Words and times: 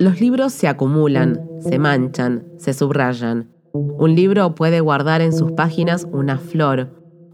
Los 0.00 0.20
libros 0.20 0.52
se 0.52 0.66
acumulan, 0.66 1.40
se 1.60 1.78
manchan, 1.78 2.44
se 2.58 2.74
subrayan. 2.74 3.52
Un 3.72 4.16
libro 4.16 4.54
puede 4.56 4.80
guardar 4.80 5.20
en 5.20 5.32
sus 5.32 5.52
páginas 5.52 6.08
una 6.10 6.38
flor, 6.38 6.90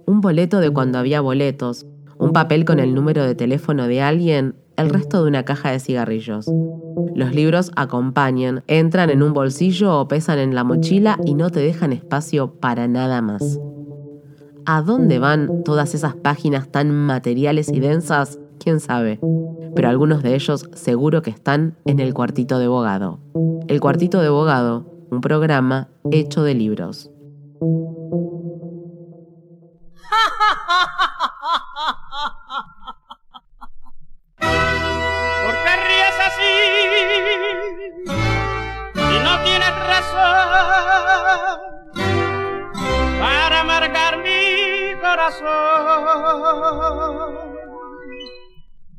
un 0.07 0.21
boleto 0.21 0.61
de 0.61 0.71
cuando 0.71 0.99
había 0.99 1.23
boletos, 1.23 1.87
un 2.19 2.33
papel 2.33 2.67
con 2.67 2.79
el 2.79 2.95
número 2.95 3.25
de 3.25 3.35
teléfono 3.35 3.87
de 3.87 4.03
alguien, 4.03 4.57
el 4.77 4.91
resto 4.91 5.23
de 5.23 5.29
una 5.29 5.45
caja 5.45 5.71
de 5.71 5.81
cigarrillos. 5.81 6.51
Los 7.15 7.35
libros 7.35 7.71
acompañan, 7.77 8.63
entran 8.67 9.09
en 9.09 9.23
un 9.23 9.33
bolsillo 9.33 9.99
o 9.99 10.07
pesan 10.07 10.39
en 10.39 10.55
la 10.55 10.63
mochila 10.63 11.19
y 11.25 11.35
no 11.35 11.49
te 11.49 11.61
dejan 11.61 11.93
espacio 11.95 12.53
para 12.61 12.87
nada 12.87 13.23
más. 13.23 13.59
¿A 14.67 14.83
dónde 14.83 15.19
van 15.19 15.65
todas 15.65 15.95
esas 15.95 16.15
páginas 16.17 16.71
tan 16.71 16.91
materiales 16.91 17.71
y 17.73 17.81
densas? 17.81 18.39
¿Quién 18.63 18.79
sabe? 18.79 19.19
Pero 19.75 19.89
algunos 19.89 20.23
de 20.23 20.35
ellos 20.35 20.69
seguro 20.75 21.23
que 21.23 21.31
están 21.31 21.79
en 21.87 21.99
el 21.99 22.13
cuartito 22.13 22.59
de 22.59 22.69
bogado. 22.69 23.19
El 23.69 23.81
cuartito 23.81 24.21
de 24.21 24.29
bogado, 24.29 24.85
un 25.11 25.23
programa 25.23 25.89
hecho 26.11 26.43
de 26.43 26.55
libros. 26.55 27.11
¿Por 34.39 35.55
qué 35.65 35.75
ríes 35.87 36.19
así? 36.29 36.53
Si 38.95 39.17
no 39.25 39.33
tienes 39.43 39.75
razón 39.89 41.59
para 43.21 43.59
marcar 43.65 44.13
mi 44.19 44.95
corazón. 45.01 47.60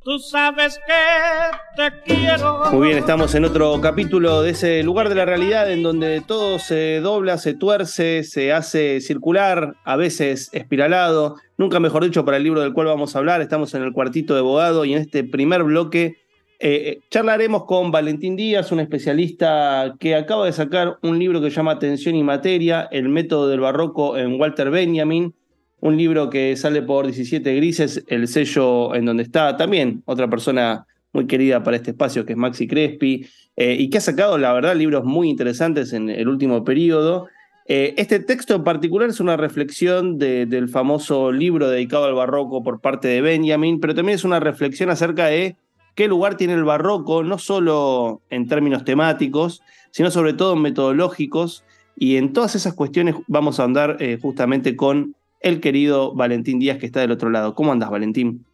Tú 0.03 0.17
sabes 0.17 0.79
que 0.87 1.75
te 1.75 2.01
quiero. 2.03 2.71
Muy 2.71 2.87
bien, 2.87 2.97
estamos 2.97 3.35
en 3.35 3.45
otro 3.45 3.79
capítulo 3.81 4.41
de 4.41 4.49
ese 4.49 4.81
lugar 4.81 5.09
de 5.09 5.15
la 5.15 5.25
realidad 5.25 5.71
en 5.71 5.83
donde 5.83 6.21
todo 6.21 6.57
se 6.57 7.01
dobla, 7.01 7.37
se 7.37 7.53
tuerce, 7.53 8.23
se 8.23 8.51
hace 8.51 8.99
circular, 8.99 9.75
a 9.83 9.95
veces 9.97 10.49
espiralado. 10.53 11.35
Nunca 11.55 11.79
mejor 11.79 12.03
dicho 12.03 12.25
para 12.25 12.37
el 12.37 12.43
libro 12.43 12.61
del 12.61 12.73
cual 12.73 12.87
vamos 12.87 13.15
a 13.15 13.19
hablar. 13.19 13.41
Estamos 13.41 13.75
en 13.75 13.83
el 13.83 13.93
cuartito 13.93 14.33
de 14.33 14.39
abogado 14.39 14.85
y 14.85 14.93
en 14.93 15.01
este 15.01 15.23
primer 15.23 15.61
bloque 15.61 16.17
eh, 16.59 17.01
charlaremos 17.11 17.65
con 17.65 17.91
Valentín 17.91 18.35
Díaz, 18.35 18.71
un 18.71 18.79
especialista 18.79 19.95
que 19.99 20.15
acaba 20.15 20.47
de 20.47 20.51
sacar 20.51 20.97
un 21.03 21.19
libro 21.19 21.41
que 21.41 21.51
llama 21.51 21.73
Atención 21.73 22.15
y 22.15 22.23
Materia, 22.23 22.87
el 22.91 23.07
método 23.07 23.49
del 23.49 23.59
barroco 23.59 24.17
en 24.17 24.39
Walter 24.39 24.71
Benjamin 24.71 25.35
un 25.81 25.97
libro 25.97 26.29
que 26.29 26.55
sale 26.55 26.81
por 26.81 27.05
17 27.05 27.55
grises, 27.55 28.03
el 28.07 28.27
sello 28.27 28.95
en 28.95 29.05
donde 29.05 29.23
está 29.23 29.57
también 29.57 30.03
otra 30.05 30.29
persona 30.29 30.85
muy 31.11 31.27
querida 31.27 31.63
para 31.63 31.75
este 31.75 31.91
espacio, 31.91 32.25
que 32.25 32.33
es 32.33 32.37
Maxi 32.37 32.67
Crespi, 32.67 33.25
eh, 33.57 33.75
y 33.77 33.89
que 33.89 33.97
ha 33.97 34.01
sacado, 34.01 34.37
la 34.37 34.53
verdad, 34.53 34.75
libros 34.75 35.03
muy 35.03 35.29
interesantes 35.29 35.91
en 35.91 36.09
el 36.09 36.29
último 36.29 36.63
periodo. 36.63 37.27
Eh, 37.67 37.95
este 37.97 38.19
texto 38.19 38.55
en 38.55 38.63
particular 38.63 39.09
es 39.09 39.19
una 39.19 39.37
reflexión 39.37 40.17
del 40.17 40.69
famoso 40.69 41.31
libro 41.31 41.69
dedicado 41.69 42.05
al 42.05 42.13
barroco 42.13 42.63
por 42.63 42.79
parte 42.79 43.07
de 43.07 43.21
Benjamin, 43.21 43.79
pero 43.79 43.95
también 43.95 44.15
es 44.15 44.23
una 44.23 44.39
reflexión 44.39 44.89
acerca 44.89 45.27
de 45.27 45.55
qué 45.95 46.07
lugar 46.07 46.37
tiene 46.37 46.53
el 46.53 46.63
barroco, 46.63 47.23
no 47.23 47.37
solo 47.37 48.21
en 48.29 48.47
términos 48.47 48.85
temáticos, 48.85 49.61
sino 49.91 50.11
sobre 50.11 50.33
todo 50.33 50.55
metodológicos, 50.55 51.65
y 51.97 52.15
en 52.17 52.33
todas 52.33 52.55
esas 52.55 52.73
cuestiones 52.73 53.15
vamos 53.27 53.59
a 53.59 53.63
andar 53.63 53.97
eh, 53.99 54.17
justamente 54.21 54.75
con 54.75 55.15
el 55.41 55.59
querido 55.59 56.13
Valentín 56.13 56.59
Díaz 56.59 56.77
que 56.77 56.85
está 56.85 57.01
del 57.01 57.11
otro 57.11 57.29
lado. 57.29 57.55
¿Cómo 57.55 57.71
andas, 57.71 57.89
Valentín? 57.89 58.45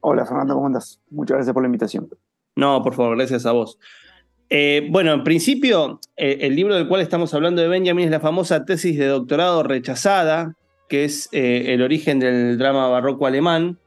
Hola, 0.00 0.26
Fernando, 0.26 0.54
¿cómo 0.54 0.66
andas? 0.66 1.00
Muchas 1.10 1.36
gracias 1.36 1.54
por 1.54 1.62
la 1.62 1.68
invitación. 1.68 2.08
No, 2.56 2.82
por 2.82 2.94
favor, 2.94 3.16
gracias 3.16 3.46
a 3.46 3.52
vos. 3.52 3.78
Eh, 4.50 4.86
bueno, 4.90 5.12
en 5.12 5.24
principio, 5.24 6.00
eh, 6.16 6.38
el 6.42 6.54
libro 6.54 6.74
del 6.74 6.86
cual 6.86 7.00
estamos 7.00 7.32
hablando 7.32 7.62
de 7.62 7.68
Benjamin 7.68 8.04
es 8.04 8.10
la 8.10 8.20
famosa 8.20 8.66
tesis 8.66 8.98
de 8.98 9.06
doctorado 9.06 9.62
rechazada, 9.62 10.56
que 10.88 11.04
es 11.04 11.30
eh, 11.32 11.66
el 11.68 11.80
origen 11.80 12.18
del 12.18 12.58
drama 12.58 12.88
barroco 12.88 13.26
alemán, 13.26 13.78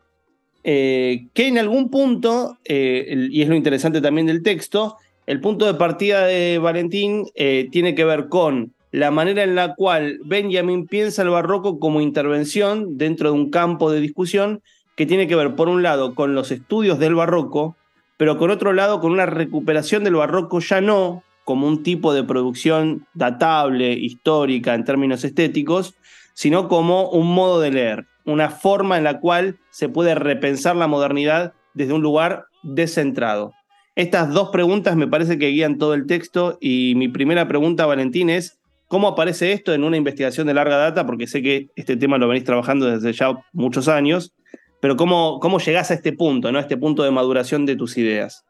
que 0.64 1.30
en 1.36 1.60
algún 1.60 1.92
punto, 1.92 2.58
y 2.68 3.42
es 3.44 3.48
lo 3.48 3.54
interesante 3.54 4.02
también 4.02 4.26
del 4.26 4.42
texto, 4.42 4.98
el 5.28 5.40
punto 5.40 5.68
de 5.68 5.76
partida 5.76 6.26
de 6.26 6.58
Valentín 6.58 7.28
tiene 7.36 7.94
que 7.94 8.04
ver 8.04 8.30
con 8.30 8.74
la 8.96 9.12
manera 9.12 9.44
en 9.44 9.56
la 9.56 9.76
cual 9.76 10.20
Benjamin 10.24 10.88
piensa 10.88 11.22
el 11.22 11.30
barroco 11.30 11.80
como 11.80 12.00
intervención 12.00 12.98
dentro 12.98 13.30
de 13.30 13.36
un 13.36 13.50
campo 13.50 13.92
de 13.92 14.00
discusión 14.00 14.62
que 14.96 15.06
tiene 15.06 15.28
que 15.28 15.36
ver, 15.36 15.56
por 15.56 15.68
un 15.68 15.84
lado, 15.84 16.16
con 16.16 16.34
los 16.34 16.50
estudios 16.50 16.98
del 16.98 17.14
barroco, 17.14 17.76
pero 18.16 18.40
por 18.40 18.52
otro 18.52 18.72
lado, 18.72 19.02
con 19.02 19.12
una 19.12 19.26
recuperación 19.26 20.06
del 20.06 20.16
barroco 20.16 20.62
ya 20.62 20.80
no 20.80 21.24
como 21.44 21.68
un 21.68 21.84
tipo 21.84 22.14
de 22.14 22.24
producción 22.24 23.06
datable, 23.14 23.92
histórica 23.92 24.74
en 24.74 24.86
términos 24.86 25.26
estéticos, 25.26 25.96
sino 26.34 26.70
como 26.70 27.10
un 27.10 27.34
modo 27.34 27.60
de 27.60 27.72
leer, 27.72 28.06
una 28.24 28.50
forma 28.50 28.98
en 28.98 29.04
la 29.04 29.20
cual 29.20 29.58
se 29.72 29.90
puede 29.90 30.16
repensar 30.16 30.78
la 30.78 30.88
modernidad 30.88 31.52
desde 31.74 31.92
un 31.92 32.02
lugar 32.02 32.46
descentrado. 32.64 33.52
Estas 33.98 34.34
dos 34.34 34.52
preguntas 34.52 34.96
me 34.96 35.10
parece 35.10 35.38
que 35.38 35.50
guían 35.50 35.78
todo 35.78 35.94
el 35.96 36.08
texto 36.08 36.58
y 36.62 36.94
mi 36.96 37.10
primera 37.10 37.50
pregunta, 37.50 37.86
Valentín, 37.86 38.30
es 38.30 38.58
¿Cómo 38.88 39.08
aparece 39.08 39.52
esto 39.52 39.74
en 39.74 39.84
una 39.84 39.98
investigación 39.98 40.46
de 40.48 40.54
larga 40.54 40.78
data? 40.78 41.06
Porque 41.06 41.26
sé 41.28 41.42
que 41.42 41.70
este 41.76 41.98
tema 41.98 42.18
lo 42.18 42.28
venís 42.28 42.44
trabajando 42.44 42.86
desde 42.86 43.14
ya 43.14 43.34
muchos 43.52 43.88
años, 43.88 44.34
pero 44.80 44.96
¿cómo, 44.96 45.40
cómo 45.40 45.60
llegás 45.60 45.90
a 45.90 45.96
este 45.96 46.14
punto, 46.14 46.52
¿no? 46.52 46.60
a 46.60 46.62
este 46.62 46.78
punto 46.78 47.04
de 47.04 47.12
maduración 47.12 47.66
de 47.66 47.76
tus 47.76 47.98
ideas? 47.98 48.46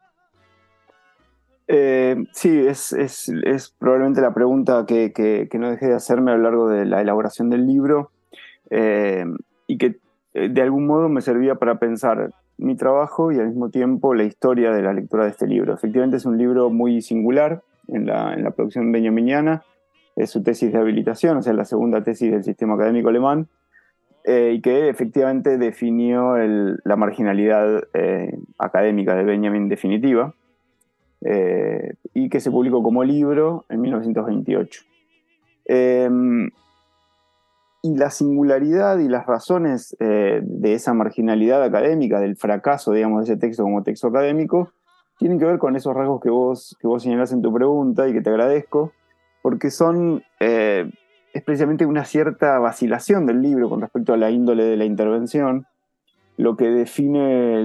Eh, 1.68 2.16
sí, 2.32 2.66
es, 2.66 3.74
probablemente 3.78 4.20
la 4.20 4.34
pregunta 4.34 4.84
que, 4.86 5.48
no 5.54 5.70
dejé 5.70 5.86
de 5.86 5.94
hacerme 5.94 6.32
a 6.32 6.36
lo 6.36 6.42
largo 6.42 6.68
de 6.68 6.84
la 6.84 7.00
elaboración 7.00 7.48
del 7.50 7.66
libro 7.66 8.10
eh, 8.70 9.24
y 9.66 9.78
que 9.78 9.96
eh, 10.34 10.48
de 10.48 10.62
algún 10.62 10.86
modo 10.86 11.08
me 11.08 11.22
servía 11.22 11.56
para 11.56 11.78
pensar 11.78 12.30
mi 12.58 12.76
trabajo 12.76 13.32
y 13.32 13.38
al 13.38 13.48
mismo 13.48 13.70
tiempo 13.70 14.14
la 14.14 14.24
historia 14.24 14.70
de 14.70 14.82
la 14.82 14.92
lectura 14.92 15.24
de 15.24 15.30
este 15.30 15.46
libro. 15.46 15.74
Efectivamente 15.74 16.18
es 16.18 16.26
un 16.26 16.38
libro 16.38 16.70
muy 16.70 17.00
singular 17.00 17.62
en 17.88 18.06
la, 18.06 18.34
en 18.34 18.44
la 18.44 18.50
producción 18.50 18.92
benjaminiana 18.92 19.64
es 20.16 20.30
su 20.30 20.42
tesis 20.42 20.72
de 20.72 20.78
habilitación, 20.78 21.36
o 21.36 21.42
sea, 21.42 21.52
la 21.52 21.66
segunda 21.66 22.02
tesis 22.02 22.30
del 22.30 22.42
sistema 22.42 22.74
académico 22.74 23.10
alemán, 23.10 23.48
eh, 24.24 24.54
y 24.56 24.60
que 24.60 24.88
efectivamente 24.88 25.58
definió 25.58 26.36
la 26.36 26.96
marginalidad 26.96 27.84
eh, 27.94 28.36
académica 28.58 29.14
de 29.14 29.22
Benjamin 29.22 29.68
definitiva, 29.68 30.34
eh, 31.20 31.94
y 32.14 32.28
que 32.28 32.40
se 32.40 32.50
publicó 32.50 32.82
como 32.82 33.04
libro 33.04 33.66
en 33.68 33.80
1928. 33.82 34.82
Em, 35.66 36.50
y 37.82 37.96
la 37.96 38.10
singularidad 38.10 38.98
y 38.98 39.08
las 39.08 39.26
razones 39.26 39.96
de 40.00 40.74
esa 40.74 40.92
marginalidad 40.92 41.62
académica, 41.62 42.18
del 42.18 42.36
fracaso, 42.36 42.92
digamos, 42.92 43.24
de 43.24 43.32
ese 43.32 43.40
texto 43.40 43.62
como 43.62 43.84
texto 43.84 44.08
académico, 44.08 44.72
tienen 45.18 45.38
que 45.38 45.44
ver 45.44 45.58
con 45.58 45.76
esos 45.76 45.94
rasgos 45.94 46.20
que 46.20 46.30
vos, 46.30 46.76
que 46.80 46.88
vos 46.88 47.00
señalás 47.00 47.32
en 47.32 47.42
tu 47.42 47.52
pregunta 47.52 48.08
y 48.08 48.12
que 48.12 48.22
te 48.22 48.30
agradezco, 48.30 48.92
porque 49.46 49.70
son, 49.70 50.24
eh, 50.40 50.90
es 51.32 51.44
precisamente 51.44 51.86
una 51.86 52.04
cierta 52.04 52.58
vacilación 52.58 53.26
del 53.26 53.42
libro 53.42 53.70
con 53.70 53.80
respecto 53.80 54.12
a 54.12 54.16
la 54.16 54.28
índole 54.28 54.64
de 54.64 54.76
la 54.76 54.84
intervención, 54.84 55.66
lo 56.36 56.56
que 56.56 56.68
define 56.68 57.62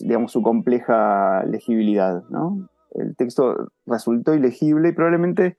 digamos, 0.00 0.32
su 0.32 0.42
compleja 0.42 1.44
legibilidad. 1.44 2.24
¿no? 2.28 2.68
El 2.92 3.14
texto 3.14 3.68
resultó 3.86 4.34
ilegible 4.34 4.88
y 4.88 4.92
probablemente 4.94 5.56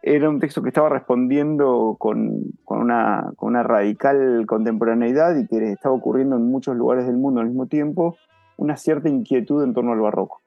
era 0.00 0.30
un 0.30 0.40
texto 0.40 0.62
que 0.62 0.68
estaba 0.68 0.88
respondiendo 0.88 1.96
con, 1.98 2.44
con, 2.64 2.80
una, 2.80 3.32
con, 3.36 3.50
una, 3.50 3.64
radical 3.64 4.46
contemporaneidad 4.46 5.36
y 5.36 5.46
que 5.46 5.70
estaba 5.70 5.94
ocurriendo 5.94 6.36
en 6.36 6.50
muchos 6.50 6.74
lugares 6.74 7.04
del 7.04 7.18
mundo 7.18 7.42
al 7.42 7.48
mismo 7.48 7.66
tiempo, 7.66 8.16
una 8.56 8.78
cierta 8.78 9.10
inquietud 9.10 9.62
en 9.62 9.74
torno 9.74 9.92
al 9.92 10.00
barroco. 10.00 10.40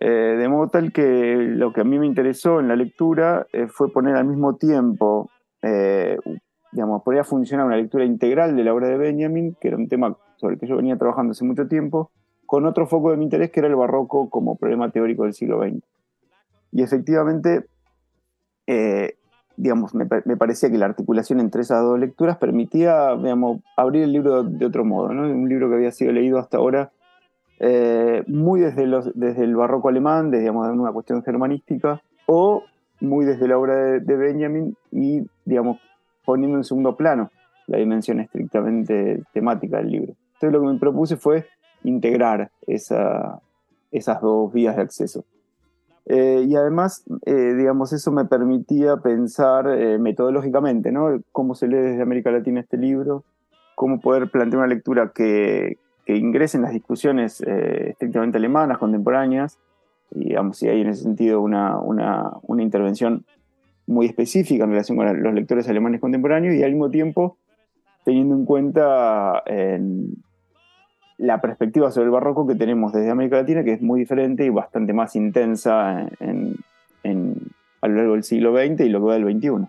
Eh, 0.00 0.36
de 0.38 0.48
modo 0.48 0.68
tal 0.68 0.92
que 0.92 1.36
lo 1.36 1.72
que 1.72 1.80
a 1.80 1.84
mí 1.84 1.98
me 1.98 2.06
interesó 2.06 2.60
en 2.60 2.68
la 2.68 2.76
lectura 2.76 3.48
eh, 3.52 3.66
fue 3.66 3.92
poner 3.92 4.14
al 4.14 4.26
mismo 4.26 4.54
tiempo, 4.54 5.28
eh, 5.60 6.18
digamos, 6.70 7.02
poner 7.02 7.22
a 7.22 7.24
funcionar 7.24 7.66
una 7.66 7.76
lectura 7.76 8.04
integral 8.04 8.54
de 8.54 8.62
la 8.62 8.72
obra 8.72 8.88
de 8.88 8.96
Benjamin, 8.96 9.56
que 9.60 9.68
era 9.68 9.76
un 9.76 9.88
tema 9.88 10.16
sobre 10.36 10.54
el 10.54 10.60
que 10.60 10.68
yo 10.68 10.76
venía 10.76 10.96
trabajando 10.96 11.32
hace 11.32 11.44
mucho 11.44 11.66
tiempo, 11.66 12.12
con 12.46 12.64
otro 12.64 12.86
foco 12.86 13.10
de 13.10 13.16
mi 13.16 13.24
interés 13.24 13.50
que 13.50 13.58
era 13.58 13.68
el 13.68 13.74
barroco 13.74 14.30
como 14.30 14.56
problema 14.56 14.90
teórico 14.90 15.24
del 15.24 15.34
siglo 15.34 15.60
XX. 15.62 15.84
Y 16.70 16.82
efectivamente, 16.82 17.66
digamos, 19.56 19.94
me, 19.94 20.06
parecía 20.06 20.70
que 20.70 20.78
la 20.78 20.86
articulación 20.86 21.40
entre 21.40 21.62
esas 21.62 21.82
dos 21.82 21.98
lecturas 21.98 22.36
permitía, 22.36 23.16
digamos, 23.16 23.62
abrir 23.76 24.04
el 24.04 24.12
libro 24.12 24.44
de, 24.44 24.58
de 24.58 24.66
otro 24.66 24.84
modo, 24.84 25.12
¿no? 25.12 25.22
Un 25.22 25.48
libro 25.48 25.68
que 25.68 25.74
había 25.74 25.90
sido 25.90 26.12
leído 26.12 26.38
hasta 26.38 26.58
ahora 26.58 26.92
eh, 27.60 28.22
muy 28.26 28.60
desde, 28.60 28.84
el 28.84 29.56
barroco 29.56 29.88
alemán, 29.88 30.30
desde 30.30 30.42
digamos, 30.42 30.68
una 30.68 30.92
cuestión 30.92 31.22
germanística, 31.22 32.00
o 32.26 32.62
muy 33.00 33.24
desde 33.24 33.48
la 33.48 33.58
obra 33.58 33.74
de, 34.00 34.16
Benjamin 34.16 34.76
y, 34.90 35.22
digamos, 35.44 35.78
poniendo 36.24 36.56
en 36.58 36.64
segundo 36.64 36.96
plano 36.96 37.30
la 37.66 37.78
dimensión 37.78 38.20
estrictamente 38.20 39.22
temática 39.32 39.78
del 39.78 39.90
libro. 39.90 40.14
Entonces 40.34 40.52
lo 40.52 40.60
que 40.60 40.72
me 40.72 40.78
propuse 40.78 41.16
fue 41.16 41.46
integrar 41.84 42.50
esa, 42.66 43.40
esas 43.90 44.20
dos 44.20 44.52
vías 44.52 44.76
de 44.76 44.82
acceso. 44.82 45.24
Eh, 46.06 46.46
y 46.48 46.56
además, 46.56 47.04
eh, 47.26 47.54
digamos, 47.54 47.92
eso 47.92 48.10
me 48.10 48.24
permitía 48.24 48.96
pensar 48.96 49.68
eh, 49.68 49.98
metodológicamente, 49.98 50.90
¿no? 50.90 51.20
Cómo 51.32 51.54
se 51.54 51.68
lee 51.68 51.76
desde 51.76 52.02
América 52.02 52.30
Latina 52.30 52.60
este 52.60 52.78
libro, 52.78 53.24
cómo 53.74 54.00
poder 54.00 54.30
plantear 54.30 54.60
una 54.60 54.74
lectura 54.74 55.12
que, 55.14 55.76
que 56.08 56.16
ingrese 56.16 56.56
en 56.56 56.62
las 56.62 56.72
discusiones 56.72 57.42
estrictamente 57.42 58.38
alemanas, 58.38 58.78
contemporáneas, 58.78 59.58
y 60.10 60.30
digamos, 60.30 60.56
si 60.56 60.66
hay 60.66 60.80
en 60.80 60.88
ese 60.88 61.02
sentido 61.02 61.42
una, 61.42 61.78
una, 61.78 62.32
una 62.44 62.62
intervención 62.62 63.26
muy 63.86 64.06
específica 64.06 64.64
en 64.64 64.70
relación 64.70 64.96
con 64.96 65.22
los 65.22 65.34
lectores 65.34 65.68
alemanes 65.68 66.00
contemporáneos, 66.00 66.54
y 66.54 66.62
al 66.62 66.70
mismo 66.70 66.88
tiempo 66.88 67.36
teniendo 68.06 68.36
en 68.36 68.46
cuenta 68.46 69.42
la 71.18 71.40
perspectiva 71.42 71.90
sobre 71.90 72.06
el 72.06 72.10
barroco 72.10 72.46
que 72.46 72.54
tenemos 72.54 72.94
desde 72.94 73.10
América 73.10 73.36
Latina, 73.36 73.62
que 73.62 73.74
es 73.74 73.82
muy 73.82 74.00
diferente 74.00 74.46
y 74.46 74.48
bastante 74.48 74.94
más 74.94 75.14
intensa 75.14 76.08
en, 76.20 76.56
a 77.82 77.86
lo 77.86 77.96
largo 77.96 78.14
del 78.14 78.22
siglo 78.22 78.56
XX 78.56 78.80
y 78.80 78.88
lo 78.88 79.00
que 79.00 79.06
va 79.08 79.18
del 79.18 79.30
XXI. 79.30 79.66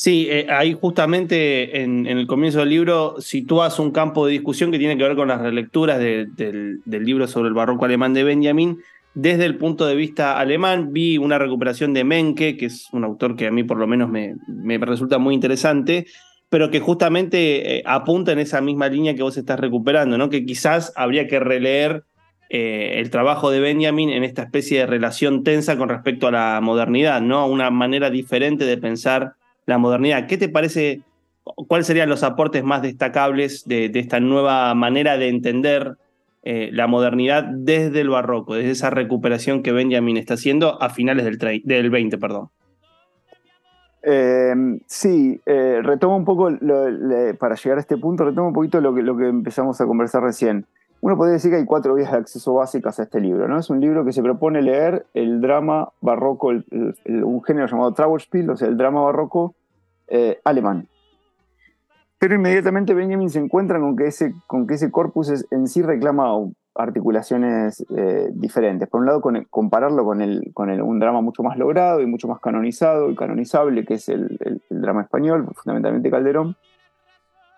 Sí, 0.00 0.28
eh, 0.30 0.46
ahí 0.48 0.78
justamente 0.80 1.82
en, 1.82 2.06
el 2.06 2.28
comienzo 2.28 2.60
del 2.60 2.68
libro 2.68 3.16
sitúas 3.20 3.80
un 3.80 3.90
campo 3.90 4.26
de 4.26 4.30
discusión 4.30 4.70
que 4.70 4.78
tiene 4.78 4.96
que 4.96 5.02
ver 5.02 5.16
con 5.16 5.26
las 5.26 5.40
relecturas 5.40 5.98
del, 5.98 6.82
libro 6.86 7.26
sobre 7.26 7.48
el 7.48 7.54
barroco 7.54 7.84
alemán 7.84 8.14
de 8.14 8.22
Benjamin. 8.22 8.78
Desde 9.14 9.44
el 9.44 9.56
punto 9.56 9.86
de 9.86 9.96
vista 9.96 10.38
alemán, 10.38 10.92
vi 10.92 11.18
una 11.18 11.36
recuperación 11.36 11.94
de 11.94 12.04
Menke, 12.04 12.56
que 12.56 12.66
es 12.66 12.86
un 12.92 13.02
autor 13.02 13.34
que 13.34 13.48
a 13.48 13.50
mí 13.50 13.64
por 13.64 13.76
lo 13.76 13.88
menos 13.88 14.08
me, 14.08 14.36
resulta 14.78 15.18
muy 15.18 15.34
interesante, 15.34 16.06
pero 16.48 16.70
que 16.70 16.78
justamente 16.78 17.78
eh, 17.78 17.82
apunta 17.84 18.30
en 18.30 18.38
esa 18.38 18.60
misma 18.60 18.88
línea 18.88 19.16
que 19.16 19.24
vos 19.24 19.36
estás 19.36 19.58
recuperando, 19.58 20.16
¿no? 20.16 20.30
Que 20.30 20.46
quizás 20.46 20.92
habría 20.94 21.26
que 21.26 21.40
releer 21.40 22.04
eh, 22.50 23.00
el 23.00 23.10
trabajo 23.10 23.50
de 23.50 23.58
Benjamin 23.58 24.10
en 24.10 24.22
esta 24.22 24.42
especie 24.42 24.78
de 24.78 24.86
relación 24.86 25.42
tensa 25.42 25.76
con 25.76 25.88
respecto 25.88 26.28
a 26.28 26.30
la 26.30 26.60
modernidad, 26.62 27.20
¿no? 27.20 27.48
Una 27.48 27.72
manera 27.72 28.10
diferente 28.10 28.64
de 28.64 28.76
pensar 28.76 29.34
la 29.68 29.76
modernidad. 29.76 30.26
¿Qué 30.26 30.38
te 30.38 30.48
parece? 30.48 31.02
¿Cuáles 31.44 31.86
serían 31.86 32.08
los 32.08 32.22
aportes 32.22 32.64
más 32.64 32.80
destacables 32.80 33.68
de, 33.68 33.90
esta 33.94 34.18
nueva 34.18 34.74
manera 34.74 35.18
de 35.18 35.28
entender 35.28 35.96
eh, 36.42 36.70
la 36.72 36.86
modernidad 36.86 37.44
desde 37.44 38.00
el 38.00 38.08
barroco, 38.08 38.54
desde 38.54 38.70
esa 38.70 38.88
recuperación 38.88 39.62
que 39.62 39.72
Benjamin 39.72 40.16
está 40.16 40.34
haciendo 40.34 40.82
a 40.82 40.88
finales 40.88 41.26
del, 41.26 41.62
del 41.64 41.90
20, 41.90 42.16
perdón? 42.16 42.48
Em, 44.02 44.80
sí, 44.86 45.38
eh, 45.44 45.80
retomo 45.82 46.16
un 46.16 46.24
poco, 46.24 46.50
para 47.38 47.54
llegar 47.54 47.76
a 47.76 47.80
este 47.82 47.98
punto, 47.98 48.24
retomo 48.24 48.48
un 48.48 48.54
poquito 48.54 48.80
lo 48.80 48.94
que, 48.94 49.02
lo 49.02 49.18
que 49.18 49.28
empezamos 49.28 49.78
a 49.82 49.86
conversar 49.86 50.22
recién. 50.22 50.64
Uno 51.00 51.16
podría 51.16 51.34
decir 51.34 51.50
que 51.50 51.58
hay 51.58 51.64
cuatro 51.64 51.94
vías 51.94 52.10
de 52.10 52.18
acceso 52.18 52.54
básicas 52.54 52.98
a 52.98 53.04
este 53.04 53.20
libro. 53.20 53.46
¿no? 53.46 53.58
Es 53.58 53.70
un 53.70 53.80
libro 53.80 54.04
que 54.04 54.12
se 54.12 54.22
propone 54.22 54.62
leer 54.62 55.06
el 55.14 55.40
drama 55.40 55.90
barroco, 56.00 56.48
un 56.48 57.42
género 57.44 57.66
llamado 57.66 57.92
Trauerspiel, 57.92 58.50
o 58.50 58.56
sea, 58.56 58.68
el 58.68 58.76
drama 58.76 59.02
barroco 59.02 59.54
eh, 60.08 60.40
alemán. 60.44 60.88
Pero 62.18 62.34
inmediatamente 62.34 62.94
Benjamin 62.94 63.30
se 63.30 63.38
encuentra 63.38 63.78
con 63.78 63.96
que 63.96 64.06
ese, 64.06 64.90
corpus 64.90 65.46
en 65.50 65.68
sí 65.68 65.82
reclama 65.82 66.32
articulaciones 66.74 67.84
eh, 67.96 68.30
diferentes. 68.32 68.88
Por 68.88 69.00
un 69.00 69.06
lado, 69.06 69.22
compararlo 69.50 70.04
con, 70.04 70.20
un 70.20 70.98
drama 70.98 71.20
mucho 71.20 71.44
más 71.44 71.56
logrado 71.56 72.00
y 72.00 72.06
mucho 72.06 72.26
más 72.26 72.40
canonizado 72.40 73.10
y 73.10 73.14
canonizable, 73.14 73.84
que 73.84 73.94
es 73.94 74.08
el, 74.08 74.60
drama 74.68 75.02
español, 75.02 75.48
fundamentalmente 75.54 76.10
Calderón, 76.10 76.56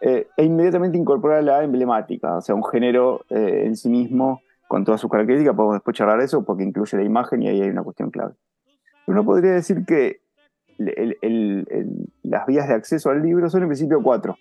eh, 0.00 0.28
e 0.36 0.44
inmediatamente 0.44 0.96
incorporar 0.96 1.44
la 1.44 1.62
emblemática, 1.62 2.36
o 2.36 2.40
sea, 2.40 2.54
un 2.54 2.64
género 2.64 3.24
eh, 3.28 3.64
en 3.66 3.76
sí 3.76 3.88
mismo 3.88 4.40
con 4.68 4.84
todas 4.84 5.00
sus 5.00 5.10
características. 5.10 5.54
Podemos 5.54 5.76
después 5.76 5.96
charlar 5.96 6.20
eso 6.20 6.44
porque 6.44 6.62
incluye 6.62 6.96
la 6.96 7.04
imagen 7.04 7.42
y 7.42 7.48
ahí 7.48 7.60
hay 7.60 7.68
una 7.70 7.82
cuestión 7.82 8.10
clave. 8.10 8.34
Uno 9.06 9.24
podría 9.24 9.52
decir 9.52 9.84
que 9.84 10.20
las 12.22 12.46
vías 12.46 12.68
de 12.68 12.74
acceso 12.74 13.10
al 13.10 13.22
libro 13.22 13.50
son 13.50 13.62
en 13.62 13.68
principio 13.68 14.02
cuatro. 14.02 14.36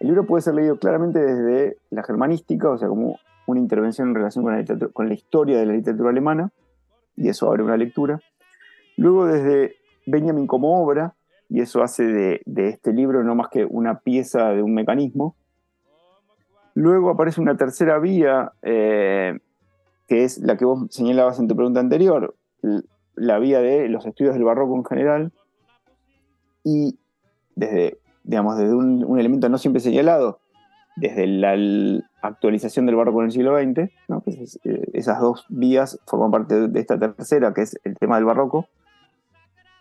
El 0.00 0.08
libro 0.08 0.24
puede 0.24 0.42
ser 0.42 0.54
leído 0.54 0.78
claramente 0.78 1.18
desde 1.18 1.78
la 1.90 2.02
germanística, 2.02 2.70
o 2.70 2.78
sea, 2.78 2.88
como 2.88 3.18
una 3.46 3.60
intervención 3.60 4.08
en 4.08 4.14
relación 4.14 4.44
con 4.44 4.56
la, 4.56 4.88
con 4.92 5.08
la 5.08 5.14
historia 5.14 5.58
de 5.58 5.66
la 5.66 5.72
literatura 5.72 6.10
alemana, 6.10 6.50
y 7.16 7.28
eso 7.28 7.48
abre 7.48 7.62
una 7.62 7.76
lectura. 7.76 8.20
Luego 8.96 9.26
desde 9.26 9.76
Benjamin 10.06 10.46
como 10.46 10.82
obra, 10.82 11.14
y 11.48 11.60
eso 11.60 11.82
hace 11.82 12.04
de, 12.04 12.68
este 12.68 12.92
libro 12.92 13.22
no 13.22 13.34
más 13.34 13.48
que 13.48 13.64
una 13.64 14.00
pieza 14.00 14.50
de 14.50 14.62
un 14.62 14.74
mecanismo. 14.74 15.36
Luego 16.74 17.10
aparece 17.10 17.40
una 17.40 17.56
tercera 17.56 17.98
vía, 17.98 18.52
eh, 18.62 19.38
que 20.08 20.24
es 20.24 20.38
la 20.38 20.56
que 20.56 20.64
vos 20.64 20.86
señalabas 20.90 21.38
en 21.38 21.48
tu 21.48 21.56
pregunta 21.56 21.80
anterior, 21.80 22.34
la 23.14 23.38
vía 23.38 23.60
de 23.60 23.88
los 23.88 24.04
estudios 24.04 24.34
del 24.34 24.44
barroco 24.44 24.76
en 24.76 24.84
general, 24.84 25.32
y 26.64 26.98
desde, 27.54 27.98
digamos, 28.24 28.58
desde 28.58 28.74
un 28.74 29.18
elemento 29.18 29.48
no 29.48 29.56
siempre 29.56 29.80
señalado, 29.80 30.40
desde 30.96 31.26
la 31.26 31.54
actualización 32.22 32.86
del 32.86 32.96
barroco 32.96 33.20
en 33.20 33.26
el 33.26 33.32
siglo 33.32 33.56
XX, 33.56 33.90
pues 34.24 34.58
eh, 34.64 34.88
esas 34.94 35.20
dos 35.20 35.44
vías 35.50 36.00
forman 36.06 36.30
parte 36.30 36.68
de 36.68 36.80
esta 36.80 36.98
tercera, 36.98 37.52
que 37.52 37.62
es 37.62 37.78
el 37.84 37.96
tema 37.96 38.16
del 38.16 38.24
barroco. 38.24 38.66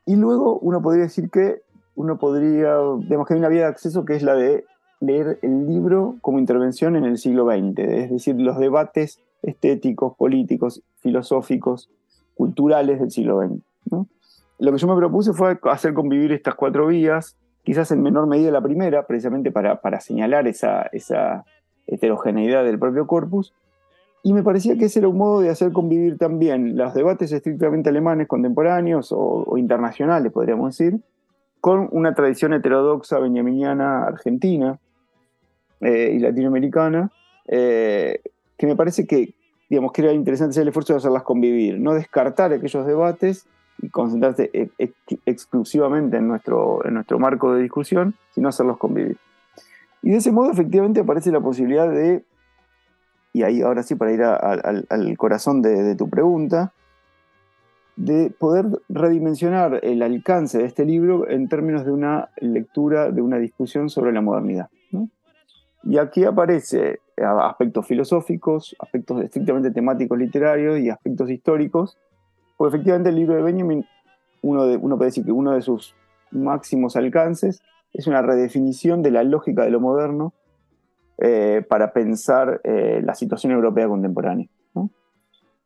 Y 0.05 0.15
luego 0.15 0.59
uno 0.59 0.81
podría 0.81 1.03
decir 1.03 1.29
que 1.29 1.61
uno 1.95 2.17
podría, 2.17 2.77
digamos 2.99 3.27
que 3.27 3.33
hay 3.33 3.39
una 3.39 3.49
vía 3.49 3.61
de 3.61 3.67
acceso 3.67 4.05
que 4.05 4.15
es 4.15 4.23
la 4.23 4.35
de 4.35 4.65
leer 4.99 5.39
el 5.41 5.67
libro 5.67 6.15
como 6.21 6.39
intervención 6.39 6.95
en 6.95 7.05
el 7.05 7.17
siglo 7.17 7.45
XX, 7.45 7.79
es 7.79 8.11
decir, 8.11 8.35
los 8.35 8.57
debates 8.57 9.19
estéticos, 9.41 10.15
políticos, 10.15 10.81
filosóficos, 10.97 11.89
culturales 12.35 12.99
del 12.99 13.11
siglo 13.11 13.41
XX. 13.41 13.61
Lo 14.57 14.71
que 14.71 14.77
yo 14.77 14.87
me 14.87 14.95
propuse 14.95 15.33
fue 15.33 15.59
hacer 15.63 15.93
convivir 15.93 16.31
estas 16.31 16.55
cuatro 16.55 16.87
vías, 16.87 17.35
quizás 17.63 17.91
en 17.91 18.01
menor 18.01 18.27
medida 18.27 18.51
la 18.51 18.61
primera, 18.61 19.05
precisamente 19.05 19.51
para, 19.51 19.81
para 19.81 19.99
señalar 19.99 20.47
esa, 20.47 20.83
esa 20.93 21.45
heterogeneidad 21.87 22.63
del 22.63 22.79
propio 22.79 23.05
corpus, 23.05 23.53
y 24.25 24.33
me 24.33 24.41
parecía 24.41 24.75
que 24.75 24.85
ese 24.85 24.97
era 24.97 25.07
un 25.07 25.19
modo 25.19 25.41
de 25.41 25.51
hacer 25.51 25.71
convivir 25.71 26.17
también 26.17 26.75
los 26.75 26.95
debates 26.95 27.31
estrictamente 27.31 27.91
alemanes 27.91 28.27
contemporáneos 28.27 29.09
o, 29.11 29.55
internacionales, 29.55 30.31
podríamos 30.31 30.75
decir, 30.75 30.99
con 31.61 31.87
una 31.91 32.15
tradición 32.15 32.51
heterodoxa 32.53 33.19
benjaminiana 33.19 34.07
argentina 34.07 34.79
eh, 35.79 36.13
y 36.15 36.17
latinoamericana, 36.17 37.11
eh, 37.47 38.19
que 38.57 38.65
me 38.65 38.75
parece 38.75 39.05
que, 39.05 39.35
digamos, 39.69 39.91
que 39.91 40.01
era 40.01 40.11
interesante 40.11 40.53
hacer 40.53 40.63
el 40.63 40.69
esfuerzo 40.69 40.93
de 40.93 40.97
hacerlas 40.97 41.21
convivir, 41.21 41.79
no 41.79 41.93
descartar 41.93 42.51
aquellos 42.51 42.87
debates 42.87 43.45
y 43.79 43.89
concentrarse 43.89 44.49
exclusivamente 45.27 46.17
en 46.17 46.27
nuestro, 46.27 46.83
en 46.83 46.95
nuestro 46.95 47.19
marco 47.19 47.53
de 47.53 47.61
discusión, 47.61 48.15
sino 48.31 48.49
hacerlos 48.49 48.79
convivir. 48.79 49.17
Y 50.01 50.09
de 50.09 50.17
ese 50.17 50.31
modo 50.31 50.49
efectivamente 50.49 51.01
aparece 51.01 51.31
la 51.31 51.41
posibilidad 51.41 51.87
de, 51.87 52.25
y 53.35 53.43
ahí 53.43 53.61
ahora 53.61 53.83
sí 53.83 53.95
para 53.95 54.13
ir 54.13 54.23
al 54.23 55.17
corazón 55.17 55.61
de, 55.61 55.95
tu 55.95 56.09
pregunta, 56.09 56.71
de 57.97 58.29
poder 58.29 58.65
redimensionar 58.87 59.81
el 59.83 60.01
alcance 60.01 60.57
de 60.57 60.65
este 60.65 60.85
libro 60.85 61.29
en 61.29 61.49
términos 61.49 61.85
de 61.85 61.91
una 61.91 62.29
lectura, 62.37 63.11
de 63.11 63.21
una 63.21 63.37
discusión 63.37 63.89
sobre 63.89 64.13
la 64.13 64.21
modernidad. 64.21 64.69
Y 65.83 65.97
aquí 65.97 66.23
aparece 66.23 66.99
aspectos 67.17 67.85
filosóficos, 67.85 68.73
aspectos 68.79 69.21
estrictamente 69.21 69.69
temáticos 69.71 70.17
literarios 70.17 70.79
y 70.79 70.89
aspectos 70.89 71.29
históricos 71.29 71.97
pues 72.57 72.73
efectivamente 72.73 73.09
el 73.09 73.15
libro 73.15 73.35
de 73.35 73.41
Benjamin, 73.41 73.85
uno, 74.41 74.65
de, 74.65 74.77
uno 74.77 74.95
puede 74.97 75.09
decir 75.09 75.25
que 75.25 75.31
uno 75.31 75.51
de 75.51 75.61
sus 75.61 75.93
máximos 76.31 76.95
alcances 76.95 77.61
es 77.93 78.07
una 78.07 78.21
redefinición 78.21 79.01
de 79.01 79.11
la 79.11 79.23
lógica 79.23 79.63
de 79.63 79.71
lo 79.71 79.81
moderno 79.81 80.33
eh, 81.17 81.63
para 81.67 81.93
pensar 81.93 82.61
eh, 82.63 83.01
la 83.03 83.15
situación 83.15 83.53
europea 83.53 83.87
contemporánea. 83.87 84.47
¿no? 84.73 84.89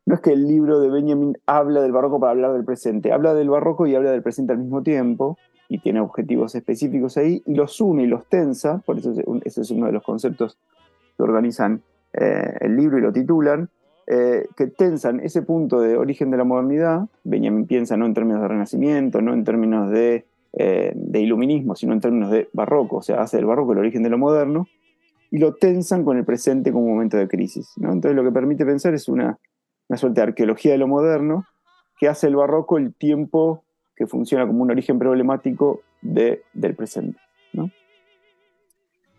es 0.05 0.19
que 0.21 0.31
el 0.31 0.47
libro 0.47 0.79
de 0.79 0.89
Benjamin 0.89 1.37
habla 1.45 1.81
del 1.81 1.91
barroco 1.91 2.19
para 2.19 2.31
hablar 2.31 2.53
del 2.53 2.65
presente, 2.65 3.11
habla 3.11 3.33
del 3.33 3.49
barroco 3.49 3.85
y 3.87 3.95
habla 3.95 4.11
del 4.11 4.23
presente 4.23 4.53
al 4.53 4.59
mismo 4.59 4.81
tiempo, 4.83 5.37
y 5.67 5.79
tiene 5.79 5.99
objetivos 5.99 6.55
específicos 6.55 7.17
ahí, 7.17 7.43
y 7.45 7.53
los 7.53 7.79
une 7.79 8.03
y 8.03 8.07
los 8.07 8.25
tensa, 8.27 8.79
por 8.79 8.97
eso 8.97 9.13
ese 9.43 9.61
es 9.61 9.69
uno 9.69 9.85
de 9.85 9.91
los 9.91 10.03
conceptos 10.03 10.57
que 11.15 11.23
organizan 11.23 11.83
eh, 12.13 12.57
el 12.61 12.75
libro 12.75 12.97
y 12.97 13.01
lo 13.01 13.13
titulan, 13.13 13.69
que 14.07 14.65
tensan 14.75 15.19
ese 15.19 15.43
punto 15.43 15.79
de 15.81 15.95
origen 15.95 16.31
de 16.31 16.37
la 16.37 16.43
modernidad. 16.43 17.07
Benjamin 17.23 17.67
piensa 17.67 17.95
no 17.95 18.07
en 18.07 18.15
términos 18.15 18.41
de 18.41 18.47
renacimiento, 18.47 19.21
no 19.21 19.35
en 19.35 19.43
términos 19.43 19.91
de, 19.91 20.25
eh, 20.53 20.95
iluminismo, 21.13 21.75
sino 21.75 21.93
en 21.93 22.01
términos 22.01 22.31
de 22.31 22.49
barroco, 22.53 22.97
o 22.97 23.01
sea, 23.01 23.21
hace 23.21 23.37
del 23.37 23.45
barroco 23.45 23.73
el 23.73 23.79
origen 23.79 24.01
de 24.01 24.09
lo 24.09 24.17
moderno, 24.17 24.67
y 25.31 25.38
lo 25.38 25.55
tensan 25.55 26.03
con 26.03 26.17
el 26.17 26.25
presente 26.25 26.71
como 26.71 26.86
un 26.86 26.93
momento 26.93 27.17
de 27.17 27.27
crisis. 27.27 27.71
Entonces 27.77 28.15
lo 28.15 28.24
que 28.24 28.31
permite 28.31 28.65
pensar 28.65 28.93
es 28.93 29.07
una, 29.07 29.38
una 29.88 29.98
suerte 29.98 30.21
de 30.21 30.27
arqueología 30.27 30.71
de 30.71 30.77
lo 30.77 30.88
moderno 30.88 31.45
que 32.00 32.07
hace 32.07 32.27
el 32.27 32.36
barroco 32.36 32.77
el 32.77 32.93
tiempo 32.95 33.63
que 33.95 34.07
funciona 34.07 34.48
como 34.48 34.63
un 34.63 34.71
origen 34.71 34.98
problemático 34.98 35.81
de, 36.01 36.43
del 36.53 36.75
presente. 36.75 37.19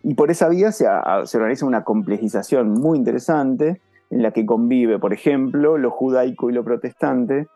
Y 0.03 0.15
por 0.15 0.31
esa 0.31 0.49
vía 0.49 0.73
se, 0.73 0.87
se 1.25 1.37
organiza 1.37 1.67
una 1.67 1.85
complejización 1.85 2.71
muy 2.71 2.97
interesante 2.97 3.83
en 4.09 4.23
la 4.23 4.31
que 4.31 4.47
convive, 4.47 4.99
por 4.99 5.13
ejemplo, 5.13 5.77
lo 5.77 5.91
judaico 5.91 6.49
y 6.49 6.55
lo 6.55 6.65
protestante, 6.65 7.49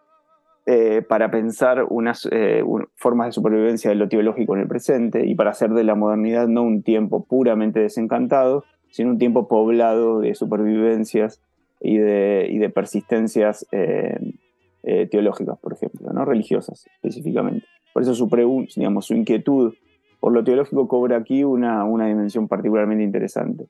eh, 0.66 1.02
para 1.06 1.30
pensar 1.30 1.84
unas 1.88 2.26
eh, 2.30 2.62
formas 2.96 3.28
de 3.28 3.32
supervivencia 3.32 3.90
de 3.90 3.96
lo 3.96 4.08
teológico 4.08 4.54
en 4.54 4.62
el 4.62 4.68
presente 4.68 5.26
y 5.26 5.34
para 5.34 5.50
hacer 5.50 5.70
de 5.70 5.84
la 5.84 5.94
modernidad 5.94 6.48
no 6.48 6.62
un 6.62 6.82
tiempo 6.82 7.24
puramente 7.24 7.80
desencantado, 7.80 8.64
sino 8.90 9.10
un 9.10 9.18
tiempo 9.18 9.46
poblado 9.48 10.20
de 10.20 10.34
supervivencias 10.34 11.42
y 11.80 11.98
de, 11.98 12.48
y 12.50 12.58
de 12.58 12.70
persistencias 12.70 13.66
eh, 13.72 14.18
teológicas, 15.10 15.58
por 15.58 15.74
ejemplo, 15.74 16.12
¿no? 16.12 16.24
religiosas 16.24 16.86
específicamente. 16.96 17.66
Por 17.92 18.02
eso 18.02 18.14
su, 18.14 18.28
digamos, 18.76 19.06
su 19.06 19.14
inquietud 19.14 19.74
por 20.24 20.32
lo 20.32 20.42
teológico 20.42 20.88
cobra 20.88 21.18
aquí 21.18 21.44
una, 21.44 21.84
una 21.84 22.06
dimensión 22.06 22.48
particularmente 22.48 23.04
interesante. 23.04 23.66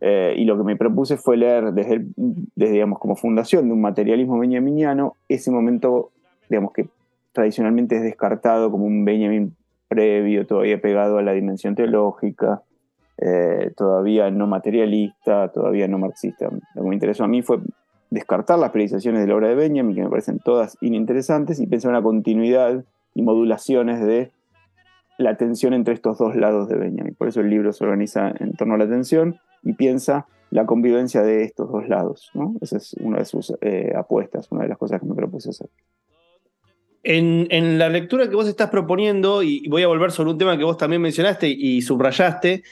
Eh, 0.00 0.34
y 0.36 0.44
lo 0.44 0.56
que 0.56 0.64
me 0.64 0.76
propuse 0.76 1.16
fue 1.16 1.36
leer 1.36 1.72
desde, 1.72 2.06
desde, 2.16 2.72
digamos, 2.72 2.98
como 2.98 3.16
fundación 3.16 3.66
de 3.66 3.72
un 3.72 3.80
materialismo 3.80 4.38
benjaminiano, 4.38 5.14
ese 5.28 5.50
momento, 5.50 6.10
digamos, 6.48 6.72
que 6.72 6.88
tradicionalmente 7.32 7.96
es 7.96 8.02
descartado 8.02 8.70
como 8.70 8.84
un 8.84 9.04
Benjamin 9.04 9.54
previo, 9.88 10.46
todavía 10.46 10.80
pegado 10.80 11.18
a 11.18 11.22
la 11.22 11.32
dimensión 11.32 11.74
teológica, 11.74 12.62
eh, 13.18 13.72
todavía 13.76 14.30
no 14.30 14.46
materialista, 14.46 15.48
todavía 15.48 15.88
no 15.88 15.98
marxista. 15.98 16.48
Lo 16.74 16.82
que 16.82 16.88
me 16.88 16.94
interesó 16.94 17.24
a 17.24 17.28
mí 17.28 17.42
fue 17.42 17.58
descartar 18.10 18.58
las 18.58 18.70
periodizaciones 18.70 19.22
de 19.22 19.26
la 19.26 19.34
obra 19.34 19.48
de 19.48 19.54
Benjamin, 19.54 19.96
que 19.96 20.02
me 20.02 20.10
parecen 20.10 20.38
todas 20.38 20.76
ininteresantes, 20.80 21.58
y 21.60 21.66
pensar 21.66 21.90
en 21.90 21.96
una 21.96 22.02
continuidad 22.02 22.84
y 23.14 23.22
modulaciones 23.22 24.00
de 24.04 24.30
la 25.18 25.36
tensión 25.36 25.74
entre 25.74 25.94
estos 25.94 26.16
dos 26.18 26.36
lados 26.36 26.68
de 26.68 26.76
Benjamin. 26.76 27.14
Por 27.14 27.28
eso 27.28 27.40
el 27.40 27.50
libro 27.50 27.72
se 27.72 27.84
organiza 27.84 28.32
en 28.38 28.52
torno 28.54 28.74
a 28.74 28.78
la 28.78 28.88
tensión 28.88 29.38
y 29.62 29.74
piensa 29.74 30.26
la 30.50 30.64
convivencia 30.64 31.22
de 31.22 31.42
estos 31.42 31.70
dos 31.70 31.88
lados. 31.88 32.30
¿no? 32.34 32.54
Esa 32.60 32.78
es 32.78 32.94
una 32.94 33.18
de 33.18 33.24
sus 33.24 33.52
eh, 33.60 33.92
apuestas, 33.96 34.50
una 34.50 34.62
de 34.62 34.68
las 34.68 34.78
cosas 34.78 35.00
que 35.00 35.06
me 35.06 35.14
propuse 35.14 35.50
hacer. 35.50 35.68
En, 37.02 37.78
la 37.78 37.88
lectura 37.88 38.28
que 38.28 38.34
vos 38.34 38.48
estás 38.48 38.70
proponiendo, 38.70 39.42
y 39.42 39.66
voy 39.68 39.82
a 39.82 39.88
volver 39.88 40.10
sobre 40.10 40.30
un 40.30 40.38
tema 40.38 40.58
que 40.58 40.64
vos 40.64 40.76
también 40.76 41.00
mencionaste 41.00 41.48
y 41.48 41.80
subrayaste, 41.80 42.62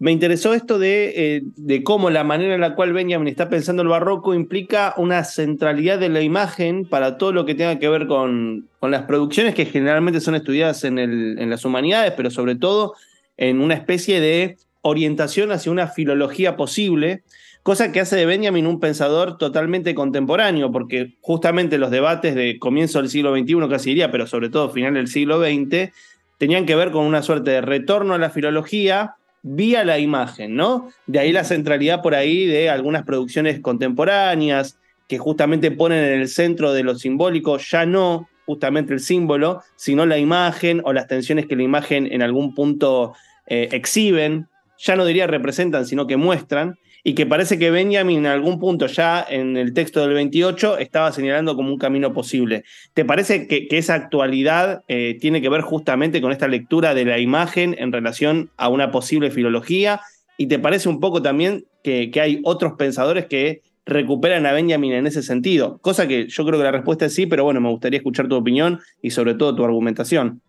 me 0.00 0.12
interesó 0.12 0.54
esto 0.54 0.78
de, 0.78 1.12
eh, 1.14 1.42
de, 1.56 1.84
cómo 1.84 2.08
la 2.08 2.24
manera 2.24 2.54
en 2.54 2.62
la 2.62 2.74
cual 2.74 2.94
Benjamin 2.94 3.28
está 3.28 3.50
pensando 3.50 3.82
el 3.82 3.88
barroco 3.88 4.32
implica 4.32 4.94
una 4.96 5.24
centralidad 5.24 5.98
de 5.98 6.08
la 6.08 6.22
imagen 6.22 6.86
para 6.86 7.18
todo 7.18 7.32
lo 7.32 7.44
que 7.44 7.54
tenga 7.54 7.78
que 7.78 7.88
ver 7.90 8.06
con, 8.06 8.66
con 8.80 8.90
las 8.90 9.02
producciones 9.02 9.54
que 9.54 9.66
generalmente 9.66 10.22
son 10.22 10.34
estudiadas 10.34 10.84
en, 10.84 10.98
en 10.98 11.50
las 11.50 11.66
humanidades, 11.66 12.14
pero 12.16 12.30
sobre 12.30 12.56
todo 12.56 12.94
en 13.36 13.60
una 13.60 13.74
especie 13.74 14.22
de 14.22 14.56
orientación 14.80 15.52
hacia 15.52 15.70
una 15.70 15.86
filología 15.86 16.56
posible, 16.56 17.22
cosa 17.62 17.92
que 17.92 18.00
hace 18.00 18.16
de 18.16 18.24
Benjamin 18.24 18.66
un 18.66 18.80
pensador 18.80 19.36
totalmente 19.36 19.94
contemporáneo, 19.94 20.72
porque 20.72 21.18
justamente 21.20 21.76
los 21.76 21.90
debates 21.90 22.34
de 22.34 22.58
comienzo 22.58 23.02
del 23.02 23.10
siglo 23.10 23.36
XXI, 23.36 23.68
casi 23.68 23.90
diría, 23.90 24.10
pero 24.10 24.26
sobre 24.26 24.48
todo 24.48 24.70
final 24.70 24.94
del 24.94 25.08
siglo 25.08 25.44
XX, 25.44 25.92
tenían 26.38 26.64
que 26.64 26.74
ver 26.74 26.90
con 26.90 27.04
una 27.04 27.20
suerte 27.20 27.50
de 27.50 27.60
retorno 27.60 28.14
a 28.14 28.18
la 28.18 28.30
filología 28.30 29.16
vía 29.42 29.84
la 29.84 29.98
imagen, 29.98 30.54
¿no? 30.54 30.90
De 31.06 31.18
ahí 31.18 31.32
la 31.32 31.44
centralidad 31.44 32.02
por 32.02 32.14
ahí 32.14 32.46
de 32.46 32.70
algunas 32.70 33.04
producciones 33.04 33.60
contemporáneas 33.60 34.78
que 35.08 35.18
justamente 35.18 35.70
ponen 35.70 36.04
en 36.04 36.20
el 36.20 36.28
centro 36.28 36.72
de 36.72 36.82
lo 36.82 36.94
simbólico 36.94 37.58
ya 37.58 37.86
no 37.86 38.28
justamente 38.46 38.92
el 38.92 39.00
símbolo, 39.00 39.62
sino 39.76 40.06
la 40.06 40.18
imagen 40.18 40.82
o 40.84 40.92
las 40.92 41.06
tensiones 41.06 41.46
que 41.46 41.56
la 41.56 41.62
imagen 41.62 42.12
en 42.12 42.22
algún 42.22 42.54
punto 42.54 43.14
eh, 43.46 43.68
exhiben. 43.72 44.48
Ya 44.78 44.96
no 44.96 45.04
diría 45.04 45.26
representan, 45.26 45.86
sino 45.86 46.06
que 46.06 46.16
muestran, 46.16 46.76
y 47.02 47.14
que 47.14 47.26
parece 47.26 47.58
que 47.58 47.70
Benjamin 47.70 48.18
en 48.18 48.26
algún 48.26 48.58
punto 48.58 48.86
ya 48.86 49.24
en 49.28 49.56
el 49.56 49.72
texto 49.72 50.00
del 50.00 50.14
28 50.14 50.78
estaba 50.78 51.12
señalando 51.12 51.56
como 51.56 51.70
un 51.70 51.78
camino 51.78 52.12
posible. 52.12 52.64
¿Te 52.94 53.04
parece 53.04 53.46
que, 53.46 53.66
esa 53.70 53.94
actualidad 53.94 54.82
eh, 54.88 55.16
tiene 55.20 55.40
que 55.40 55.48
ver 55.48 55.62
justamente 55.62 56.20
con 56.20 56.32
esta 56.32 56.48
lectura 56.48 56.94
de 56.94 57.04
la 57.04 57.18
imagen 57.18 57.74
en 57.78 57.92
relación 57.92 58.50
a 58.56 58.68
una 58.68 58.90
posible 58.90 59.30
filología? 59.30 60.00
¿Y 60.36 60.46
te 60.46 60.58
parece 60.58 60.88
un 60.88 61.00
poco 61.00 61.22
también 61.22 61.64
que, 61.82 62.10
que 62.10 62.20
hay 62.20 62.40
otros 62.44 62.74
pensadores 62.74 63.26
que 63.26 63.62
recuperan 63.86 64.44
a 64.46 64.52
Benjamin 64.52 64.92
en 64.92 65.06
ese 65.06 65.22
sentido? 65.22 65.78
Cosa 65.78 66.06
que 66.06 66.28
yo 66.28 66.44
creo 66.44 66.58
que 66.58 66.64
la 66.64 66.72
respuesta 66.72 67.06
es 67.06 67.14
sí, 67.14 67.26
pero 67.26 67.44
bueno, 67.44 67.60
me 67.60 67.70
gustaría 67.70 67.98
escuchar 67.98 68.28
tu 68.28 68.36
opinión 68.36 68.80
y 69.00 69.10
sobre 69.10 69.34
todo 69.34 69.54
tu 69.54 69.64
argumentación. 69.64 70.42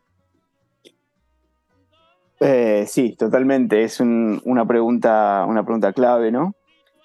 Eh, 2.41 2.85
sí, 2.87 3.15
totalmente. 3.15 3.83
Es 3.83 3.99
una, 3.99 4.65
pregunta, 4.65 5.45
una 5.47 5.63
pregunta 5.63 5.93
clave, 5.93 6.31
¿no? 6.31 6.55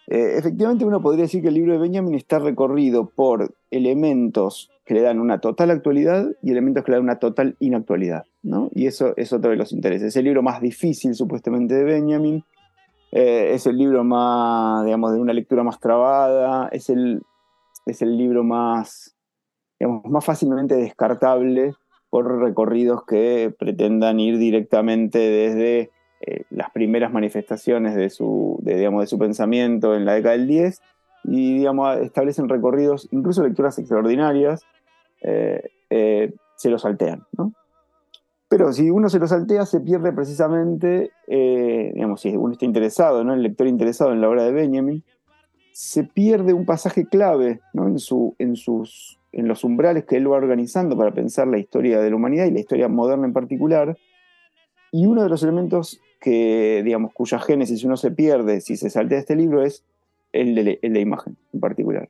Eh, 0.09 0.37
efectivamente, 0.39 0.85
uno 0.85 1.03
podría 1.03 1.25
decir 1.25 1.43
que 1.43 1.49
el 1.49 1.55
libro 1.55 1.73
de 1.73 1.79
Benjamin 1.79 2.15
está 2.15 2.39
recorrido 2.39 3.11
por 3.11 3.55
elementos 3.71 4.71
que 4.87 4.95
le 4.95 5.03
dan 5.03 5.21
una 5.21 5.41
total 5.41 5.71
actualidad 5.71 6.27
y 6.43 6.53
elementos 6.53 6.85
que 6.85 6.93
le 6.93 6.97
dan 6.97 7.05
una 7.05 7.19
total 7.19 7.57
inactualidad, 7.59 8.25
¿no? 8.43 8.71
Y 8.73 8.87
eso 8.87 9.13
es 9.17 9.33
otro 9.33 9.51
de 9.51 9.57
los 9.57 9.73
intereses. 9.73 10.09
Es 10.09 10.17
el 10.17 10.25
libro 10.25 10.43
más 10.43 10.61
difícil, 10.63 11.15
supuestamente, 11.15 11.75
de 11.75 11.85
Benjamin. 11.85 12.43
Eh, 13.13 13.51
es 13.53 13.67
el 13.67 13.77
libro 13.77 14.05
más, 14.05 14.85
digamos, 14.87 15.13
de 15.13 15.21
una 15.21 15.35
lectura 15.35 15.63
más 15.63 15.81
trabada. 15.81 16.69
Es 16.73 16.89
el, 16.89 17.21
es 17.85 18.01
el 18.01 18.17
libro 18.17 18.43
más, 18.43 19.15
digamos, 19.79 20.05
más 20.07 20.25
fácilmente 20.25 20.77
descartable 20.77 21.75
por 22.11 22.41
recorridos 22.41 23.05
que 23.05 23.55
pretendan 23.59 24.21
ir 24.21 24.39
directamente 24.39 25.19
desde 25.19 25.91
eh, 26.21 26.45
las 26.51 26.71
primeras 26.71 27.13
manifestaciones 27.13 27.95
de 27.95 28.11
su, 28.11 28.59
digamos, 28.63 29.03
de 29.03 29.07
su 29.07 29.19
pensamiento 29.19 29.95
en 29.95 30.05
la 30.05 30.15
década 30.15 30.37
del 30.37 30.47
10 30.47 30.81
y 31.25 31.59
digamos, 31.59 31.99
establecen 31.99 32.49
recorridos, 32.49 33.09
incluso 33.11 33.43
lecturas 33.43 33.79
extraordinarias, 33.79 34.63
eh, 35.23 35.63
eh, 35.91 36.33
se 36.57 36.71
los 36.71 36.83
saltean. 36.83 37.25
Pero 38.49 38.73
si 38.73 38.91
uno 38.91 39.09
se 39.09 39.19
lo 39.19 39.27
saltea, 39.27 39.67
se 39.67 39.81
pierde 39.81 40.13
precisamente, 40.13 41.11
digamos, 41.27 42.21
si 42.21 42.37
uno 42.37 42.53
está 42.53 42.65
interesado, 42.65 43.25
¿no? 43.25 43.35
el 43.35 43.43
lector 43.43 43.67
interesado 43.67 44.13
en 44.13 44.21
la 44.21 44.29
obra 44.29 44.45
de 44.45 44.53
Benjamin, 44.53 45.03
se 45.77 46.05
pierde 46.05 46.55
un 46.55 46.65
pasaje 46.65 47.05
clave 47.05 47.61
en, 47.75 47.99
su, 47.99 48.35
en, 48.39 48.57
sus, 48.57 49.21
en 49.31 49.47
los 49.47 49.63
umbrales 49.63 50.07
que 50.07 50.17
él 50.17 50.33
va 50.33 50.39
organizando 50.39 50.97
para 50.97 51.13
pensar 51.13 51.49
la 51.49 51.59
historia 51.59 52.01
de 52.01 52.09
la 52.09 52.17
humanidad 52.17 52.47
y 52.47 52.51
la 52.51 52.61
historia 52.61 52.89
moderna 52.89 53.27
en 53.27 53.35
particular. 53.35 53.99
Y 54.91 55.05
uno 55.05 55.23
de 55.23 55.29
los 55.29 55.43
elementos 55.43 56.01
que, 56.19 56.81
digamos, 56.83 57.13
cuya 57.13 57.39
génesis 57.41 57.85
uno 57.85 57.99
se 57.99 58.11
pierde 58.11 58.63
si 58.63 58.79
se 58.79 58.89
saltea 58.89 59.19
este 59.19 59.37
libro 59.37 59.63
es 59.63 59.85
el 60.33 60.55
de, 60.55 60.79
la 60.81 60.99
imagen 60.99 61.37
en 61.53 61.61
particular. 61.61 62.09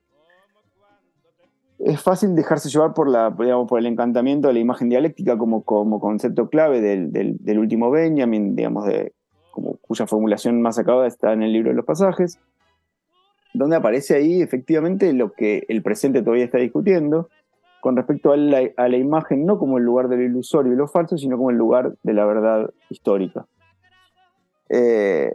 Es 1.80 2.00
fácil 2.00 2.37
dejarse 2.37 2.68
llevar 2.68 2.94
por, 2.94 3.11
la, 3.11 3.35
por 3.35 3.80
el 3.80 3.87
encantamiento 3.87 4.46
de 4.46 4.54
la 4.54 4.61
imagen 4.61 4.90
dialéctica 4.90 5.37
como, 5.37 5.64
como 5.64 5.99
concepto 5.99 6.49
clave 6.50 6.80
del, 6.80 7.58
último 7.58 7.90
Benjamin, 7.90 8.54
digamos, 8.54 8.87
de, 8.87 9.12
cuya 9.50 10.06
formulación 10.06 10.62
más 10.62 10.78
acabada 10.78 11.08
está 11.08 11.32
en 11.32 11.42
el 11.42 11.52
libro 11.52 11.70
de 11.70 11.76
los 11.76 11.85
pasajes 11.85 12.38
donde 13.56 13.76
aparece 13.76 14.14
ahí 14.14 14.42
efectivamente 14.42 15.12
lo 15.12 15.32
que 15.32 15.64
el 15.68 15.82
presente 15.82 16.22
todavía 16.22 16.44
está 16.44 16.58
discutiendo 16.58 17.28
con 17.80 17.96
respecto 17.96 18.32
a 18.32 18.36
la, 18.36 18.96
imagen, 18.96 19.46
no 19.46 19.58
como 19.58 19.78
el 19.78 19.84
lugar 19.84 20.08
de 20.08 20.16
lo 20.16 20.22
ilusorio 20.25 20.72
y 20.72 20.76
lo 20.76 20.88
falso, 20.88 21.16
sino 21.16 21.36
como 21.36 21.50
el 21.50 21.56
lugar 21.56 21.94
de 22.02 22.12
la 22.12 22.25
verdad 22.25 22.70
histórica. 22.90 23.46
Eh, 24.68 25.30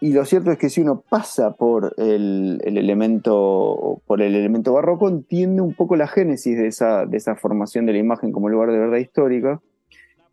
y 0.00 0.12
lo 0.14 0.24
cierto 0.24 0.50
es 0.50 0.58
que 0.58 0.70
si 0.70 0.80
uno 0.80 1.04
pasa 1.08 1.52
por 1.52 1.94
el, 1.98 2.60
elemento, 2.64 4.00
por 4.06 4.22
el 4.22 4.34
elemento 4.34 4.72
barroco, 4.72 5.08
entiende 5.08 5.60
un 5.60 5.74
poco 5.74 5.94
la 5.94 6.08
génesis 6.08 6.56
de 6.56 6.66
esa, 6.66 7.36
formación 7.36 7.86
de 7.86 7.92
la 7.92 7.98
imagen 7.98 8.32
como 8.32 8.48
lugar 8.48 8.72
de 8.72 8.78
verdad 8.78 8.96
histórica 8.96 9.60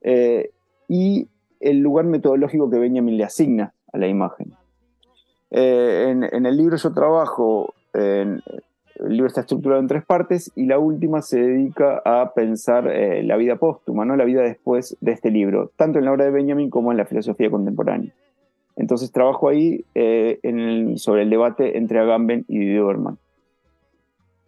eh, 0.02 0.52
y 0.88 1.28
el 1.60 1.80
lugar 1.80 2.06
metodológico 2.06 2.70
que 2.70 2.80
Benjamin 2.80 3.18
le 3.18 3.26
asigna 3.26 3.74
a 3.92 3.98
la 3.98 4.08
imagen. 4.08 4.54
Eh, 5.52 6.08
en, 6.10 6.46
el 6.46 6.58
libro 6.58 6.78
yo 6.78 6.94
trabajo, 6.94 7.74
el 9.00 9.16
libro 9.16 9.28
está 9.28 9.42
estructurado 9.42 9.82
en 9.82 9.88
tres 9.88 10.06
partes 10.06 10.52
y 10.56 10.66
la 10.66 10.78
última 10.78 11.22
se 11.22 11.40
dedica 11.40 12.02
a 12.04 12.34
pensar 12.34 12.88
eh, 12.88 13.24
la 13.24 13.38
vida 13.38 13.56
póstuma, 13.56 14.06
¿no? 14.06 14.16
la 14.16 14.26
vida 14.26 14.42
después 14.42 14.98
de 15.00 15.12
este 15.12 15.32
libro, 15.32 15.72
tanto 15.76 16.00
en 16.00 16.06
la 16.06 16.12
obra 16.12 16.26
de 16.26 16.32
Benjamin 16.32 16.70
como 16.70 16.92
en 16.92 16.98
la 16.98 17.06
filosofía 17.06 17.50
contemporánea. 17.50 18.14
Entonces 18.76 19.12
trabajo 19.12 19.50
ahí 19.50 19.86
eh, 19.96 20.40
sobre 20.98 21.24
el 21.24 21.30
debate 21.30 21.78
entre 21.78 22.00
Agamben 22.00 22.46
y 22.48 22.60
Didier 22.60 22.84
Berman. 22.84 23.18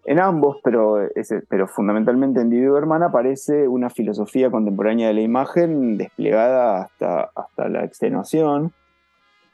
En 0.03 0.19
ambos, 0.19 0.57
pero, 0.63 1.07
fundamentalmente 1.67 2.41
en 2.41 2.49
Didier 2.49 2.71
Berman, 2.71 3.03
aparece 3.03 3.67
una 3.67 3.89
filosofía 3.89 4.49
contemporánea 4.49 5.09
de 5.09 5.13
la 5.13 5.21
imagen 5.21 5.97
desplegada 5.97 6.89
hasta 7.35 7.69
la 7.69 7.83
extenuación, 7.85 8.73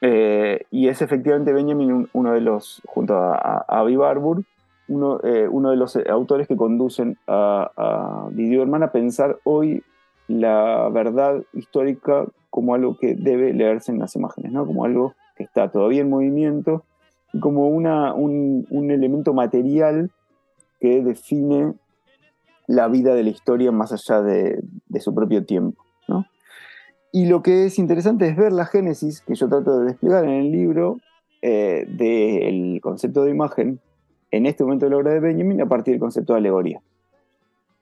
eh, 0.02 0.66
y 0.72 0.88
es 0.88 1.02
efectivamente 1.02 1.54
Benjamin 1.54 2.10
uno 2.14 2.34
de 2.34 2.42
los, 2.42 2.82
junto 2.86 3.16
a, 3.16 3.36
a 3.36 3.80
Avi 3.80 3.96
Barbour, 3.96 4.44
uno, 4.88 5.20
eh, 5.24 5.48
uno, 5.50 5.72
de 5.72 5.76
los 5.76 5.98
autores 6.10 6.48
que 6.48 6.56
conducen 6.56 7.18
a, 7.28 8.30
Didier 8.32 8.62
Herman 8.62 8.84
a 8.84 8.92
pensar 8.92 9.38
hoy 9.44 9.84
la 10.28 10.90
verdad 10.90 11.44
histórica 11.54 12.26
como 12.50 12.74
algo 12.74 12.98
que 12.98 13.16
debe 13.16 13.54
leerse 13.54 13.92
en 13.92 14.00
las 14.00 14.16
imágenes, 14.16 14.52
¿no? 14.52 14.66
como 14.66 14.86
algo 14.86 15.14
que 15.36 15.44
está 15.44 15.70
todavía 15.70 16.02
en 16.02 16.10
movimiento 16.10 16.84
como 17.40 17.68
una, 17.68 18.14
un, 18.14 18.66
elemento 18.92 19.34
material 19.34 20.12
que 20.80 21.04
define 21.04 21.74
la 22.68 22.88
vida 22.88 23.16
de 23.16 23.24
la 23.24 23.30
historia 23.30 23.72
más 23.72 23.92
allá 23.92 24.22
de, 24.22 24.62
su 25.00 25.14
propio 25.14 25.46
tiempo. 25.46 25.84
Y 27.12 27.28
lo 27.28 27.42
que 27.42 27.66
es 27.66 27.80
interesante 27.80 28.28
es 28.28 28.36
ver 28.36 28.52
la 28.52 28.66
génesis 28.66 29.22
que 29.22 29.36
yo 29.36 29.48
trato 29.48 29.80
de 29.80 29.86
desplegar 29.88 30.26
en 30.26 30.32
el 30.32 30.52
libro 30.52 30.98
eh, 31.42 31.86
del 31.88 32.80
concepto 32.82 33.24
de 33.24 33.32
imagen 33.32 33.80
en 34.32 34.46
este 34.46 34.64
momento 34.64 34.86
de 34.86 34.92
la 34.92 34.98
obra 34.98 35.12
de 35.12 35.20
Benjamin 35.20 35.62
a 35.62 35.68
partir 35.68 35.94
del 35.94 36.02
concepto 36.02 36.34
de 36.34 36.40
alegoría. 36.40 36.82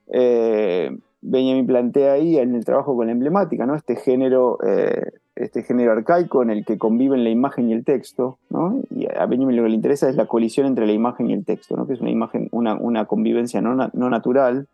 Eh, 0.08 0.96
Benjamin 1.22 1.66
plantea 1.66 2.12
ahí 2.12 2.38
en 2.38 2.54
el 2.54 2.64
trabajo 2.64 2.94
con 2.94 3.06
la 3.06 3.12
emblemática, 3.12 3.66
¿no? 3.66 3.74
Este 3.74 3.96
género, 3.96 4.58
eh, 4.64 5.10
este 5.34 5.62
género 5.62 5.92
arcaico 5.92 6.42
en 6.42 6.50
el 6.50 6.64
que 6.64 6.78
conviven 6.78 7.24
la 7.24 7.30
imagen 7.30 7.68
y 7.68 7.72
el 7.72 7.84
texto, 7.84 8.38
¿no? 8.48 8.80
Y 8.90 9.06
a 9.06 9.26
Benjamin 9.26 9.56
lo 9.56 9.64
que 9.64 9.70
le 9.70 9.74
interesa 9.74 10.08
es 10.08 10.14
la 10.14 10.26
colisión 10.26 10.66
entre 10.66 10.86
la 10.86 10.92
imagen 10.92 11.28
y 11.30 11.32
el 11.32 11.44
texto, 11.44 11.76
¿no? 11.76 11.86
Que 11.86 11.94
es 11.94 12.00
una 12.00 12.10
imagen, 12.10 12.48
una, 12.52 13.06
convivencia 13.06 13.60
no, 13.60 13.74
natural 13.74 14.68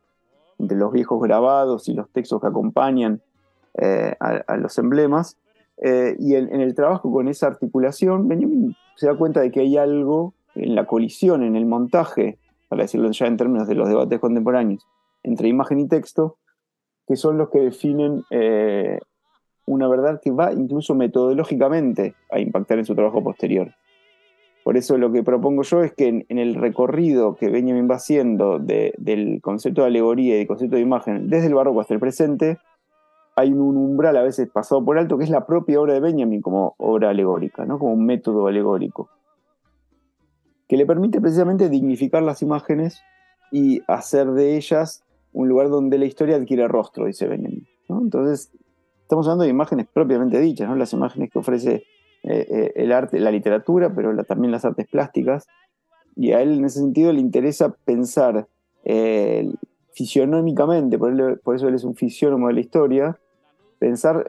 entre 0.59 0.77
los 0.77 0.93
viejos 0.93 1.23
grabados 1.23 1.89
y 1.89 1.95
los 1.95 2.11
textos 2.11 2.41
que 2.41 2.49
acompañan 2.49 3.23
eh, 3.75 4.15
a, 4.21 4.57
los 4.57 4.79
emblemas. 4.79 5.39
y 6.19 6.35
en 6.35 6.61
el 6.61 6.75
trabajo 6.75 7.11
con 7.11 7.29
esa 7.29 7.47
articulación, 7.47 8.29
Benjamin 8.29 8.75
se 8.97 9.07
da 9.07 9.17
cuenta 9.17 9.41
de 9.41 9.51
que 9.51 9.61
hay 9.61 9.77
algo 9.77 10.35
en 10.55 10.75
la 10.75 10.87
colisión, 10.87 11.43
en 11.43 11.57
el 11.57 11.67
montaje, 11.67 12.39
para 12.69 12.83
decirlo 12.83 13.11
ya 13.11 13.27
en 13.27 13.37
términos 13.37 13.69
de 13.69 13.75
los 13.75 13.89
debates 13.89 14.19
contemporáneos, 14.21 14.87
entre 15.23 15.49
imagen 15.49 15.79
y 15.81 15.89
texto, 15.89 16.39
que 17.07 17.17
son 17.17 17.39
los 17.39 17.51
que 17.51 17.61
definen 17.61 18.25
eh, 18.31 18.99
una 19.67 19.89
verdad 19.89 20.21
que 20.23 20.31
va 20.31 20.53
incluso 20.53 20.95
metodológicamente 20.95 22.15
a 22.31 22.39
impactar 22.41 22.79
en 22.79 22.85
su 22.85 22.95
trabajo 22.95 23.23
posterior. 23.23 23.75
Por 24.65 24.77
eso 24.77 24.97
lo 24.97 25.11
que 25.11 25.25
propongo 25.25 25.63
yo 25.63 25.83
es 25.83 25.93
que 25.93 26.25
en, 26.29 26.39
el 26.39 26.55
recorrido 26.55 27.35
que 27.35 27.51
Benjamin 27.51 27.91
va 27.91 27.97
haciendo 27.97 28.61
del 28.61 29.41
concepto 29.43 29.83
de 29.83 29.89
alegoría 29.89 30.37
y 30.37 30.39
del 30.39 30.47
concepto 30.47 30.77
de 30.77 30.83
imagen 30.83 31.29
desde 31.29 31.49
el 31.49 31.55
barroco 31.55 31.81
hasta 31.81 31.95
el 31.95 32.01
presente, 32.01 32.59
hay 33.43 33.53
un 33.53 33.77
umbral 33.77 34.17
a 34.17 34.23
veces 34.23 34.49
pasado 34.49 34.85
por 34.85 34.99
alto 34.99 35.19
que 35.19 35.25
es 35.25 35.31
la 35.31 35.47
propia 35.47 35.81
obra 35.81 35.95
de 35.95 36.01
Benjamin 36.01 36.41
como 36.41 36.75
obra 36.79 37.11
alegórica, 37.11 37.65
¿no? 37.65 37.79
como 37.79 37.93
un 37.93 38.07
método 38.07 38.47
alegórico, 38.47 39.11
que 40.69 40.77
le 40.77 40.87
permite 40.87 41.21
precisamente 41.21 41.69
dignificar 41.69 42.23
las 42.23 42.43
imágenes 42.43 43.03
y 43.51 43.83
hacer 43.89 44.31
de 44.33 44.57
ellas 44.57 45.05
un 45.33 45.49
lugar 45.49 45.69
donde 45.69 45.99
la 45.99 46.05
historia 46.05 46.37
adquiere 46.37 46.69
rostro, 46.69 47.07
dice 47.07 47.27
Benjamin. 47.27 47.67
Entonces, 47.89 48.51
estamos 49.03 49.27
hablando 49.27 49.45
de 49.45 49.51
imágenes 49.51 49.87
propiamente 49.93 50.41
dichas, 50.41 50.69
¿no? 50.69 50.77
las 50.77 50.93
imágenes 50.93 51.31
que 51.31 51.39
ofrece 51.39 51.85
eh, 52.23 52.47
eh, 52.49 52.73
el 52.77 52.93
arte, 52.93 53.19
la 53.19 53.31
literatura, 53.31 53.93
pero 53.95 54.17
también 54.25 54.53
las 54.53 54.65
artes 54.65 54.87
plásticas. 54.89 55.47
Y 56.15 56.33
a 56.33 56.41
él 56.41 56.59
en 56.59 56.65
ese 56.65 56.79
sentido 56.79 57.13
le 57.13 57.21
interesa 57.21 57.75
pensar 57.85 58.47
eh, 58.85 59.53
fisionómicamente, 59.93 60.99
por, 60.99 61.13
eso 61.55 61.69
él 61.69 61.75
es 61.75 61.85
un 61.85 61.95
fisiónomo 61.95 62.49
de 62.49 62.55
la 62.55 62.61
historia, 62.61 63.19
pensar 63.83 64.25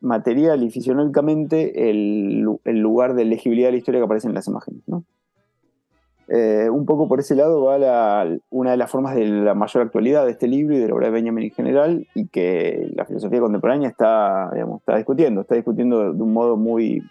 material 0.00 0.62
y 0.62 0.70
fisionómicamente 0.70 1.90
el, 1.90 2.48
el, 2.64 2.78
lugar 2.78 3.12
de 3.12 3.26
legibilidad 3.26 3.68
de 3.68 3.72
la 3.72 3.76
historia 3.76 4.00
que 4.00 4.04
aparece 4.06 4.28
en 4.28 4.34
las 4.34 4.48
imágenes. 4.48 4.80
¿no? 4.86 5.04
Eh, 6.28 6.70
un 6.70 6.86
poco 6.86 7.06
por 7.06 7.20
ese 7.20 7.34
lado 7.34 7.62
va 7.64 8.26
una 8.48 8.70
de 8.70 8.76
las 8.78 8.90
formas 8.90 9.14
de 9.14 9.26
la 9.26 9.52
mayor 9.52 9.82
actualidad 9.82 10.24
de 10.24 10.30
este 10.30 10.48
libro 10.48 10.74
y 10.74 10.78
de 10.78 10.88
la 10.88 10.94
obra 10.94 11.08
de 11.08 11.12
Benjamin 11.12 11.44
en 11.44 11.50
general, 11.50 12.08
y 12.14 12.28
que 12.28 12.90
la 12.94 13.04
filosofía 13.04 13.40
contemporánea 13.40 13.90
está, 13.90 14.50
está 14.78 14.96
discutiendo, 14.96 15.42
está 15.42 15.54
discutiendo 15.54 16.14
de 16.14 16.22
un 16.22 16.32
modo 16.32 16.56
muy, 16.56 17.02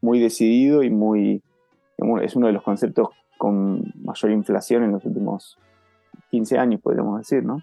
muy 0.00 0.20
decidido 0.20 0.84
y 0.84 0.90
muy. 0.90 1.42
es 2.22 2.36
uno 2.36 2.46
de 2.46 2.52
los 2.52 2.62
conceptos 2.62 3.08
con 3.36 3.92
mayor 4.00 4.30
inflación 4.30 4.84
en 4.84 4.92
los 4.92 5.04
últimos 5.04 5.58
15 6.30 6.56
años, 6.56 6.80
podríamos 6.80 7.18
decir, 7.18 7.44
¿no? 7.44 7.58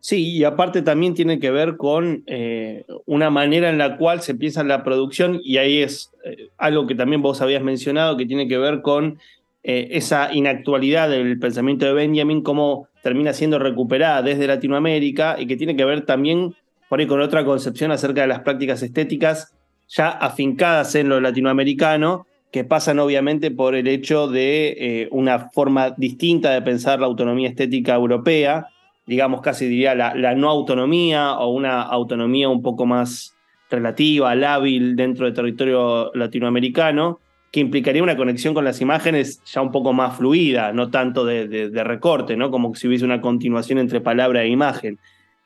Sí, 0.00 0.30
y 0.30 0.44
aparte 0.44 0.80
también 0.80 1.12
tiene 1.12 1.38
que 1.38 1.50
ver 1.50 1.76
con 1.76 2.24
eh, 2.26 2.84
una 3.04 3.28
manera 3.28 3.68
en 3.68 3.76
la 3.76 3.98
cual 3.98 4.22
se 4.22 4.34
piensa 4.34 4.64
la 4.64 4.82
producción, 4.82 5.40
y 5.44 5.58
ahí 5.58 5.82
es 5.82 6.10
eh, 6.24 6.48
algo 6.56 6.86
que 6.86 6.94
también 6.94 7.20
vos 7.20 7.42
habías 7.42 7.62
mencionado, 7.62 8.16
que 8.16 8.24
tiene 8.24 8.48
que 8.48 8.56
ver 8.56 8.80
con 8.80 9.18
eh, 9.62 9.88
esa 9.92 10.32
inactualidad 10.32 11.10
del 11.10 11.38
pensamiento 11.38 11.84
de 11.84 11.92
Benjamin, 11.92 12.42
cómo 12.42 12.88
termina 13.02 13.34
siendo 13.34 13.58
recuperada 13.58 14.22
desde 14.22 14.46
Latinoamérica 14.46 15.36
y 15.38 15.46
que 15.46 15.58
tiene 15.58 15.76
que 15.76 15.84
ver 15.84 16.06
también 16.06 16.54
por 16.88 17.06
con 17.06 17.20
otra 17.20 17.44
concepción 17.44 17.92
acerca 17.92 18.22
de 18.22 18.26
las 18.26 18.40
prácticas 18.40 18.82
estéticas 18.82 19.54
ya 19.86 20.08
afincadas 20.08 20.94
en 20.94 21.08
lo 21.08 21.20
latinoamericano, 21.20 22.26
que 22.50 22.64
pasan 22.64 22.98
obviamente 22.98 23.50
por 23.50 23.74
el 23.74 23.86
hecho 23.86 24.28
de 24.28 25.08
una 25.12 25.50
forma 25.50 25.90
distinta 25.90 26.50
de 26.50 26.62
pensar 26.62 26.98
la 26.98 27.06
autonomía 27.06 27.48
estética 27.48 27.94
europea, 27.94 28.66
digamos 29.10 29.40
casi 29.40 29.66
diría 29.66 29.96
la, 29.96 30.34
no 30.36 30.48
autonomía 30.48 31.32
o 31.32 31.48
una 31.48 31.82
autonomía 31.82 32.48
un 32.48 32.62
poco 32.62 32.86
más 32.86 33.34
relativa, 33.68 34.36
lábil 34.36 34.94
dentro 34.94 35.24
del 35.24 35.34
territorio 35.34 36.12
latinoamericano, 36.14 37.18
que 37.50 37.58
implicaría 37.58 38.04
una 38.04 38.16
conexión 38.16 38.54
con 38.54 38.64
las 38.64 38.80
imágenes 38.80 39.42
ya 39.52 39.62
un 39.62 39.72
poco 39.72 39.92
más 39.92 40.16
fluida, 40.16 40.72
no 40.72 40.90
tanto 40.90 41.24
de, 41.24 41.70
recorte, 41.82 42.36
¿no? 42.36 42.52
Como 42.52 42.72
si 42.76 42.86
hubiese 42.86 43.04
una 43.04 43.20
continuación 43.20 43.80
entre 43.80 44.00
palabra 44.00 44.44
e 44.44 44.48
imagen. 44.48 45.00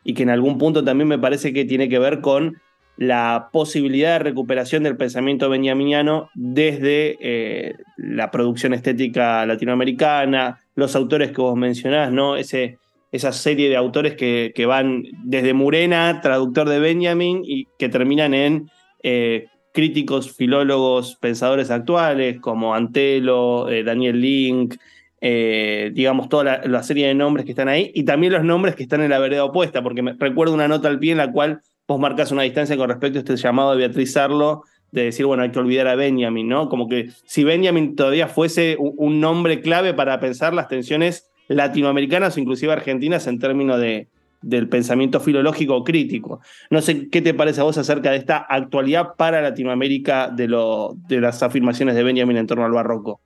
Y 0.05 0.13
que 0.13 0.25
en 0.25 0.29
algún 0.29 0.59
punto 0.59 0.85
también 0.85 1.09
me 1.09 1.19
parece 1.19 1.55
que 1.55 1.65
tiene 1.65 1.89
que 1.89 1.99
ver 1.99 2.21
con 2.21 2.59
la 2.99 3.49
posibilidad 3.51 4.19
de 4.19 4.25
recuperación 4.25 4.83
del 4.83 4.99
pensamiento 4.99 5.49
benjaminiano 5.49 6.29
desde 6.35 7.17
eh, 7.19 7.77
la 7.97 8.31
producción 8.31 8.75
estética 8.75 9.47
latinoamericana, 9.47 10.61
los 10.75 10.95
autores 10.95 11.33
que 11.33 11.41
vos 11.41 11.57
mencionás, 11.57 12.13
¿no? 12.13 12.37
Ese, 12.37 12.79
esa 13.15 13.31
serie 13.31 13.69
de 13.69 13.77
autores 13.77 14.17
que, 14.17 14.51
que 14.57 14.67
van 14.67 15.05
desde 15.23 15.55
Murena, 15.55 16.21
traductor 16.21 16.69
de 16.69 16.81
Benjamin, 16.81 17.43
y 17.45 17.69
que 17.79 17.89
terminan 17.89 18.35
en 18.35 18.69
eh, 19.05 19.47
críticos, 19.73 20.33
filólogos, 20.33 21.15
pensadores 21.21 21.71
actuales 21.71 22.41
como 22.41 22.75
Antelo, 22.75 23.71
eh, 23.71 23.85
Daniel 23.85 24.21
Link, 24.21 24.75
eh, 25.21 25.93
digamos, 25.95 26.29
toda 26.29 26.61
la, 26.67 26.83
serie 26.83 27.07
de 27.07 27.15
nombres 27.15 27.47
que 27.47 27.53
están 27.53 27.69
ahí, 27.69 27.93
y 27.95 28.03
también 28.03 28.33
los 28.33 28.43
nombres 28.43 28.75
que 28.75 28.83
están 28.83 29.01
en 29.01 29.11
la 29.11 29.21
vereda 29.21 29.45
opuesta, 29.45 29.81
porque 29.81 30.03
me 30.03 30.15
recuerdo 30.15 30.53
una 30.53 30.67
nota 30.67 30.89
al 30.89 30.99
pie 30.99 31.13
en 31.13 31.19
la 31.19 31.31
cual 31.31 31.61
vos 31.87 32.01
marcas 32.01 32.33
una 32.33 32.43
distancia 32.43 32.77
con 32.77 32.89
respecto 32.89 33.21
a 33.21 33.21
este 33.21 33.37
llamado 33.37 33.71
de 33.71 33.77
Beatriz 33.77 34.17
Arlo, 34.17 34.65
de 34.91 35.05
decir, 35.05 35.25
bueno, 35.25 35.45
hay 35.45 35.53
que 35.53 35.61
olvidar 35.61 35.87
a 35.87 35.95
Benjamin, 35.95 36.49
¿no? 36.49 36.69
Como 36.69 36.89
que 36.89 37.11
si 37.27 37.45
Benjamin 37.45 37.95
todavía 37.95 38.27
fuese 38.27 38.77
un 38.79 39.21
nombre 39.21 39.61
clave 39.61 39.95
para 39.95 40.19
pensar 40.19 40.53
las 40.53 40.67
tensiones 40.67 41.31
latinoamericanas 41.49 42.37
o 42.37 42.41
inclusive 42.41 42.73
argentinas 42.73 43.27
en 43.27 43.39
términos 43.39 43.81
de, 43.81 44.09
del 44.45 44.69
pensamiento 44.69 45.21
filológico 45.21 45.83
crítico. 45.85 46.41
No 46.71 46.81
sé 46.81 47.09
qué 47.09 47.23
te 47.23 47.35
parece 47.35 47.61
a 47.61 47.65
vos 47.65 47.79
acerca 47.79 48.11
de 48.11 48.19
esta 48.19 48.39
actualidad 48.39 49.15
para 49.17 49.41
Latinoamérica 49.41 50.29
de, 50.29 50.49
lo, 50.49 50.95
de 51.09 51.21
las 51.21 51.43
afirmaciones 51.43 51.95
de 51.95 52.03
Benjamin 52.03 52.37
en 52.37 52.47
torno 52.47 52.65
al 52.65 52.73
barroco. 52.73 53.21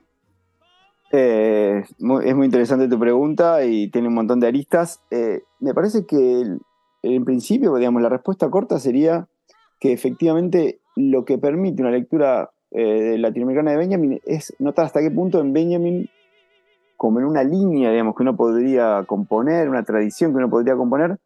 Eh, 1.11 1.83
es 1.85 2.37
muy 2.37 2.44
interesante 2.44 2.88
tu 2.88 2.98
pregunta 2.98 3.64
y 3.64 3.88
tiene 3.88 4.09
un 4.09 4.14
montón 4.14 4.40
de 4.40 4.46
aristas. 4.46 5.02
Eh, 5.11 5.42
me 5.61 5.74
parece 5.74 6.07
que 6.07 6.44
en 7.02 7.24
principio, 7.24 7.74
digamos, 7.76 8.02
la 8.02 8.09
respuesta 8.09 8.50
corta 8.50 8.78
sería 8.78 9.26
que 9.81 9.92
efectivamente 9.92 10.81
lo 10.96 11.24
que 11.24 11.38
permite 11.38 11.83
una 11.83 11.92
lectura 11.92 12.50
eh, 12.70 13.16
latinoamericana 13.18 13.70
de 13.70 13.76
Benjamin 13.78 14.20
es 14.26 14.54
notar 14.59 14.87
hasta 14.87 15.00
qué 15.00 15.11
punto 15.11 15.40
en 15.40 15.52
Benjamin 15.52 16.11
como 16.98 17.20
en 17.20 17.26
una 17.26 17.44
línea, 17.44 17.92
digamos, 17.92 18.16
que 18.16 18.24
uno 18.24 18.37
podría 18.37 19.04
componer, 19.06 19.68
una 19.68 19.84
tradición 19.84 20.32
que 20.32 20.38
uno 20.38 20.50
podría 20.50 20.74
componer, 20.74 21.16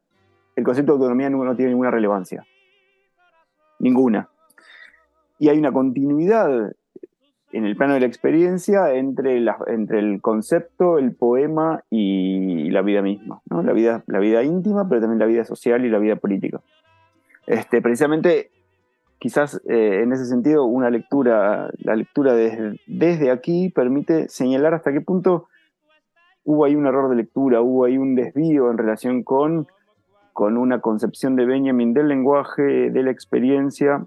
el 0.55 0.65
concepto 0.65 0.93
de 0.93 0.97
autonomía 0.99 1.31
no, 1.31 1.57
tiene 1.57 1.71
ninguna 1.71 1.91
relevancia. 1.91 2.45
Ninguna. 3.79 4.29
Y 5.39 5.49
hay 5.49 5.59
una 5.59 5.73
continuidad 5.73 6.73
en 7.53 7.65
el 7.65 7.75
plano 7.75 7.95
de 7.95 8.01
la 8.01 8.07
experiencia 8.07 8.93
entre, 8.93 9.43
entre 9.67 9.99
el 9.99 10.21
concepto, 10.21 10.99
el 10.99 11.15
poema 11.15 11.83
y 11.89 12.69
la 12.69 12.83
vida 12.83 13.01
misma. 13.01 13.41
La, 13.49 13.73
vida, 13.73 14.05
la 14.07 14.19
vida 14.19 14.43
íntima, 14.43 14.87
pero 14.91 15.01
también 15.01 15.21
la 15.21 15.27
vida 15.27 15.47
social 15.47 15.87
y 15.87 15.89
la 15.89 15.99
vida 15.99 16.17
política. 16.17 16.61
Este, 17.47 17.81
precisamente, 17.81 18.51
quizás 19.19 19.59
eh, 19.67 20.03
en 20.03 20.13
ese 20.13 20.27
sentido, 20.27 20.67
una 20.67 20.91
lectura, 20.91 21.71
la 21.79 21.97
lectura 21.97 22.35
desde, 22.35 22.79
desde 22.87 23.31
aquí 23.31 23.71
permite 23.71 24.29
señalar 24.29 24.75
hasta 24.75 24.93
qué 24.93 25.01
punto 25.01 25.49
hubo 26.45 26.65
ahí 26.65 26.75
un 26.75 26.87
error 26.87 27.09
de 27.11 27.17
lectura, 27.17 27.61
hubo 27.61 27.85
ahí 27.85 27.99
un 27.99 28.15
desvío 28.15 28.71
en 28.71 28.79
relación 28.79 29.23
con, 29.23 29.67
con 30.33 30.57
una 30.57 30.81
concepción 30.81 31.37
de 31.37 31.47
Benjamin 31.47 31.95
del 31.95 32.09
lenguaje, 32.09 32.91
de 32.91 33.03
la 33.03 33.11
experiencia, 33.11 34.05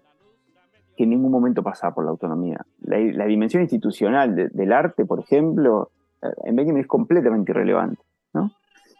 que 0.95 1.03
en 1.03 1.09
ningún 1.09 1.31
momento 1.31 1.63
pasaba 1.63 1.93
por 1.93 2.05
la 2.05 2.11
autonomía. 2.11 2.65
La, 2.81 3.25
dimensión 3.25 3.63
institucional 3.63 4.49
del 4.53 4.73
arte, 4.73 5.05
por 5.05 5.19
ejemplo, 5.19 5.91
eh, 6.21 6.27
en 6.45 6.55
Benjamin 6.55 6.81
es 6.81 6.87
completamente 6.87 7.51
irrelevante. 7.51 8.01
¿no? 8.33 8.51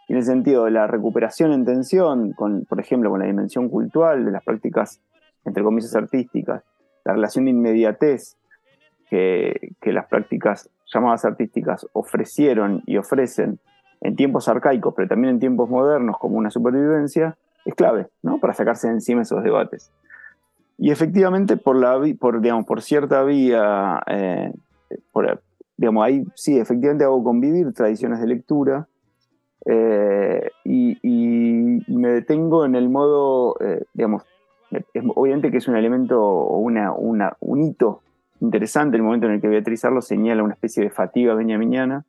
en 0.07 0.17
el 0.17 0.23
sentido 0.23 0.65
de 0.65 0.71
la 0.71 0.87
recuperación 0.87 1.51
en 1.51 1.65
tensión, 1.65 2.33
por 2.33 2.79
ejemplo, 2.79 3.09
con 3.09 3.19
la 3.19 3.25
dimensión 3.25 3.69
cultural 3.69 4.25
de 4.25 4.31
las 4.31 4.43
prácticas, 4.43 5.01
entre 5.45 5.63
comillas, 5.63 5.95
artísticas, 5.95 6.63
la 7.03 7.13
relación 7.13 7.45
de 7.45 7.51
inmediatez 7.51 8.37
que, 9.09 9.73
las 9.83 10.07
prácticas 10.07 10.69
llamadas 10.95 11.25
artísticas 11.25 11.87
ofrecieron 11.93 12.81
y 12.85 12.97
ofrecen 12.97 13.59
en 14.01 14.15
tiempos 14.15 14.47
arcaicos, 14.47 14.93
pero 14.95 15.07
también 15.07 15.35
en 15.35 15.39
tiempos 15.39 15.69
modernos 15.69 16.17
como 16.17 16.37
una 16.37 16.49
supervivencia, 16.49 17.37
es 17.65 17.73
clave 17.73 18.07
¿no? 18.21 18.39
para 18.39 18.53
sacarse 18.53 18.87
de 18.87 18.93
encima 18.93 19.23
esos 19.23 19.43
debates. 19.43 19.91
Y 20.77 20.91
efectivamente, 20.91 21.57
por, 21.57 21.77
la, 21.77 21.99
por, 22.19 22.41
digamos, 22.41 22.65
por 22.65 22.81
cierta 22.81 23.23
vía, 23.23 24.01
eh, 24.07 24.51
por, 25.11 25.41
digamos, 25.77 26.05
ahí 26.05 26.25
sí, 26.35 26.57
efectivamente 26.57 27.05
hago 27.05 27.23
convivir 27.23 27.73
tradiciones 27.73 28.19
de 28.19 28.27
lectura 28.27 28.87
eh, 29.65 30.51
y, 30.63 30.97
me 31.87 32.09
detengo 32.09 32.65
en 32.65 32.75
el 32.75 32.89
modo, 32.89 33.55
eh, 33.59 33.83
digamos, 33.93 34.23
obviamente 35.15 35.49
que 35.49 35.57
es 35.57 35.67
un 35.67 35.75
elemento 35.75 36.21
o 36.21 36.57
una, 36.57 36.91
una, 36.91 37.35
un 37.39 37.61
hito 37.61 38.01
interesante 38.41 38.97
el 38.97 39.03
momento 39.03 39.27
en 39.27 39.33
el 39.33 39.41
que 39.41 39.47
Beatriz 39.47 39.85
Arlo 39.85 40.01
señala 40.01 40.43
una 40.43 40.53
especie 40.53 40.83
de 40.83 40.89
fatiga 40.89 41.33
benjaminiana. 41.35 42.05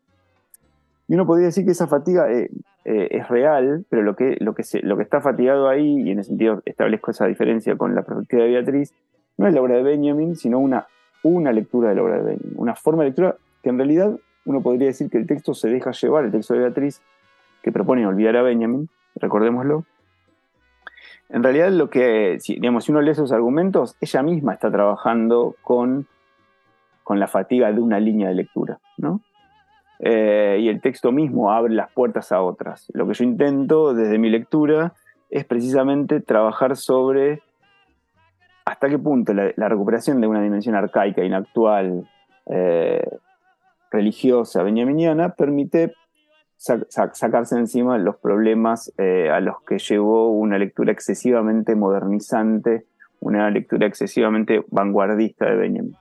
Y 1.09 1.15
uno 1.15 1.27
podría 1.27 1.47
decir 1.47 1.65
que 1.65 1.73
esa 1.73 1.87
fatiga 1.87 2.31
eh, 2.31 2.49
es 2.85 3.29
real, 3.29 3.85
pero 3.89 4.03
lo 4.03 4.17
que, 4.17 4.37
lo, 4.41 4.55
que 4.55 4.65
lo 4.83 4.97
que 4.97 5.03
está 5.03 5.21
fatigado 5.21 5.69
ahí, 5.69 6.03
y 6.03 6.11
en 6.11 6.19
ese 6.19 6.29
sentido 6.29 6.63
establezco 6.65 7.11
esa 7.11 7.27
diferencia 7.27 7.77
con 7.77 7.95
la 7.95 8.03
perspectiva 8.03 8.43
de 8.43 8.51
Beatriz, 8.51 8.95
no 9.37 9.47
es 9.47 9.55
la 9.55 9.61
obra 9.61 9.77
de 9.77 9.83
Benjamin, 9.83 10.37
sino 10.37 10.59
una, 10.59 10.87
una 11.23 11.53
lectura 11.53 11.91
de 11.91 11.97
la 11.97 12.03
obra 12.03 12.19
de 12.19 12.23
Benjamin, 12.23 12.55
una 12.57 12.75
forma 12.75 13.03
de 13.03 13.11
lectura 13.11 13.37
que 13.63 13.71
en 13.71 13.79
realidad 13.79 14.17
uno 14.45 14.63
podría 14.63 14.89
decir 14.89 15.11
que 15.11 15.19
el 15.19 15.27
texto 15.27 15.55
se 15.55 15.69
deja 15.69 15.91
llevar, 15.91 16.25
el 16.25 16.33
texto 16.33 16.55
de 16.55 16.61
Beatriz, 16.61 17.03
que 17.63 17.73
propone 17.73 18.07
olvidar 18.07 18.37
a 18.37 18.43
Benjamin, 18.43 18.89
recordémoslo. 19.17 19.85
En 21.29 21.43
realidad, 21.43 21.71
lo 21.71 21.91
que, 21.91 22.39
digamos, 22.47 22.85
si 22.85 22.93
uno 22.93 23.01
lee 23.01 23.11
esos 23.11 23.33
argumentos, 23.33 23.97
ella 24.01 24.23
misma 24.23 24.55
está 24.55 24.71
trabajando 24.71 25.57
con, 25.63 26.07
con 27.07 27.21
la 27.21 27.29
fatiga 27.29 27.71
de 27.71 27.81
una 27.81 28.01
línea 28.01 28.27
de 28.27 28.35
lectura, 28.35 28.81
¿no? 28.99 29.21
Eh, 30.01 30.59
y 30.61 30.69
el 30.69 30.81
texto 30.81 31.13
mismo 31.13 31.53
abre 31.53 31.73
las 31.73 31.93
puertas 31.93 32.33
a 32.33 32.43
otras. 32.43 32.91
Lo 32.95 33.07
que 33.07 33.15
yo 33.15 33.23
intento 33.23 33.95
desde 33.95 34.19
mi 34.19 34.29
lectura 34.29 34.93
es 35.31 35.45
precisamente 35.45 36.21
trabajar 36.21 36.77
sobre 36.77 37.43
hasta 38.65 38.89
qué 38.89 38.99
punto 38.99 39.33
la, 39.35 39.69
recuperación 39.69 40.21
de 40.21 40.27
una 40.27 40.43
dimensión 40.43 40.75
arcaica, 40.75 41.23
inactual, 41.23 42.11
eh, 42.47 43.09
religiosa, 43.93 44.65
benjaminiana, 44.65 45.29
permite 45.29 45.95
sacarse 46.57 47.57
encima 47.57 47.99
los 47.99 48.17
problemas 48.17 48.93
eh, 48.99 49.31
a 49.31 49.39
los 49.39 49.63
que 49.63 49.79
llevó 49.79 50.33
una 50.33 50.59
lectura 50.59 50.91
excesivamente 50.91 51.77
modernizante, 51.77 52.85
una 53.21 53.49
lectura 53.49 53.87
excesivamente 53.87 54.65
vanguardista 54.73 55.47
de 55.47 55.55
Benjamin. 55.55 55.97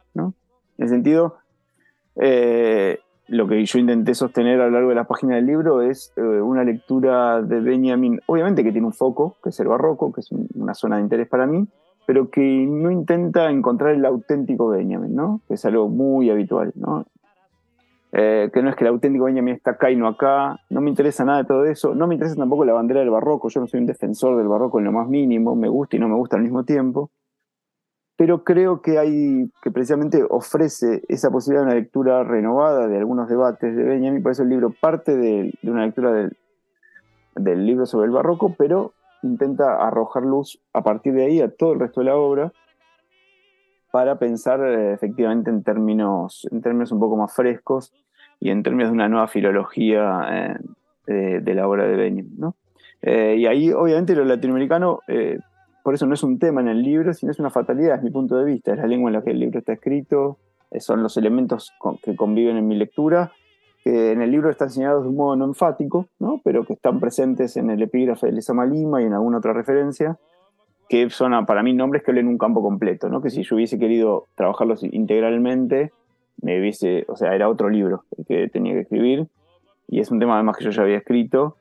En 0.78 0.86
ese 0.86 0.96
sentido, 0.96 1.38
eh, 2.16 3.00
lo 3.28 3.48
que 3.48 3.66
yo 3.66 3.80
intenté 3.80 4.14
sostener 4.14 4.62
a 4.62 4.66
lo 4.66 4.72
largo 4.72 4.90
de 4.90 4.96
la 4.96 5.06
página 5.06 5.36
del 5.36 5.46
libro 5.46 5.82
es 5.82 6.14
eh, 6.16 6.22
una 6.22 6.64
lectura 6.64 7.42
de 7.42 7.60
Benjamin, 7.60 8.20
obviamente 8.28 8.64
que 8.64 8.72
tiene 8.72 8.88
un 8.88 8.94
foco, 8.94 9.38
que 9.42 9.50
es 9.50 9.60
el 9.60 9.68
barroco, 9.68 10.12
que 10.12 10.22
es 10.22 10.32
una 10.32 10.74
zona 10.74 10.98
de 10.98 11.04
interés 11.04 11.28
para 11.28 11.48
mí, 11.48 11.68
pero 12.06 12.30
que 12.30 12.66
no 12.68 12.92
intenta 12.92 13.50
encontrar 13.50 13.96
el 13.96 14.06
auténtico 14.06 14.70
Benjamin, 14.70 15.16
¿no? 15.16 15.42
que 15.48 15.56
es 15.56 15.66
algo 15.66 15.90
muy 15.90 16.30
habitual. 16.30 16.72
¿no? 16.76 17.06
Eh, 18.12 18.50
que 18.54 18.62
no 18.62 18.70
es 18.70 18.76
que 18.76 18.84
el 18.84 18.90
auténtico 18.90 19.26
Benjamin 19.26 19.56
está 19.56 19.72
acá 19.72 19.90
y 19.90 19.96
no 19.96 20.08
acá, 20.08 20.60
no 20.70 20.82
me 20.82 20.90
interesa 20.90 21.26
nada 21.26 21.40
de 21.40 21.46
todo 21.46 21.66
eso, 21.66 21.96
no 21.96 22.08
me 22.08 22.14
interesa 22.14 22.36
tampoco 22.36 22.64
la 22.64 22.74
bandera 22.74 23.00
del 23.00 23.10
barroco, 23.10 23.50
yo 23.50 23.60
no 23.60 23.68
soy 23.68 23.80
un 23.80 23.88
defensor 23.88 24.38
del 24.38 24.48
barroco 24.48 24.78
en 24.80 24.86
lo 24.86 24.92
más 24.92 25.10
mínimo, 25.10 25.56
me 25.56 25.68
gusta 25.68 25.96
y 25.96 26.00
no 26.00 26.08
me 26.08 26.16
gusta 26.16 26.38
al 26.38 26.44
mismo 26.44 26.64
tiempo, 26.64 27.10
pero 28.17 28.43
creo 28.43 28.82
que 28.82 28.97
hay, 28.97 29.51
que 29.62 29.71
precisamente 29.71 30.23
ofrece 30.30 31.04
esa 31.10 31.30
posibilidad 31.30 31.63
de 31.63 31.71
una 31.71 31.80
lectura 31.80 32.23
renovada 32.23 32.88
de 32.88 32.97
algunos 32.97 33.28
debates 33.28 33.75
de 33.75 33.84
Benjamin, 33.84 34.23
por 34.23 34.32
eso 34.32 34.43
el 34.43 34.49
libro 34.49 34.73
parte 34.80 35.17
de, 35.17 35.54
una 35.63 35.86
lectura 35.86 36.30
del, 37.36 37.65
libro 37.65 37.86
sobre 37.86 38.06
el 38.06 38.12
barroco, 38.12 38.56
pero 38.58 38.93
intenta 39.21 39.86
arrojar 39.86 40.23
luz 40.23 40.62
a 40.71 40.82
partir 40.82 41.13
de 41.13 41.25
ahí 41.25 41.41
a 41.41 41.49
todo 41.49 41.73
el 41.73 41.80
resto 41.80 41.99
de 41.99 42.06
la 42.06 42.15
obra, 42.15 42.54
para 43.91 44.17
pensar 44.17 44.62
eh, 44.62 44.93
efectivamente 44.93 45.49
en 45.49 45.63
términos, 45.63 46.47
en 46.51 46.62
términos 46.62 46.91
un 46.91 46.99
poco 46.99 47.17
más 47.17 47.34
frescos 47.34 47.93
y 48.39 48.49
en 48.49 48.63
términos 48.63 48.89
de 48.89 48.93
una 48.93 49.10
nueva 49.10 49.28
filología 49.28 50.58
eh, 51.08 51.41
de, 51.41 51.54
la 51.54 51.67
obra 51.67 51.86
de 51.86 51.95
Benjamin. 51.97 52.54
Eh, 53.01 53.36
y 53.39 53.45
ahí, 53.45 53.71
obviamente, 53.71 54.15
lo 54.15 54.23
latinoamericano, 54.25 54.99
por 55.86 55.93
eso 55.93 56.08
no 56.08 56.15
es 56.15 56.24
un 56.24 56.39
tema 56.39 56.62
en 56.62 56.67
el 56.67 56.82
libro, 56.82 57.13
sino 57.13 57.32
es 57.32 57.38
una 57.38 57.52
fatalidad, 57.52 57.98
es 57.98 58.02
mi 58.02 58.10
punto 58.10 58.36
de 58.38 58.43
vista, 58.43 58.71
es 58.71 58.80
la 58.80 58.88
lengua 58.88 59.12
en 59.12 59.13
la 59.13 59.21
que 59.21 59.30
el 59.30 59.39
libro 59.39 59.60
está 59.60 59.74
escrito, 59.74 60.39
son 60.80 61.04
los 61.04 61.15
elementos 61.15 61.71
que 62.02 62.15
conviven 62.15 62.58
en 62.58 62.67
mi 62.67 62.76
lectura, 62.76 63.34
que 63.84 64.12
en 64.12 64.24
el 64.24 64.32
libro 64.32 64.50
están 64.50 64.71
señalados 64.71 65.04
de 65.04 65.10
un 65.10 65.15
modo 65.15 65.36
no 65.36 65.45
enfático, 65.45 66.08
¿no? 66.17 66.41
pero 66.43 66.65
que 66.65 66.74
están 66.74 67.00
presentes 67.00 67.56
en 67.56 67.69
el 67.69 67.84
epígrafe 67.84 68.26
de 68.26 68.32
Lisa 68.34 68.56
Malima 68.56 69.00
y 69.00 69.06
en 69.06 69.13
alguna 69.13 69.38
otra 69.38 69.54
referencia, 69.54 70.17
que 70.89 71.08
son 71.12 71.45
para 71.45 71.62
mí 71.62 71.74
nombres 71.74 72.02
que 72.02 72.10
hablen 72.10 72.30
un 72.30 72.39
campo 72.39 72.63
completo, 72.63 73.08
¿no? 73.08 73.21
que 73.21 73.30
si 73.30 73.43
yo 73.43 73.56
hubiese 73.56 73.78
querido 73.78 74.26
trabajarlos 74.34 74.84
integralmente, 74.84 75.91
me 76.41 76.60
hubiese, 76.60 77.06
o 77.10 77.15
sea, 77.15 77.36
era 77.36 77.48
otro 77.48 77.69
libro 77.69 78.06
que 78.28 78.50
tenía 78.50 78.74
que 78.74 78.80
escribir, 78.80 79.28
y 79.88 80.00
es 80.00 80.10
un 80.10 80.17
tema 80.17 80.34
además 80.34 80.58
que 80.58 80.63
yo 80.63 80.71
ya 80.71 80.82
había 80.82 80.98
escrito, 80.98 81.58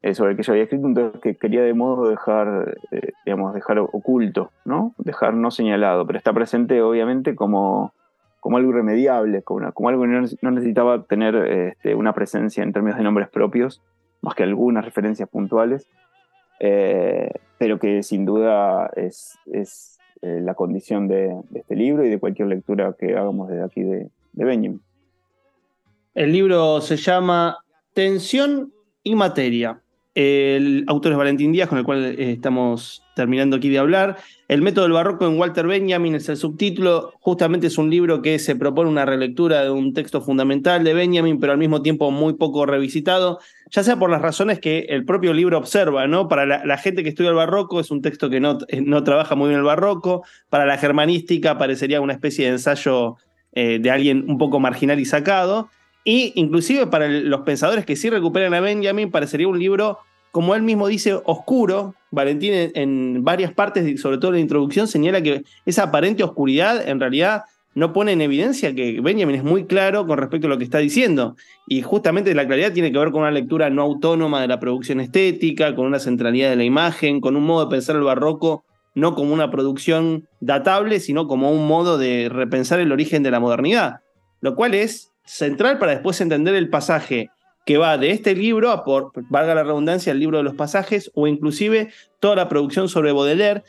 eh, 0.00 0.14
sobre 0.14 0.30
el 0.30 0.36
que 0.36 0.44
yo 0.44 0.52
había 0.52 0.62
escrito, 0.64 0.86
entonces 0.86 1.20
que 1.20 1.36
quería 1.36 1.62
de 1.62 1.74
modo 1.74 2.08
dejar, 2.08 2.78
eh, 2.92 3.12
digamos, 3.24 3.52
dejar 3.52 3.80
oculto, 3.80 4.52
¿no? 4.64 4.94
Dejar 4.98 5.34
no 5.34 5.50
señalado, 5.50 6.06
pero 6.06 6.18
está 6.18 6.32
presente 6.32 6.80
obviamente 6.82 7.34
como, 7.34 7.92
como 8.38 8.58
algo 8.58 8.70
irremediable, 8.70 9.42
como, 9.42 9.88
algo 9.88 10.02
que 10.02 10.36
no, 10.40 10.50
necesitaba 10.52 11.02
tener 11.02 11.34
este, 11.34 11.96
una 11.96 12.12
presencia 12.12 12.62
en 12.62 12.72
términos 12.72 12.96
de 12.96 13.04
nombres 13.04 13.28
propios, 13.28 13.82
más 14.20 14.36
que 14.36 14.44
algunas 14.44 14.84
referencias 14.84 15.28
puntuales, 15.28 15.88
eh, 16.60 17.32
pero 17.58 17.80
que 17.80 18.04
sin 18.04 18.24
duda 18.24 18.90
es, 18.94 19.36
es 19.46 19.98
la 20.20 20.54
condición 20.54 21.08
de, 21.08 21.40
de, 21.50 21.60
este 21.60 21.74
libro 21.76 22.04
y 22.04 22.08
de 22.08 22.18
cualquier 22.18 22.48
lectura 22.48 22.94
que 22.98 23.16
hagamos 23.16 23.48
desde 23.48 23.64
aquí 23.64 23.82
de, 23.82 24.10
de 24.32 24.44
Benjamin. 24.44 24.80
El 26.14 26.32
libro 26.32 26.80
se 26.80 26.96
llama 26.96 27.58
Tensión 27.94 28.72
y 29.02 29.14
Materia. 29.14 29.80
El 30.20 30.82
autor 30.88 31.12
es 31.12 31.18
Valentín 31.18 31.52
Díaz, 31.52 31.68
con 31.68 31.78
el 31.78 31.84
cual 31.84 32.04
eh, 32.04 32.32
estamos 32.32 33.04
terminando 33.14 33.54
aquí 33.54 33.68
de 33.68 33.78
hablar. 33.78 34.16
El 34.48 34.62
método 34.62 34.82
del 34.82 34.92
barroco 34.92 35.24
en 35.28 35.38
Walter 35.38 35.68
Benjamin 35.68 36.16
es 36.16 36.28
el 36.28 36.36
subtítulo. 36.36 37.12
Justamente 37.20 37.68
es 37.68 37.78
un 37.78 37.88
libro 37.88 38.20
que 38.20 38.40
se 38.40 38.56
propone 38.56 38.90
una 38.90 39.04
relectura 39.04 39.62
de 39.62 39.70
un 39.70 39.94
texto 39.94 40.20
fundamental 40.20 40.82
de 40.82 40.92
Benjamin, 40.92 41.38
pero 41.38 41.52
al 41.52 41.58
mismo 41.58 41.82
tiempo 41.82 42.10
muy 42.10 42.32
poco 42.32 42.66
revisitado, 42.66 43.38
ya 43.70 43.84
sea 43.84 43.96
por 44.00 44.10
las 44.10 44.20
razones 44.20 44.58
que 44.58 44.86
el 44.88 45.04
propio 45.04 45.32
libro 45.32 45.56
observa, 45.56 46.08
¿no? 46.08 46.26
Para 46.26 46.46
la, 46.46 46.78
gente 46.78 47.04
que 47.04 47.10
estudia 47.10 47.30
el 47.30 47.36
barroco 47.36 47.78
es 47.78 47.92
un 47.92 48.02
texto 48.02 48.28
que 48.28 48.40
no, 48.40 48.58
eh, 48.66 48.80
no 48.80 49.04
trabaja 49.04 49.36
muy 49.36 49.50
bien 49.50 49.60
el 49.60 49.66
barroco. 49.66 50.24
Para 50.50 50.66
la 50.66 50.78
germanística 50.78 51.58
parecería 51.58 52.00
una 52.00 52.14
especie 52.14 52.46
de 52.46 52.50
ensayo 52.54 53.18
eh, 53.52 53.78
de 53.80 53.90
alguien 53.92 54.24
un 54.28 54.36
poco 54.36 54.58
marginal 54.58 54.98
y 54.98 55.04
sacado. 55.04 55.68
Y 56.02 56.32
inclusive 56.36 56.86
para 56.86 57.06
los 57.06 57.42
pensadores 57.42 57.84
que 57.84 57.94
sí 57.94 58.10
recuperan 58.10 58.54
a 58.54 58.60
Benjamin, 58.60 59.10
parecería 59.10 59.46
un 59.46 59.58
libro, 59.58 59.98
como 60.38 60.54
él 60.54 60.62
mismo 60.62 60.86
dice, 60.86 61.20
oscuro. 61.24 61.96
Valentín 62.12 62.52
en, 62.54 63.24
varias 63.24 63.52
partes, 63.52 64.00
sobre 64.00 64.18
todo 64.18 64.28
en 64.28 64.34
la 64.36 64.40
introducción, 64.40 64.86
señala 64.86 65.20
que 65.20 65.42
esa 65.66 65.82
aparente 65.82 66.22
oscuridad 66.22 66.88
en 66.88 67.00
realidad 67.00 67.42
no 67.74 67.92
pone 67.92 68.12
en 68.12 68.20
evidencia 68.20 68.72
que 68.72 69.00
Benjamin 69.00 69.34
es 69.34 69.42
muy 69.42 69.64
claro 69.64 70.06
con 70.06 70.16
respecto 70.16 70.46
a 70.46 70.50
lo 70.50 70.56
que 70.56 70.62
está 70.62 70.78
diciendo. 70.78 71.34
Y 71.66 71.82
justamente 71.82 72.32
la 72.36 72.46
claridad 72.46 72.72
tiene 72.72 72.92
que 72.92 72.98
ver 73.00 73.10
con 73.10 73.22
una 73.22 73.32
lectura 73.32 73.68
no 73.68 73.82
autónoma 73.82 74.40
de 74.40 74.46
la 74.46 74.60
producción 74.60 75.00
estética, 75.00 75.74
con 75.74 75.86
una 75.86 75.98
centralidad 75.98 76.50
de 76.50 76.56
la 76.56 76.62
imagen, 76.62 77.20
con 77.20 77.34
un 77.34 77.42
modo 77.42 77.64
de 77.64 77.70
pensar 77.72 77.96
el 77.96 78.02
barroco 78.02 78.64
no 78.94 79.16
como 79.16 79.34
una 79.34 79.50
producción 79.50 80.28
datable, 80.38 81.00
sino 81.00 81.26
como 81.26 81.50
un 81.50 81.66
modo 81.66 81.98
de 81.98 82.28
repensar 82.28 82.78
el 82.78 82.92
origen 82.92 83.24
de 83.24 83.32
la 83.32 83.40
modernidad, 83.40 84.02
lo 84.40 84.54
cual 84.54 84.74
es 84.74 85.10
central 85.24 85.78
para 85.78 85.94
después 85.94 86.20
entender 86.20 86.54
el 86.54 86.70
pasaje 86.70 87.28
que 87.68 87.76
va 87.76 87.98
de 87.98 88.12
este 88.12 88.34
libro 88.34 88.70
a 88.70 88.82
por, 88.82 89.12
valga 89.28 89.54
la 89.54 89.62
redundancia, 89.62 90.10
el 90.10 90.18
libro 90.18 90.38
de 90.38 90.42
los 90.42 90.54
pasajes, 90.54 91.10
o 91.14 91.26
inclusive 91.26 91.90
toda 92.18 92.34
la 92.34 92.48
producción 92.48 92.88
sobre 92.88 93.12
Baudelaire, 93.12 93.62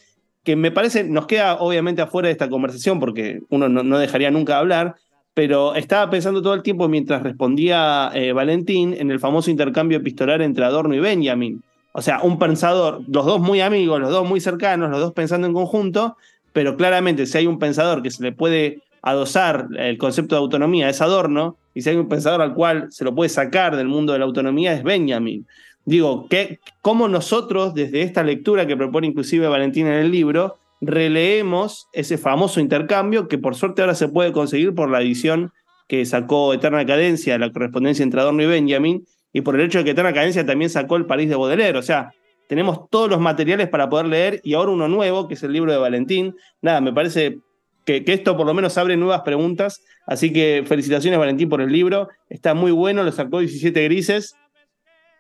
que 0.46 0.56
me 0.56 0.72
parece, 0.72 1.04
nos 1.04 1.28
queda 1.28 1.56
obviamente 1.56 2.02
afuera 2.02 2.28
de 2.28 2.32
esta 2.32 2.50
conversación 2.50 3.02
porque 3.02 3.42
uno 3.50 3.68
no, 3.68 4.00
dejaría 4.00 4.32
nunca 4.32 4.58
hablar, 4.58 4.96
pero 5.34 5.76
estaba 5.76 6.10
pensando 6.10 6.42
todo 6.42 6.54
el 6.54 6.64
tiempo 6.64 6.88
mientras 6.88 7.24
respondía 7.24 8.10
eh, 8.14 8.32
Valentín 8.32 8.96
en 8.98 9.12
el 9.12 9.20
famoso 9.20 9.52
intercambio 9.52 9.98
epistolar 9.98 10.42
entre 10.42 10.64
Adorno 10.64 10.96
y 10.96 11.00
Benjamin, 11.02 11.62
o 11.92 12.02
sea, 12.02 12.22
un 12.22 12.40
pensador, 12.40 13.02
los 13.06 13.26
dos 13.26 13.42
muy 13.42 13.60
amigos, 13.60 14.00
los 14.00 14.12
dos 14.12 14.26
muy 14.26 14.40
cercanos, 14.40 14.90
los 14.92 15.02
dos 15.02 15.12
pensando 15.12 15.46
en 15.46 15.54
conjunto, 15.54 16.16
pero 16.54 16.78
claramente 16.78 17.26
si 17.26 17.38
hay 17.38 17.48
un 17.48 17.60
pensador 17.60 18.02
que 18.02 18.12
se 18.12 18.24
le 18.24 18.32
puede 18.32 18.82
adosar 19.02 19.68
el 19.78 19.98
concepto 19.98 20.36
de 20.36 20.40
autonomía 20.40 20.90
es 20.90 21.02
Adorno, 21.02 21.58
y 21.74 21.82
si 21.82 21.90
hay 21.90 21.96
un 21.96 22.10
pensador 22.10 22.42
al 22.42 22.54
cual 22.54 22.88
se 22.92 23.04
lo 23.04 23.16
puede 23.16 23.30
sacar 23.30 23.76
del 23.76 23.88
mundo 23.88 24.14
de 24.14 24.20
la 24.20 24.26
autonomía 24.26 24.74
es 24.74 24.84
Benjamin. 24.84 25.46
Digo, 25.86 26.28
¿qué, 26.30 26.60
¿cómo 26.82 27.08
nosotros, 27.08 27.74
desde 27.74 28.02
esta 28.02 28.24
lectura 28.24 28.68
que 28.68 28.78
propone 28.78 29.08
inclusive 29.08 29.48
Valentín 29.48 29.88
en 29.88 29.94
el 29.94 30.12
libro, 30.12 30.58
releemos 30.82 31.88
ese 31.94 32.18
famoso 32.18 32.60
intercambio 32.60 33.28
que 33.28 33.38
por 33.38 33.56
suerte 33.56 33.82
ahora 33.82 33.96
se 33.96 34.08
puede 34.08 34.32
conseguir 34.32 34.74
por 34.74 34.90
la 34.90 35.02
edición 35.02 35.52
que 35.88 36.06
sacó 36.06 36.54
Eterna 36.54 36.86
Cadencia, 36.86 37.38
la 37.38 37.52
correspondencia 37.52 38.04
entre 38.04 38.22
Adorno 38.22 38.44
y 38.44 38.46
Benjamin, 38.46 39.06
y 39.34 39.42
por 39.42 39.56
el 39.56 39.62
hecho 39.62 39.80
de 39.80 39.84
que 39.84 39.92
Eterna 39.92 40.14
Cadencia 40.14 40.46
también 40.46 40.70
sacó 40.70 40.96
el 40.96 41.06
París 41.06 41.30
de 41.30 41.36
Baudelaire. 41.36 41.78
O 41.78 41.82
sea, 41.82 42.14
tenemos 42.48 42.90
todos 42.90 43.10
los 43.10 43.20
materiales 43.20 43.70
para 43.70 43.90
poder 43.90 44.08
leer 44.08 44.42
y 44.44 44.54
ahora 44.54 44.72
uno 44.72 44.88
nuevo, 44.88 45.28
que 45.28 45.34
es 45.34 45.44
el 45.44 45.54
libro 45.54 45.72
de 45.72 45.78
Valentín. 45.78 46.36
Nada, 46.62 46.82
me 46.82 46.94
parece 46.94 47.40
que, 47.86 48.04
esto 48.06 48.38
por 48.38 48.46
lo 48.46 48.54
menos 48.54 48.78
abre 48.78 48.98
nuevas 48.98 49.22
preguntas. 49.22 49.82
Así 50.06 50.32
que 50.32 50.63
felicitaciones, 50.65 51.20
Valentín, 51.20 51.50
por 51.50 51.62
el 51.62 51.72
libro. 51.72 52.10
Está 52.30 52.54
muy 52.54 52.72
bueno, 52.72 53.04
lo 53.04 53.12
sacó 53.12 53.39
17 53.39 53.84
grises. 53.86 54.36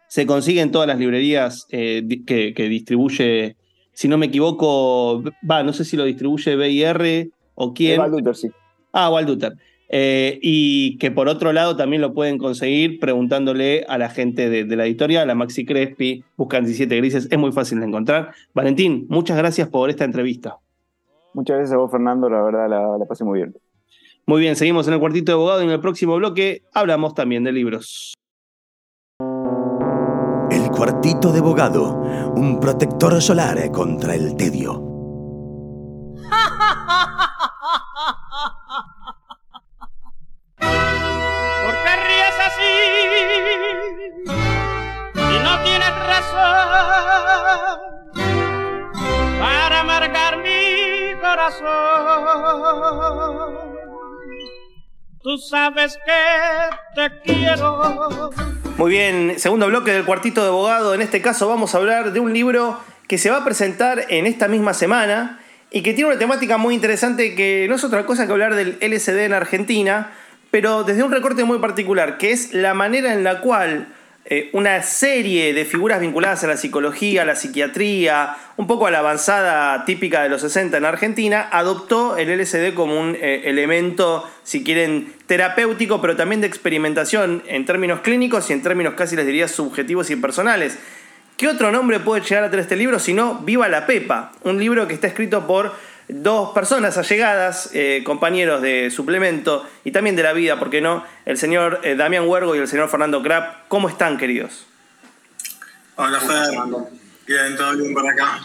Se 0.07 0.25
consigue 0.25 0.61
en 0.61 0.71
todas 0.71 0.87
las 0.87 0.97
librerías 0.97 1.67
eh, 1.69 2.03
que, 2.25 2.69
distribuye, 2.69 3.55
si 3.93 4.07
no 4.07 4.17
me 4.17 4.27
equivoco, 4.27 5.23
va, 5.49 5.63
no 5.63 5.73
sé 5.73 5.85
si 5.85 5.97
lo 5.97 6.05
distribuye 6.05 6.55
BIR 6.55 7.29
o 7.55 7.73
quién. 7.73 7.99
Walduter, 7.99 8.35
sí. 8.35 8.49
Ah, 8.91 9.09
Walduter. 9.09 9.53
Eh, 9.91 10.37
y 10.43 10.97
que 10.99 11.09
por 11.09 11.27
otro 11.27 11.51
lado 11.51 11.75
también 11.75 12.01
lo 12.03 12.13
pueden 12.13 12.37
conseguir 12.37 12.99
preguntándole 12.99 13.85
a 13.89 13.97
la 13.97 14.09
gente 14.09 14.47
de, 14.49 14.75
la 14.75 14.85
editorial, 14.85 15.29
a 15.29 15.35
Maxi 15.35 15.65
Crespi, 15.65 16.23
buscan 16.37 16.63
17 16.63 16.95
grises, 16.95 17.27
es 17.31 17.39
muy 17.39 17.51
fácil 17.51 17.79
de 17.79 17.87
encontrar. 17.87 18.33
Valentín, 18.53 19.07
muchas 19.09 19.35
gracias 19.37 19.67
por 19.67 19.89
esta 19.89 20.05
entrevista. 20.05 20.57
Muchas 21.33 21.57
gracias 21.57 21.73
a 21.73 21.77
vos, 21.77 21.91
Fernando, 21.91 22.29
la 22.29 22.41
verdad 22.41 22.69
la, 22.69 23.05
pasé 23.05 23.23
muy 23.23 23.39
bien. 23.39 23.55
Muy 24.25 24.41
bien, 24.41 24.55
seguimos 24.55 24.87
en 24.87 24.93
el 24.93 24.99
cuartito 24.99 25.31
de 25.31 25.35
abogado 25.35 25.61
y 25.61 25.65
en 25.65 25.71
el 25.71 25.79
próximo 25.79 26.15
bloque 26.15 26.63
hablamos 26.73 27.13
también 27.15 27.43
de 27.43 27.51
libros. 27.51 28.13
El 30.51 30.69
cuartito 30.71 31.31
de 31.31 31.39
abogado, 31.39 31.95
un 32.35 32.59
protector 32.59 33.21
solar 33.21 33.71
contra 33.71 34.15
el 34.15 34.35
tedio. 34.35 34.83
Tú 55.29 55.37
sabes 55.37 55.95
que 56.07 56.95
te 56.95 57.21
quiero. 57.21 58.31
Muy 58.79 58.89
bien, 58.89 59.35
segundo 59.37 59.67
bloque 59.67 59.91
del 59.91 60.03
cuartito 60.03 60.41
de 60.41 60.47
abogado. 60.47 60.95
En 60.95 61.03
este 61.03 61.21
caso 61.21 61.47
vamos 61.47 61.75
a 61.75 61.77
hablar 61.77 62.13
de 62.13 62.19
un 62.19 62.33
libro 62.33 62.79
que 63.07 63.19
se 63.19 63.29
va 63.29 63.37
a 63.37 63.45
presentar 63.45 64.07
en 64.09 64.25
esta 64.25 64.47
misma 64.47 64.73
semana 64.73 65.39
y 65.69 65.83
que 65.83 65.93
tiene 65.93 66.09
una 66.09 66.17
temática 66.17 66.57
muy 66.57 66.73
interesante 66.73 67.35
que 67.35 67.67
no 67.69 67.75
es 67.75 67.83
otra 67.83 68.07
cosa 68.07 68.25
que 68.25 68.31
hablar 68.31 68.55
del 68.55 68.79
LSD 68.81 69.19
en 69.19 69.33
Argentina, 69.33 70.09
pero 70.49 70.83
desde 70.83 71.03
un 71.03 71.11
recorte 71.11 71.43
muy 71.43 71.59
particular, 71.59 72.17
que 72.17 72.31
es 72.31 72.55
la 72.55 72.73
manera 72.73 73.13
en 73.13 73.23
la 73.23 73.41
cual 73.41 73.87
eh, 74.31 74.51
una 74.53 74.83
serie 74.83 75.55
de 75.55 75.65
figuras 75.65 75.99
vinculadas 75.99 76.43
a 76.43 76.47
la 76.47 76.55
psicología, 76.55 77.23
a 77.23 77.25
la 77.25 77.35
psiquiatría, 77.35 78.37
un 78.57 78.67
poco 78.67 78.85
a 78.85 78.91
la 78.91 78.99
avanzada 78.99 79.85
típica 79.85 80.21
de 80.21 80.29
los 80.29 80.41
60 80.41 80.77
en 80.77 80.85
Argentina, 80.85 81.49
adoptó 81.51 82.15
el 82.15 82.29
LSD 82.39 82.75
como 82.75 82.99
un 82.99 83.15
eh, 83.15 83.41
elemento, 83.45 84.29
si 84.43 84.63
quieren, 84.63 85.13
terapéutico, 85.25 85.99
pero 85.99 86.15
también 86.15 86.41
de 86.41 86.47
experimentación 86.47 87.41
en 87.47 87.65
términos 87.65 88.01
clínicos 88.01 88.51
y 88.51 88.53
en 88.53 88.61
términos 88.61 88.93
casi 88.93 89.15
les 89.15 89.25
diría 89.25 89.47
subjetivos 89.47 90.11
y 90.11 90.15
personales. 90.15 90.77
¿Qué 91.35 91.47
otro 91.47 91.71
nombre 91.71 91.99
puede 91.99 92.21
llegar 92.21 92.43
a 92.43 92.51
tener 92.51 92.63
este 92.63 92.75
libro 92.75 92.99
si 92.99 93.15
no 93.15 93.39
Viva 93.39 93.67
la 93.67 93.87
Pepa? 93.87 94.33
Un 94.43 94.59
libro 94.59 94.87
que 94.87 94.93
está 94.93 95.07
escrito 95.07 95.47
por 95.47 95.73
dos 96.09 96.49
personas 96.53 96.97
allegadas, 96.97 97.69
eh, 97.73 98.01
compañeros 98.03 98.61
de 98.61 98.89
suplemento 98.89 99.65
y 99.83 99.91
también 99.91 100.15
de 100.15 100.23
la 100.23 100.33
vida, 100.33 100.57
¿por 100.57 100.69
qué 100.71 100.81
no? 100.81 101.03
El 101.25 101.37
señor 101.37 101.81
eh, 101.83 101.95
Damián 101.95 102.27
Huergo 102.27 102.55
y 102.55 102.59
el 102.59 102.67
señor 102.67 102.89
Fernando 102.89 103.21
Krapp. 103.21 103.67
¿Cómo 103.67 103.87
están, 103.87 104.17
queridos? 104.17 104.65
Hola, 105.95 106.19
Fernando. 106.19 106.89
Bien, 107.27 107.55
todo 107.55 107.77
bien 107.77 107.93
por 107.93 108.09
acá. 108.09 108.41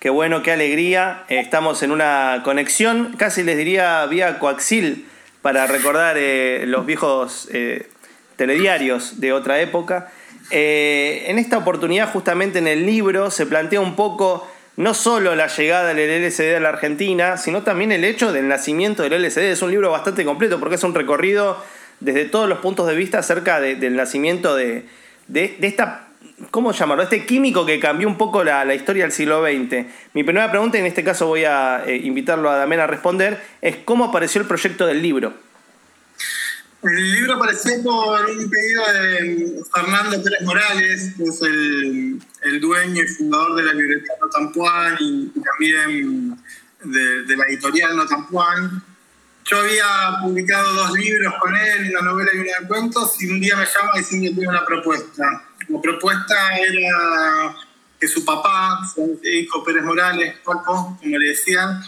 Qué 0.00 0.08
bueno, 0.08 0.42
qué 0.42 0.52
alegría. 0.52 1.24
Eh, 1.28 1.38
estamos 1.38 1.82
en 1.82 1.90
una 1.90 2.40
conexión, 2.44 3.14
casi 3.18 3.42
les 3.42 3.58
diría 3.58 4.06
vía 4.06 4.38
coaxil, 4.38 5.06
para 5.42 5.66
recordar 5.66 6.16
los 6.66 6.86
viejos 6.86 7.48
telediarios 8.34 9.20
de 9.20 9.32
otra 9.32 9.60
época. 9.60 10.10
en 10.50 11.38
esta 11.38 11.58
oportunidad, 11.58 12.10
justamente 12.10 12.58
en 12.58 12.66
el 12.66 12.84
libro, 12.84 13.30
se 13.30 13.46
plantea 13.46 13.80
un 13.80 13.94
poco 13.94 14.44
no 14.76 14.92
solo 14.92 15.34
la 15.34 15.46
llegada 15.46 15.94
del 15.94 16.26
LSD 16.26 16.56
a 16.56 16.60
la 16.60 16.68
Argentina, 16.68 17.36
sino 17.38 17.62
también 17.62 17.92
el 17.92 18.04
hecho 18.04 18.32
del 18.32 18.46
nacimiento 18.48 19.02
del 19.02 19.22
LSD. 19.22 19.38
Es 19.38 19.62
un 19.62 19.70
libro 19.70 19.90
bastante 19.90 20.24
completo 20.24 20.60
porque 20.60 20.74
es 20.74 20.84
un 20.84 20.94
recorrido 20.94 21.56
desde 22.00 22.26
todos 22.26 22.48
los 22.48 22.58
puntos 22.58 22.86
de 22.86 22.94
vista 22.94 23.18
acerca 23.18 23.60
del 23.60 23.96
nacimiento 23.96 24.54
de, 24.54 24.84
esta, 25.32 26.08
¿cómo 26.50 26.72
llamarlo? 26.72 27.04
Este 27.04 27.24
químico 27.24 27.64
que 27.64 27.80
cambió 27.80 28.06
un 28.06 28.18
poco 28.18 28.44
la, 28.44 28.74
historia 28.74 29.04
del 29.04 29.12
siglo 29.12 29.42
XX. 29.42 29.86
Mi 30.12 30.22
primera 30.24 30.50
pregunta, 30.50 30.76
y 30.76 30.80
en 30.80 30.86
este 30.86 31.02
caso 31.02 31.26
voy 31.26 31.44
a 31.44 31.82
eh, 31.86 31.96
invitarlo 31.96 32.50
a 32.50 32.56
Damén 32.56 32.80
a 32.80 32.86
responder, 32.86 33.40
es 33.62 33.76
cómo 33.76 34.04
apareció 34.04 34.42
el 34.42 34.46
proyecto 34.46 34.86
del 34.86 35.00
libro. 35.00 35.45
El 36.88 37.12
libro 37.12 37.34
apareció 37.34 37.82
por 37.82 38.30
un 38.30 38.48
pedido 38.48 38.82
de 38.92 39.62
Fernando 39.74 40.22
Pérez 40.22 40.42
Morales, 40.42 41.14
que 41.16 41.24
es 41.24 41.42
el, 41.42 42.60
dueño 42.60 43.02
y 43.02 43.08
fundador 43.08 43.56
de 43.56 43.62
la 43.64 43.72
librería 43.72 44.12
Notampuan 44.20 44.96
y, 45.00 45.32
y 45.34 45.42
también 45.42 46.38
de, 46.84 47.36
la 47.36 47.44
editorial 47.46 47.96
Notampuan. 47.96 48.82
Yo 49.44 49.58
había 49.58 50.18
publicado 50.22 50.74
dos 50.74 50.92
libros 50.92 51.34
con 51.40 51.56
él, 51.56 51.90
una 51.90 52.02
novela 52.02 52.30
y 52.34 52.38
una 52.38 52.60
de 52.60 52.68
cuentos, 52.68 53.22
y 53.22 53.30
un 53.30 53.40
día 53.40 53.56
me 53.56 53.64
llama 53.64 53.92
diciendo 53.96 54.28
que 54.28 54.34
tiene 54.34 54.48
una 54.48 54.64
propuesta. 54.64 55.44
La 55.68 55.80
propuesta 55.80 56.56
era 56.56 57.56
que 57.98 58.06
su 58.06 58.24
papá, 58.24 58.80
hijo 59.24 59.64
Pérez 59.64 59.82
Morales, 59.82 60.36
Paco, 60.44 60.96
como 61.00 61.18
le 61.18 61.28
decían, 61.28 61.80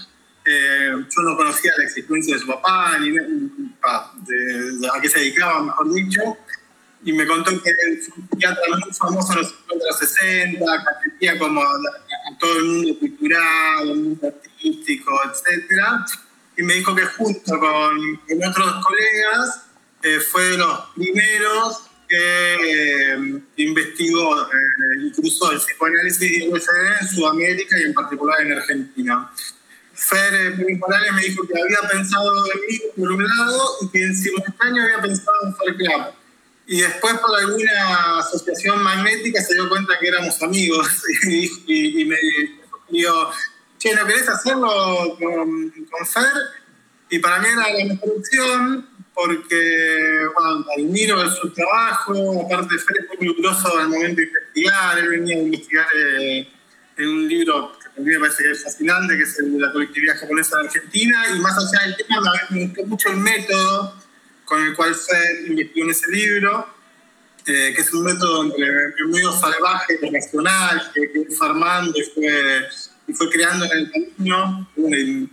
eh, 0.48 0.90
yo 0.92 1.22
no 1.22 1.36
conocía 1.36 1.72
la 1.76 1.84
existencia 1.84 2.34
de 2.34 2.40
su 2.40 2.46
papá, 2.46 2.98
ni 2.98 3.16
a 3.18 5.00
qué 5.00 5.08
se 5.08 5.20
dedicaba, 5.20 5.62
mejor 5.62 5.92
dicho, 5.92 6.38
y 7.04 7.12
me 7.12 7.26
contó 7.26 7.50
que 7.62 7.70
era 7.70 7.78
un 7.90 8.02
psiquiatra 8.02 8.62
muy 8.76 8.92
famoso 8.92 9.32
en 9.32 9.38
los 9.38 9.48
50, 9.50 9.84
los 9.86 9.98
60, 9.98 10.58
que 10.58 10.96
atendía 10.96 11.38
como 11.38 11.62
a, 11.62 11.68
todo 12.38 12.58
el 12.58 12.64
mundo 12.64 12.98
cultural, 12.98 13.90
el 13.90 13.96
mundo 13.96 14.26
artístico, 14.26 15.20
etc. 15.24 15.72
Y 16.56 16.62
me 16.62 16.74
dijo 16.74 16.94
que 16.94 17.04
junto 17.04 17.58
con, 17.58 18.20
otros 18.48 18.84
colegas 18.84 19.66
eh, 20.02 20.18
fue 20.20 20.42
de 20.44 20.58
los 20.58 20.80
primeros 20.94 21.82
que 22.08 22.54
eh, 22.54 23.42
investigó 23.56 24.42
eh, 24.42 24.46
incluso 25.02 25.52
el 25.52 25.58
psicoanálisis 25.58 26.30
y 26.30 26.44
el 26.44 26.52
en 26.52 27.08
Sudamérica 27.08 27.78
y 27.78 27.82
en 27.82 27.94
particular 27.94 28.40
en 28.40 28.52
Argentina. 28.52 29.30
Fer 29.98 30.54
Morales 30.78 31.12
me 31.12 31.22
dijo 31.22 31.46
que 31.46 31.60
había 31.60 31.88
pensado 31.90 32.30
en 32.46 32.60
mí 32.68 32.80
por 32.96 33.12
un 33.12 33.24
lado 33.24 33.62
y 33.82 33.88
que 33.88 34.04
en 34.04 34.16
simultáneo 34.16 34.84
había 34.84 35.02
pensado 35.02 35.36
en 35.44 35.56
Fer 35.56 35.76
Club. 35.76 36.14
Y 36.68 36.80
después 36.82 37.14
por 37.18 37.36
alguna 37.36 38.18
asociación 38.18 38.82
magnética 38.82 39.42
se 39.42 39.54
dio 39.54 39.68
cuenta 39.68 39.98
que 39.98 40.08
éramos 40.08 40.40
amigos 40.42 40.86
y, 41.28 42.04
me 42.04 42.16
dijo, 42.90 43.32
che, 43.78 43.94
¿no 43.94 44.06
querés 44.06 44.28
hacerlo 44.28 45.16
con, 45.18 45.70
con, 45.90 46.06
Fer? 46.06 46.32
Y 47.10 47.18
para 47.18 47.40
mí 47.40 47.48
era 47.48 47.72
la 47.72 47.84
mejor 47.84 48.10
opción 48.18 48.88
porque, 49.14 50.26
bueno, 50.32 50.64
admiro 50.76 51.28
su 51.32 51.50
trabajo, 51.50 52.46
aparte 52.46 52.78
Fer 52.78 52.98
es 52.98 53.18
muy 53.18 53.28
riguroso 53.28 53.76
al 53.76 53.88
momento 53.88 54.20
de 54.20 54.28
investigar, 54.28 54.98
él 54.98 55.08
venía 55.08 55.36
a 55.36 55.40
investigar 55.40 55.86
eh, 55.96 56.48
en 56.98 57.08
un 57.08 57.28
libro 57.28 57.77
a 57.98 58.00
mí 58.00 58.10
me 58.10 58.20
parece 58.20 58.44
que 58.44 58.50
es 58.52 58.62
fascinante, 58.62 59.16
que 59.16 59.24
es 59.24 59.38
la 59.40 59.72
colectividad 59.72 60.16
japonesa 60.18 60.58
de 60.58 60.66
Argentina, 60.66 61.24
y 61.34 61.40
más 61.40 61.56
allá 61.58 61.86
del 61.86 61.96
tema, 61.96 62.32
me 62.50 62.66
gustó 62.66 62.86
mucho 62.86 63.08
el 63.10 63.16
método 63.16 63.94
con 64.44 64.62
el 64.64 64.74
cual 64.76 64.94
se 64.94 65.48
investigó 65.48 65.84
en 65.84 65.90
ese 65.90 66.10
libro, 66.12 66.74
eh, 67.46 67.72
que 67.74 67.82
es 67.82 67.92
un 67.92 68.04
método 68.04 68.44
entre, 68.44 68.68
medio 69.08 69.32
salvaje 69.32 69.98
y 70.00 70.10
racional, 70.10 70.92
que, 70.94 71.26
fue 71.36 71.48
armando 71.48 71.98
y 71.98 72.02
fue, 72.02 72.68
y 73.08 73.12
fue 73.12 73.30
creando 73.30 73.64
en 73.64 73.72
el 73.72 73.90
camino. 73.90 74.68
Y, 74.76 75.28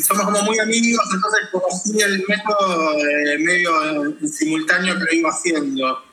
somos 0.00 0.26
como 0.26 0.42
muy 0.42 0.56
amigos, 0.60 1.04
entonces 1.12 1.48
conocí 1.50 2.00
el 2.00 2.24
método 2.28 2.96
eh, 2.96 3.38
medio 3.40 4.04
en 4.04 4.28
simultáneo 4.28 4.96
que 4.96 5.04
lo 5.04 5.12
iba 5.12 5.30
haciendo. 5.30 6.04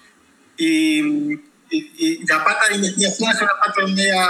Y 0.58 1.40
y, 1.72 2.26
la 2.28 2.44
pata 2.44 2.68
de 2.70 2.76
investigación 2.76 3.32
es 3.32 3.42
una 3.42 3.52
pata 3.66 3.88
media 3.88 4.28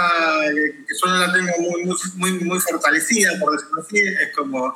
que 0.54 0.94
yo 1.00 1.06
no 1.06 1.18
la 1.18 1.32
tengo 1.32 1.52
muy, 2.16 2.44
muy, 2.44 2.60
fortalecida, 2.60 3.38
por 3.40 3.52
decirlo 3.52 3.82
así. 3.82 3.98
Es 3.98 4.36
como, 4.36 4.74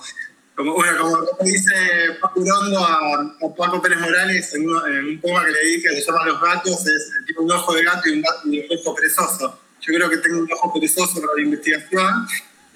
como, 0.55 0.75
bueno, 0.75 0.99
como, 0.99 1.27
dice 1.43 1.75
Paco 2.21 2.43
Rondo 2.45 2.85
a, 2.85 3.37
Paco 3.57 3.81
Pérez 3.81 4.01
Morales 4.01 4.55
en, 4.55 4.69
un 4.69 5.21
poema 5.21 5.45
que 5.45 5.53
le 5.53 5.59
dedica 5.59 5.91
que 5.91 6.01
se 6.01 6.07
llama 6.07 6.27
Los 6.27 6.41
gatos, 6.41 6.87
es 6.87 7.13
un 7.39 7.51
ojo 7.51 7.75
de 7.75 7.85
gato 7.85 8.09
y 8.09 8.13
un, 8.13 8.23
gato, 8.23 8.41
y 8.45 8.59
un 8.61 8.79
ojo 8.79 8.95
perezoso. 8.95 9.61
Yo 9.81 9.95
creo 9.95 10.11
que 10.11 10.17
tengo 10.19 10.41
un 10.41 10.53
ojo 10.53 10.73
perezoso 10.73 11.21
para 11.21 11.35
la 11.37 11.43
investigación 11.43 12.27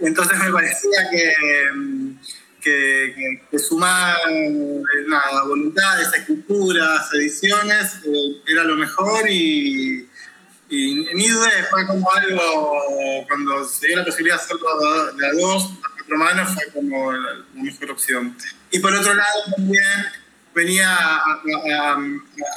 entonces 0.01 0.39
me 0.39 0.51
parecía 0.51 1.11
que, 1.11 1.33
que, 2.61 3.41
que, 3.51 3.59
sumar 3.59 4.17
nada, 5.07 5.45
voluntades, 5.45 6.09
escrituras, 6.15 7.13
ediciones, 7.15 8.01
era 8.47 8.65
lo 8.65 8.77
mejor 8.77 9.29
y, 9.29 10.09
y 10.71 10.95
ni 11.15 11.29
dudé, 11.29 11.65
fue 11.69 11.85
como 11.87 12.09
algo, 12.13 13.27
cuando 13.27 13.65
se 13.65 13.89
dio 13.89 13.97
la 13.97 14.05
posibilidad 14.05 14.37
de 14.37 14.43
hacerlo 14.43 14.69
de 15.17 15.27
a 15.27 15.33
dos, 15.33 15.65
a 15.65 15.95
cuatro 15.97 16.17
manos, 16.17 16.55
fue 16.55 16.73
como 16.73 17.13
la, 17.13 17.45
mejor 17.55 17.91
opción. 17.91 18.37
Y 18.71 18.79
por 18.79 18.95
otro 18.95 19.15
lado 19.15 19.41
también 19.57 20.07
venía 20.55 20.97
a, 20.97 21.43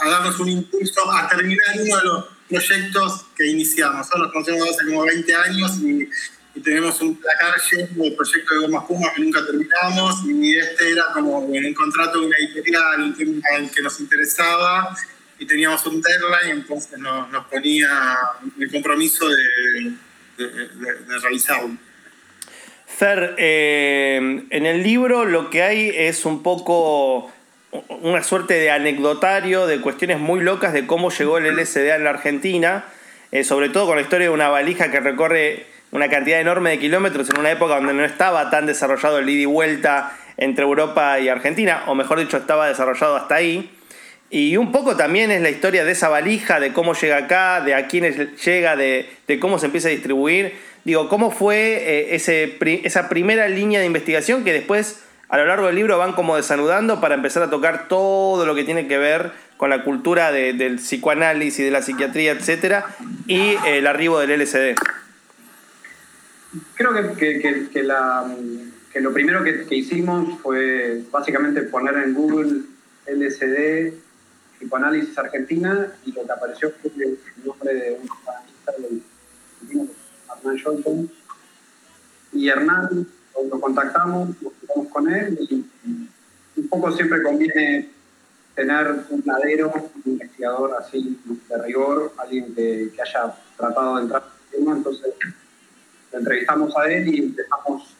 darnos 0.05 0.39
un 0.39 0.49
impulso 0.49 1.11
a 1.11 1.27
terminar 1.27 1.75
uno 1.75 1.97
de 1.97 2.03
los 2.03 2.25
proyectos 2.49 3.25
que 3.35 3.47
iniciamos. 3.47 3.97
Nosotros 3.97 4.21
nos 4.25 4.31
conocemos 4.33 4.69
hace 4.69 4.85
como 4.85 5.05
20 5.05 5.35
años 5.35 5.77
y, 5.79 6.09
tenemos 6.63 7.01
un 7.01 7.15
placar 7.15 7.53
lleno 7.71 8.03
de 8.03 8.11
proyectos 8.11 8.59
de 8.59 8.67
Gomas 8.67 8.85
Pumas 8.85 9.13
que 9.13 9.21
nunca 9.21 9.45
terminamos 9.45 10.23
y 10.25 10.57
este 10.57 10.91
era 10.91 11.05
como 11.13 11.39
un 11.39 11.73
contrato 11.73 12.21
de 12.21 12.27
una 12.27 12.37
editorial, 12.37 13.01
un 13.01 13.13
tema 13.15 13.69
que 13.73 13.81
nos 13.81 13.99
interesaba 13.99 14.95
y 15.37 15.45
teníamos 15.45 15.85
un 15.85 16.01
deadline, 16.01 16.59
entonces 16.59 16.97
nos, 16.99 17.45
ponía 17.47 18.17
el 18.59 18.71
compromiso 18.71 19.27
de, 19.27 19.93
realizarlo. 21.21 21.77
Fer, 22.87 23.35
eh, 23.37 24.45
en 24.49 24.65
el 24.65 24.83
libro 24.83 25.25
lo 25.25 25.49
que 25.49 25.63
hay 25.63 25.89
es 25.89 26.25
un 26.25 26.43
poco 26.43 27.31
una 27.89 28.23
suerte 28.23 28.53
de 28.55 28.69
anecdotario 28.69 29.65
de 29.65 29.81
cuestiones 29.81 30.19
muy 30.19 30.41
locas 30.41 30.73
de 30.73 30.85
cómo 30.85 31.09
llegó 31.09 31.39
el 31.39 31.55
LSD 31.55 31.95
en 31.95 32.03
la 32.03 32.11
Argentina, 32.11 32.85
eh, 33.31 33.43
sobre 33.43 33.69
todo 33.69 33.87
con 33.87 33.95
la 33.95 34.03
historia 34.03 34.27
de 34.27 34.33
una 34.33 34.49
valija 34.49 34.91
que 34.91 34.99
recorre 34.99 35.72
una 35.93 36.09
cantidad 36.09 36.41
enorme 36.41 36.71
de 36.71 36.79
kilómetros 36.79 37.29
en 37.29 37.39
una 37.39 37.51
época 37.51 37.75
donde 37.75 37.93
no 37.93 38.03
estaba 38.03 38.49
tan 38.49 38.65
desarrollado 38.65 39.19
el 39.19 39.29
ida 39.29 39.43
y 39.43 39.45
vuelta 39.45 40.11
entre 40.37 40.63
Europa 40.63 41.19
y 41.19 41.29
Argentina, 41.29 41.83
o 41.85 41.93
mejor 41.93 42.19
dicho, 42.19 42.35
estaba 42.35 42.67
desarrollado 42.67 43.15
hasta 43.15 43.35
ahí. 43.35 43.71
Y 44.31 44.57
un 44.57 44.71
poco 44.71 44.97
también 44.97 45.29
es 45.29 45.41
la 45.41 45.51
historia 45.51 45.85
de 45.85 45.91
esa 45.91 46.09
valija, 46.09 46.59
de 46.59 46.73
cómo 46.73 46.95
llega 46.95 47.17
acá, 47.17 47.61
de 47.61 47.75
a 47.75 47.87
quiénes 47.87 48.43
llega, 48.43 48.75
de, 48.75 49.07
cómo 49.39 49.59
se 49.59 49.67
empieza 49.67 49.89
a 49.89 49.91
distribuir. 49.91 50.55
Digo, 50.83 51.07
¿cómo 51.07 51.29
fue 51.29 51.57
eh, 51.57 52.15
ese, 52.15 52.57
esa 52.83 53.07
primera 53.07 53.47
línea 53.47 53.79
de 53.79 53.85
investigación 53.85 54.43
que 54.43 54.51
después 54.51 55.03
a 55.29 55.37
lo 55.37 55.45
largo 55.45 55.67
del 55.67 55.75
libro 55.75 55.99
van 55.99 56.13
como 56.13 56.35
desanudando 56.35 57.01
para 57.01 57.13
empezar 57.13 57.43
a 57.43 57.51
tocar 57.51 57.87
todo 57.87 58.47
lo 58.47 58.55
que 58.55 58.63
tiene 58.63 58.87
que 58.87 58.97
ver 58.97 59.31
con 59.57 59.69
la 59.69 59.83
cultura 59.83 60.31
del 60.31 60.77
psicoanálisis, 60.77 61.63
de 61.63 61.71
la 61.71 61.83
psiquiatría, 61.83 62.31
etcétera, 62.31 62.85
y 63.27 63.55
el 63.67 63.85
arribo 63.85 64.19
del 64.19 64.41
LSD? 64.41 64.75
Creo 66.75 66.93
que, 67.15 67.39
que, 67.71 69.01
lo 69.01 69.13
primero 69.13 69.43
que, 69.43 69.75
hicimos 69.75 70.39
fue 70.41 71.03
básicamente 71.11 71.63
poner 71.63 71.97
en 71.97 72.13
Google 72.13 72.61
LSD 73.07 73.93
psicoanálisis 74.59 75.17
argentina 75.17 75.91
y 76.05 76.11
lo 76.11 76.25
que 76.25 76.31
apareció 76.31 76.71
fue 76.81 76.91
el 77.03 77.17
nombre 77.43 77.73
de 77.73 77.91
un 77.93 78.07
psicoanalista 78.07 78.73
Hernán 80.37 80.59
Johnson. 80.63 81.11
Y 82.33 82.49
Hernán 82.49 83.07
lo 83.49 83.59
contactamos, 83.59 84.29
lo 84.41 84.51
contactamos 84.51 84.87
con 84.91 85.11
él 85.11 85.37
y 85.49 85.65
un 86.55 86.67
poco 86.69 86.91
siempre 86.91 87.23
conviene 87.23 87.89
tener 88.55 89.05
un 89.09 89.23
ladero, 89.25 89.71
un 90.05 90.11
investigador 90.11 90.75
así 90.79 91.19
de 91.49 91.57
rigor, 91.63 92.13
alguien 92.17 92.53
que, 92.53 92.91
haya 93.01 93.33
tratado 93.57 93.95
de 93.95 94.03
entrar 94.03 94.23
en 94.23 94.29
el 94.29 94.59
tema, 94.59 94.77
entonces 94.77 95.13
lo 96.13 96.19
entrevistamos 96.19 96.77
a 96.77 96.85
él 96.85 97.13
y 97.13 97.23
empezamos 97.23 97.95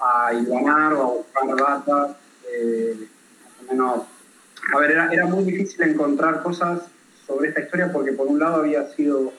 a 0.00 0.32
iluminar 0.32 0.94
o 0.94 1.02
a 1.02 1.42
buscar 1.42 1.56
data, 1.56 2.16
eh, 2.50 3.08
más 3.44 3.68
o 3.68 3.72
menos 3.72 4.02
a 4.72 4.78
ver, 4.78 4.92
era, 4.92 5.26
muy 5.26 5.44
difícil 5.44 5.82
encontrar 5.82 6.42
cosas 6.42 6.82
sobre 7.26 7.48
esta 7.48 7.60
historia 7.60 7.92
porque 7.92 8.12
por 8.12 8.26
un 8.26 8.38
lado 8.38 8.56
había 8.56 8.88
sido 8.92 9.32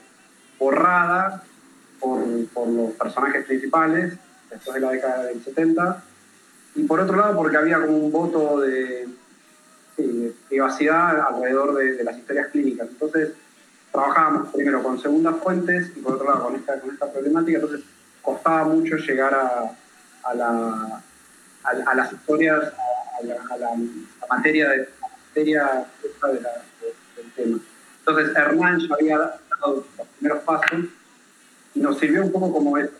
borrada 0.59 1.43
por, 1.99 2.19
los 2.67 2.91
personajes 2.93 3.45
principales 3.45 4.13
después 4.49 4.75
de 4.75 4.81
la 4.81 4.91
década 4.91 5.23
del 5.25 5.43
70 5.43 6.03
y 6.75 6.83
por 6.83 6.99
otro 6.99 7.15
lado 7.15 7.35
porque 7.35 7.57
había 7.57 7.81
como 7.81 7.97
un 7.97 8.11
voto 8.11 8.59
de, 8.59 9.07
privacidad 10.47 11.21
alrededor 11.21 11.73
de, 11.75 12.03
las 12.03 12.17
historias 12.17 12.47
clínicas. 12.47 12.87
Entonces 12.89 13.31
trabajábamos 13.91 14.53
primero 14.53 14.83
con 14.83 14.99
segundas 14.99 15.35
fuentes 15.41 15.91
y 15.95 16.01
por 16.01 16.15
otro 16.15 16.27
lado 16.27 16.43
con 16.43 16.55
esta, 16.55 16.79
con 16.79 16.91
esta 16.91 17.11
problemática, 17.11 17.59
entonces 17.59 17.81
costaba 18.25 18.65
mucho 18.65 18.97
llegar 18.97 19.33
a, 19.33 19.71
las 21.95 22.11
historias, 22.11 22.73
a 23.19 23.57
la, 23.57 23.69
materia 24.29 24.69
de 24.69 24.89
materia 25.39 25.85
del 27.15 27.31
tema. 27.35 27.59
Entonces 27.99 28.35
Hernán 28.35 28.79
ya 28.79 28.95
había 28.95 29.17
dado 29.17 29.85
los 29.97 30.07
primeros 30.17 30.43
pasos 30.43 30.85
y 31.75 31.79
nos 31.79 31.99
sirvió 31.99 32.23
un 32.23 32.31
poco 32.31 32.51
como 32.51 32.77
el 32.77 32.91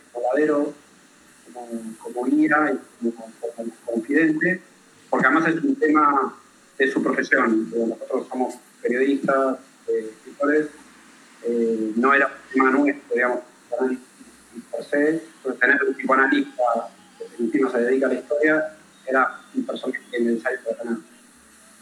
como, 1.53 1.67
como 1.99 2.25
guía 2.25 2.73
y 3.01 3.11
como, 3.11 3.31
confidente, 3.85 4.61
porque 5.09 5.27
además 5.27 5.47
es 5.49 5.63
un 5.63 5.75
tema 5.75 6.35
de 6.77 6.91
su 6.91 7.01
profesión. 7.01 7.69
Nosotros 7.69 8.27
somos 8.29 8.55
periodistas, 8.81 9.57
eh, 9.87 10.11
escritores, 10.11 10.67
eh, 11.43 11.93
no 11.95 12.13
era 12.13 12.27
un 12.27 12.53
tema 12.53 12.71
nuestro, 12.71 13.15
digamos, 13.15 13.39
tener 15.59 15.83
un 15.83 15.93
psicoanalista 15.93 16.89
que 17.37 17.69
se 17.69 17.77
dedica 17.79 18.05
a 18.07 18.09
la 18.09 18.15
historia 18.15 18.77
era 19.05 19.39
un 19.53 19.65
personaje 19.65 19.99
necesario 20.19 20.59
para 20.63 20.77
tener. 20.77 20.97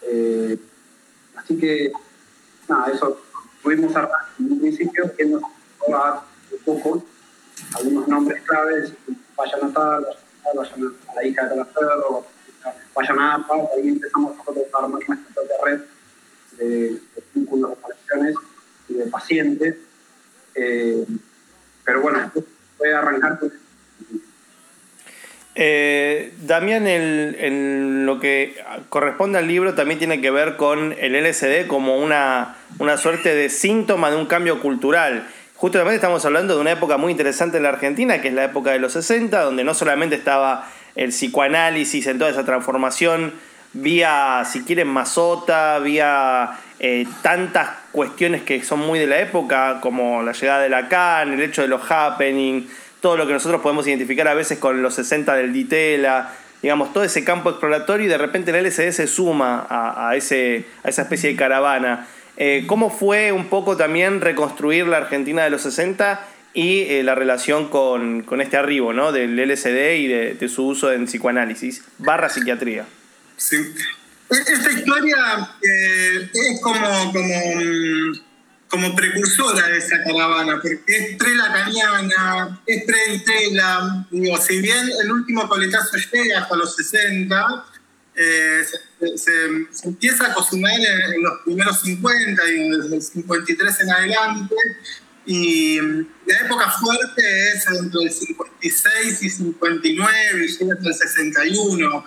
Eh, 0.01 0.57
así 1.35 1.57
que, 1.57 1.91
nada, 2.67 2.91
eso 2.91 3.21
tuvimos 3.61 3.95
a, 3.95 4.09
un 4.39 4.59
principio 4.59 5.15
que 5.15 5.25
nos 5.25 5.43
a 5.93 6.23
un 6.51 6.59
poco 6.65 7.03
algunos 7.75 8.07
nombres 8.07 8.41
claves, 8.43 8.93
vayan 9.35 9.69
a 9.69 9.73
tal, 9.73 10.05
vayan 10.55 10.95
a 11.07 11.15
la 11.15 11.25
hija 11.25 11.43
de 11.43 11.49
Talaferro, 11.49 12.25
vayan 12.95 13.19
a 13.19 13.35
APA, 13.35 13.55
ahí 13.75 13.89
empezamos 13.89 14.37
nosotros 14.37 14.65
a 14.73 14.83
armar 14.83 15.01
nuestra 15.07 15.33
propia 15.33 15.55
red 15.63 15.81
de, 16.57 16.65
de 16.91 17.23
vínculos 17.33 17.71
de 17.71 17.75
conexiones 17.77 18.35
y 18.89 18.93
de 18.93 19.05
pacientes. 19.07 19.75
Eh, 20.55 21.05
pero 21.83 22.01
bueno, 22.01 22.31
voy 22.33 22.43
a 22.91 22.99
arrancar 22.99 23.39
con 23.39 23.51
eh, 25.55 26.33
Damián, 26.41 26.87
en 26.87 28.05
lo 28.07 28.19
que 28.19 28.55
corresponde 28.89 29.37
al 29.37 29.47
libro 29.47 29.75
también 29.75 29.99
tiene 29.99 30.19
que 30.19 30.31
ver 30.31 30.55
con 30.57 30.95
el 30.99 31.13
LSD 31.13 31.67
como 31.67 31.97
una, 31.97 32.55
una 32.79 32.97
suerte 32.97 33.35
de 33.35 33.49
síntoma 33.49 34.09
de 34.09 34.17
un 34.17 34.25
cambio 34.25 34.59
cultural. 34.61 35.27
Justamente 35.55 35.95
estamos 35.95 36.25
hablando 36.25 36.55
de 36.55 36.61
una 36.61 36.71
época 36.71 36.97
muy 36.97 37.11
interesante 37.11 37.57
en 37.57 37.63
la 37.63 37.69
Argentina, 37.69 38.19
que 38.19 38.29
es 38.29 38.33
la 38.33 38.45
época 38.45 38.71
de 38.71 38.79
los 38.79 38.93
60, 38.93 39.41
donde 39.41 39.63
no 39.63 39.73
solamente 39.75 40.15
estaba 40.15 40.67
el 40.95 41.09
psicoanálisis 41.09 42.07
en 42.07 42.17
toda 42.17 42.31
esa 42.31 42.45
transformación, 42.45 43.33
vía, 43.73 44.43
si 44.51 44.63
quieren, 44.63 44.87
masota, 44.87 45.79
vía 45.79 46.51
eh, 46.85 47.07
tantas 47.21 47.69
cuestiones 47.93 48.41
que 48.41 48.61
son 48.61 48.81
muy 48.81 48.99
de 48.99 49.07
la 49.07 49.21
época, 49.21 49.79
como 49.79 50.21
la 50.21 50.33
llegada 50.33 50.63
de 50.63 50.67
Lacan, 50.67 51.31
el 51.31 51.41
hecho 51.41 51.61
de 51.61 51.69
los 51.69 51.89
happening, 51.89 52.67
todo 52.99 53.15
lo 53.15 53.25
que 53.25 53.31
nosotros 53.31 53.61
podemos 53.61 53.87
identificar 53.87 54.27
a 54.27 54.33
veces 54.33 54.57
con 54.57 54.81
los 54.81 54.93
60 54.95 55.33
del 55.33 55.53
Ditela, 55.53 56.33
digamos, 56.61 56.91
todo 56.91 57.05
ese 57.05 57.23
campo 57.23 57.51
exploratorio 57.51 58.05
y 58.05 58.09
de 58.09 58.17
repente 58.17 58.51
el 58.51 58.65
LSD 58.67 58.91
se 58.91 59.07
suma 59.07 59.65
a, 59.69 60.13
ese, 60.17 60.65
a 60.83 60.89
esa 60.89 61.03
especie 61.03 61.29
de 61.29 61.37
caravana. 61.37 62.05
Eh, 62.35 62.65
¿Cómo 62.67 62.89
fue 62.89 63.31
un 63.31 63.45
poco 63.45 63.77
también 63.77 64.19
reconstruir 64.19 64.85
la 64.85 64.97
Argentina 64.97 65.45
de 65.45 65.51
los 65.51 65.61
60 65.61 66.19
y 66.53 66.81
eh, 66.81 67.03
la 67.03 67.15
relación 67.15 67.69
con, 67.69 68.25
este 68.41 68.57
arribo 68.57 68.91
¿no? 68.91 69.13
del 69.13 69.37
LSD 69.37 69.95
y 69.99 70.07
de, 70.07 70.49
su 70.49 70.67
uso 70.67 70.91
en 70.91 71.05
psicoanálisis 71.05 71.85
barra 71.97 72.27
psiquiatría? 72.27 72.83
Sí. 73.37 73.73
E-, 74.29 74.53
esta 74.53 74.71
historia 74.71 75.17
eh, 75.61 76.29
es 76.33 76.61
como, 76.61 77.11
como 77.11 77.55
mm, 77.55 78.13
como 78.73 78.95
precursora 78.95 79.67
de 79.67 79.77
esa 79.77 80.03
caravana, 80.03 80.59
porque 80.59 80.81
es 80.87 81.15
pre-lacaniana, 81.15 82.59
es. 82.65 84.07
Digo, 84.09 84.35
si 84.41 84.61
bien 84.61 84.89
el 85.03 85.11
último 85.11 85.47
coletazo 85.47 85.95
llega 86.11 86.39
hasta 86.39 86.55
los 86.55 86.75
60, 86.77 87.65
eh, 88.15 88.63
se, 89.15 89.87
empieza 89.87 90.25
a 90.25 90.33
cocinar 90.33 90.73
en, 90.73 91.21
los 91.21 91.33
primeros 91.45 91.81
50 91.81 92.49
y 92.49 92.69
desde 92.69 92.95
el 92.95 93.01
53 93.03 93.79
en 93.81 93.91
adelante. 93.91 94.55
Y 95.27 95.79
la 95.79 96.39
época 96.43 96.71
fuerte 96.71 97.49
es 97.49 97.67
entre 97.67 98.05
el 98.05 98.11
56 98.11 99.21
y 99.21 99.29
59 99.29 100.45
y 100.45 100.47
llega 100.47 100.73
hasta 100.73 100.87
el 100.87 100.95
61. 100.95 102.05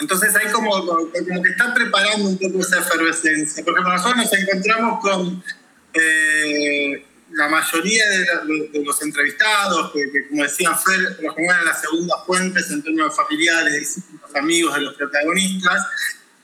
Entonces 0.00 0.34
hay 0.34 0.50
como, 0.50 0.86
como, 0.86 1.12
que 1.12 1.50
está 1.50 1.74
preparando 1.74 2.28
un 2.28 2.38
poco 2.38 2.60
esa 2.60 2.78
efervescencia. 2.78 3.64
Por 3.64 3.74
ejemplo, 3.74 3.92
nosotros 3.94 4.16
nos 4.16 4.32
encontramos 4.32 5.00
con 5.00 5.44
eh, 5.92 7.04
la 7.32 7.48
mayoría 7.48 8.04
de, 8.08 8.80
los 8.82 9.02
entrevistados, 9.02 9.92
que, 9.92 10.28
como 10.28 10.42
decían 10.42 10.74
Fer, 10.78 11.16
por 11.16 11.24
lo 11.26 11.34
general 11.34 11.56
eran 11.56 11.66
las 11.66 11.80
segundas 11.80 12.16
fuentes 12.26 12.70
en 12.70 12.82
términos 12.82 13.14
familiares, 13.14 13.74
discípulos, 13.74 14.34
amigos 14.34 14.74
de 14.74 14.80
los 14.80 14.94
protagonistas, 14.94 15.86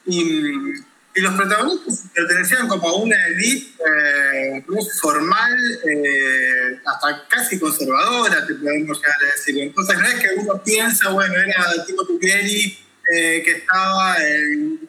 y, 0.07 0.52
los 1.18 1.34
protagonistas 1.34 2.02
pertenecían 2.12 2.68
como 2.68 2.90
a 2.90 2.96
una 2.96 3.16
élite 3.28 3.72
eh, 3.90 4.64
muy 4.68 4.84
formal, 5.00 5.59
eh, 5.88 6.78
hasta 6.84 7.26
casi 7.26 7.59
conservadora, 7.59 8.46
te 8.46 8.54
podemos 8.54 8.98
llegar 8.98 9.16
a 9.22 9.34
decir. 9.34 9.59
Entonces 9.62 9.98
no 9.98 10.07
es 10.09 10.14
que 10.16 10.28
uno 10.36 10.62
piensa, 10.62 11.09
bueno, 11.09 11.34
era 11.34 11.86
tipo 11.86 12.07
Tupieri 12.07 12.86
eh, 13.12 13.42
que 13.44 13.52
estaba 13.52 14.16
en, 14.18 14.80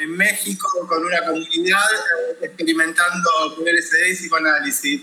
en 0.00 0.16
México 0.16 0.86
con 0.88 1.04
una 1.04 1.24
comunidad 1.24 1.86
eh, 1.92 2.46
experimentando 2.46 3.30
con 3.56 3.64
LSD 3.64 4.10
y 4.10 4.14
psicoanálisis. 4.14 5.02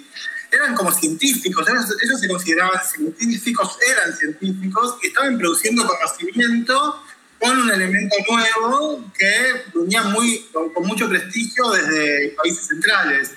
Eran 0.51 0.76
como 0.76 0.91
científicos, 0.91 1.68
ellos, 1.70 1.86
ellos 2.03 2.20
se 2.20 2.28
consideraban 2.28 2.82
científicos, 2.84 3.78
eran 3.88 4.14
científicos 4.18 4.97
y 5.03 5.07
estaban 5.07 5.38
produciendo 5.38 5.86
conocimiento 5.86 7.03
con 7.39 7.57
un 7.57 7.72
elemento 7.72 8.16
nuevo 8.30 9.12
que 9.18 9.64
venía 9.74 10.03
muy, 10.03 10.47
con, 10.51 10.74
con 10.74 10.86
mucho 10.86 11.07
prestigio 11.07 11.70
desde 11.70 12.30
países 12.32 12.68
centrales. 12.68 13.32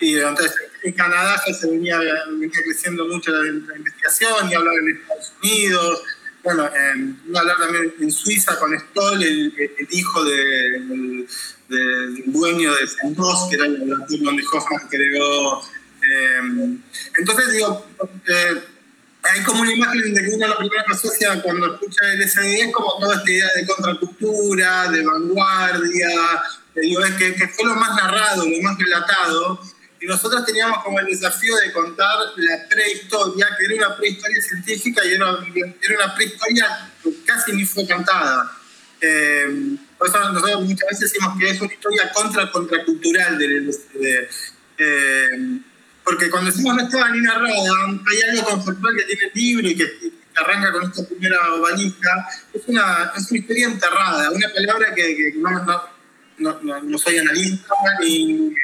Y 0.00 0.18
entonces 0.18 0.54
en 0.82 0.92
Canadá 0.92 1.42
ya 1.46 1.54
se 1.54 1.70
venía, 1.70 1.98
venía 1.98 2.50
creciendo 2.62 3.06
mucho 3.06 3.32
la, 3.32 3.42
la 3.42 3.76
investigación 3.76 4.50
y 4.50 4.54
hablar 4.54 4.74
en 4.78 4.96
Estados 4.96 5.32
Unidos. 5.42 6.02
Bueno, 6.48 6.64
eh, 6.64 7.14
iba 7.28 7.40
a 7.40 7.42
hablar 7.42 7.58
también 7.58 7.94
en 8.00 8.10
Suiza 8.10 8.58
con 8.58 8.72
Stoll, 8.72 9.22
el, 9.22 9.52
hijo 9.90 10.24
de- 10.24 11.26
del, 11.68 12.22
dueño 12.24 12.74
de 12.74 12.86
Santos, 12.86 13.48
que 13.50 13.56
era 13.56 13.66
el 13.66 13.74
laboratorio 13.74 14.24
donde 14.24 14.42
Hoffman 14.50 14.88
creó. 14.88 15.60
eh, 15.60 16.78
entonces, 17.18 17.52
digo, 17.52 17.86
eh, 18.28 18.62
hay 19.24 19.42
como 19.42 19.60
una 19.60 19.74
imagen 19.74 20.14
de 20.14 20.22
que 20.22 20.28
uno 20.30 20.46
lo 20.48 20.56
primero 20.56 20.84
que 20.86 20.94
asocia 20.94 21.42
cuando 21.42 21.74
escucha 21.74 22.14
el 22.14 22.22
SD 22.22 22.60
es 22.62 22.72
como 22.72 22.98
toda 22.98 23.16
esta 23.16 23.30
idea 23.30 23.50
de 23.54 23.66
contracultura, 23.66 24.90
de 24.90 25.04
vanguardia, 25.04 26.08
digo, 26.76 27.04
es 27.04 27.14
que 27.16 27.48
fue 27.48 27.66
lo 27.66 27.74
más 27.74 27.94
narrado, 27.94 28.46
lo 28.48 28.62
más 28.62 28.78
relatado. 28.78 29.60
Y 30.00 30.06
nosotros 30.06 30.44
teníamos 30.44 30.82
como 30.84 31.00
el 31.00 31.06
desafío 31.06 31.56
de 31.56 31.72
contar 31.72 32.16
la 32.36 32.68
prehistoria, 32.68 33.48
que 33.58 33.64
era 33.74 33.86
una 33.86 33.96
prehistoria 33.96 34.40
científica 34.40 35.04
y 35.04 35.12
era, 35.12 35.26
era 35.82 36.04
una 36.04 36.14
prehistoria 36.14 36.90
que 37.02 37.10
casi 37.24 37.52
ni 37.52 37.64
fue 37.64 37.86
cantada. 37.86 38.52
Eh, 39.00 39.76
por 39.96 40.08
eso 40.08 40.18
nosotros 40.32 40.62
muchas 40.62 40.88
veces 40.90 41.12
decimos 41.12 41.36
que 41.38 41.50
es 41.50 41.60
una 41.60 41.72
historia 41.72 42.12
contra 42.12 42.50
contracultural 42.50 43.38
del 43.38 43.66
LSD. 43.68 44.28
Eh, 44.78 45.60
porque 46.04 46.30
cuando 46.30 46.50
decimos 46.50 46.76
no 46.76 46.82
estaba 46.84 47.10
ni 47.10 47.20
narrada, 47.20 47.52
hay 48.10 48.30
algo 48.30 48.44
conceptual 48.50 48.96
que 48.96 49.04
tiene 49.04 49.22
el 49.24 49.30
libro 49.34 49.68
y 49.68 49.76
que, 49.76 50.18
arranca 50.36 50.70
con 50.72 50.84
esta 50.84 51.04
primera 51.04 51.36
valija. 51.60 52.28
Es 52.54 52.62
una, 52.68 53.12
es 53.16 53.28
una 53.30 53.40
historia 53.40 53.66
enterrada, 53.66 54.30
una 54.30 54.48
palabra 54.54 54.94
que, 54.94 55.16
que 55.16 55.32
no, 55.36 55.50
no, 56.38 56.60
no- 56.62 56.80
no 56.82 56.98
soy 56.98 57.18
analista 57.18 57.74
ni, 58.00 58.54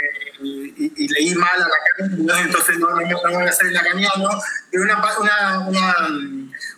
y, 0.45 0.92
y- 0.97 1.09
leí 1.09 1.34
mal 1.34 1.61
a 1.62 1.68
la 1.68 2.40
entonces 2.40 2.78
no, 2.78 2.88
no, 2.88 3.01
no 3.01 3.38
voy 3.38 3.49
a 3.49 3.53
ser 3.53 3.72
lacaniano, 3.72 4.28
pero 4.70 4.84
una, 4.84 5.03
una, 5.18 5.59
una, 5.61 6.09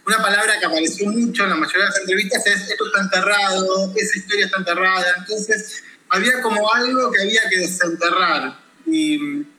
una 0.06 0.16
palabra 0.18 0.58
que 0.58 0.66
apareció 0.66 1.10
mucho 1.10 1.44
en 1.44 1.50
la 1.50 1.56
mayoría 1.56 1.84
de 1.84 1.90
las 1.90 1.98
entrevistas 2.00 2.46
es 2.46 2.70
esto 2.70 2.86
está 2.86 3.00
enterrado, 3.00 3.92
esa 3.96 4.18
historia 4.18 4.46
está 4.46 4.58
enterrada, 4.58 5.14
entonces 5.18 5.82
había 6.10 6.40
como 6.42 6.72
algo 6.72 7.10
que 7.12 7.22
había 7.22 7.42
que 7.50 7.58
desenterrar. 7.58 8.58
Y, 8.86 9.14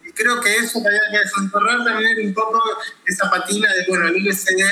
y 0.05 0.11
creo 0.15 0.39
que 0.39 0.55
eso 0.55 0.81
que 0.81 0.87
había 0.87 1.01
que 1.11 1.19
desenterrar 1.19 1.83
también 1.83 2.17
era 2.17 2.27
un 2.27 2.33
poco 2.33 2.61
esa 3.05 3.29
patina 3.29 3.71
de, 3.73 3.85
bueno, 3.89 4.07
el 4.07 4.15
LSD 4.25 4.63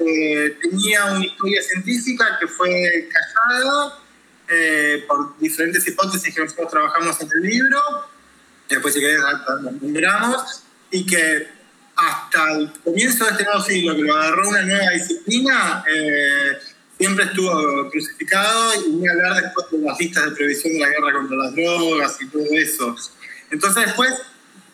eh, 0.00 0.58
tenía 0.60 1.06
una 1.06 1.24
historia 1.24 1.62
científica 1.62 2.36
que 2.38 2.46
fue 2.46 3.08
callada 3.10 3.98
eh, 4.48 5.04
por 5.08 5.38
diferentes 5.38 5.86
hipótesis 5.88 6.34
que 6.34 6.42
nosotros 6.42 6.70
trabajamos 6.70 7.18
en 7.22 7.28
el 7.34 7.40
libro, 7.42 7.80
después 8.74 8.94
si 8.94 9.00
querés 9.00 9.20
la- 9.20 9.60
la 9.62 9.70
nombramos, 9.72 10.62
y 10.90 11.06
que 11.06 11.48
hasta 11.96 12.52
el 12.52 12.72
comienzo 12.84 13.24
de 13.24 13.30
este 13.32 13.44
nuevo 13.44 13.60
siglo, 13.62 13.94
que 13.96 14.02
lo 14.02 14.14
agarró 14.14 14.48
una 14.48 14.62
nueva 14.62 14.90
disciplina, 14.90 15.84
eh, 15.94 16.58
siempre 16.98 17.24
estuvo 17.26 17.90
crucificado, 17.90 18.74
y 18.86 18.90
ni 18.90 19.08
hablar 19.08 19.42
después 19.42 19.66
de 19.70 19.78
las 19.78 19.98
listas 19.98 20.24
de 20.26 20.30
previsión 20.32 20.72
de 20.74 20.80
la 20.80 20.88
guerra 20.88 21.12
contra 21.12 21.36
las 21.36 21.54
drogas 21.54 22.16
y 22.20 22.26
todo 22.28 22.44
eso. 22.52 22.96
Entonces 23.50 23.86
después, 23.86 24.10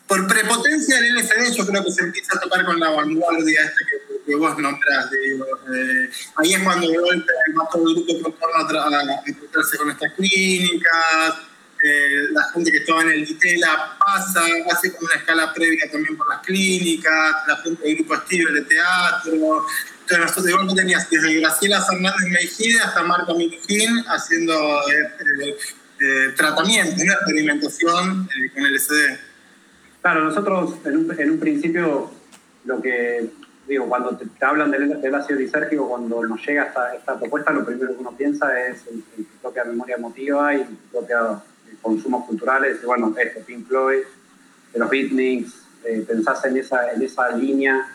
por 0.07 0.27
prepotencia 0.27 0.95
del 0.95 1.17
LSD, 1.17 1.55
yo 1.55 1.65
creo 1.67 1.83
que 1.83 1.91
se 1.91 2.01
empieza 2.03 2.35
a 2.35 2.39
tocar 2.39 2.65
con 2.65 2.79
la 2.79 2.89
vanguardia 2.91 3.61
esta 3.61 3.77
que, 3.85 4.25
que 4.25 4.35
vos 4.35 4.57
nombrás. 4.57 5.05
eh, 5.11 6.09
ahí 6.37 6.53
es 6.53 6.63
cuando 6.63 6.87
de 6.87 6.97
golpe 6.97 7.31
va 7.59 7.67
todo 7.71 7.89
el 7.89 8.05
grupo 8.05 8.35
a, 8.55 8.87
a 8.87 9.21
encontrarse 9.25 9.77
con 9.77 9.91
estas 9.91 10.13
clínicas, 10.13 11.33
la 12.31 12.43
gente 12.53 12.71
que 12.71 12.77
estaba 12.77 13.01
en 13.03 13.09
el 13.09 13.25
Ditela 13.25 13.97
pasa, 13.97 14.41
hace 14.71 14.91
como 14.91 15.05
una 15.05 15.15
escala 15.15 15.53
previa 15.53 15.89
también 15.91 16.17
por 16.17 16.27
las 16.27 16.39
clínicas, 16.41 17.35
la 17.47 17.57
gente 17.57 17.83
del 17.83 17.95
grupo 17.97 18.15
Steve 18.17 18.51
de 18.53 18.61
teatro. 18.61 19.65
Entonces 20.01 20.19
nosotros 20.19 20.57
golpe 20.57 20.75
tenías 20.75 21.09
desde 21.09 21.39
Graciela 21.39 21.81
Fernández 21.85 22.29
Mejide 22.29 22.79
hasta 22.79 23.03
Marta 23.03 23.33
Minujín 23.33 24.03
haciendo 24.07 24.53
eh, 24.53 25.11
eh, 25.45 25.57
eh, 26.01 26.33
tratamiento, 26.35 26.95
una 27.01 27.13
experimentación 27.13 28.29
eh, 28.29 28.51
con 28.53 28.65
el 28.65 28.79
SD. 28.79 29.19
Claro, 30.01 30.23
nosotros 30.23 30.75
en 30.85 31.31
un, 31.31 31.39
principio, 31.39 32.09
lo 32.63 32.81
que 32.81 33.29
digo, 33.67 33.87
cuando 33.87 34.17
te, 34.17 34.25
hablan 34.45 34.71
del, 34.71 35.01
del 35.01 35.15
ácido 35.15 35.39
lisérgico, 35.39 35.89
cuando 35.89 36.25
nos 36.25 36.43
llega 36.47 36.63
esta, 36.63 36.95
esta 36.95 37.19
propuesta, 37.19 37.51
lo 37.51 37.65
primero 37.65 37.93
que 37.93 37.99
uno 37.99 38.15
piensa 38.15 38.59
es 38.67 38.87
en, 38.87 39.03
en 39.17 39.25
tu 39.25 39.51
memoria 39.67 39.97
emotiva 39.97 40.55
y 40.55 40.63
tu 40.63 40.75
propia 40.91 41.43
consumos 41.81 42.25
culturales. 42.25 42.83
Bueno, 42.83 43.13
esto, 43.17 43.41
Pink 43.45 43.67
Floyd, 43.67 44.03
de 44.73 44.79
los 44.79 44.89
beatniks, 44.89 45.53
eh, 45.85 46.05
pensás 46.07 46.43
en 46.45 46.57
esa, 46.57 46.91
en 46.91 47.01
esa 47.01 47.29
línea 47.35 47.87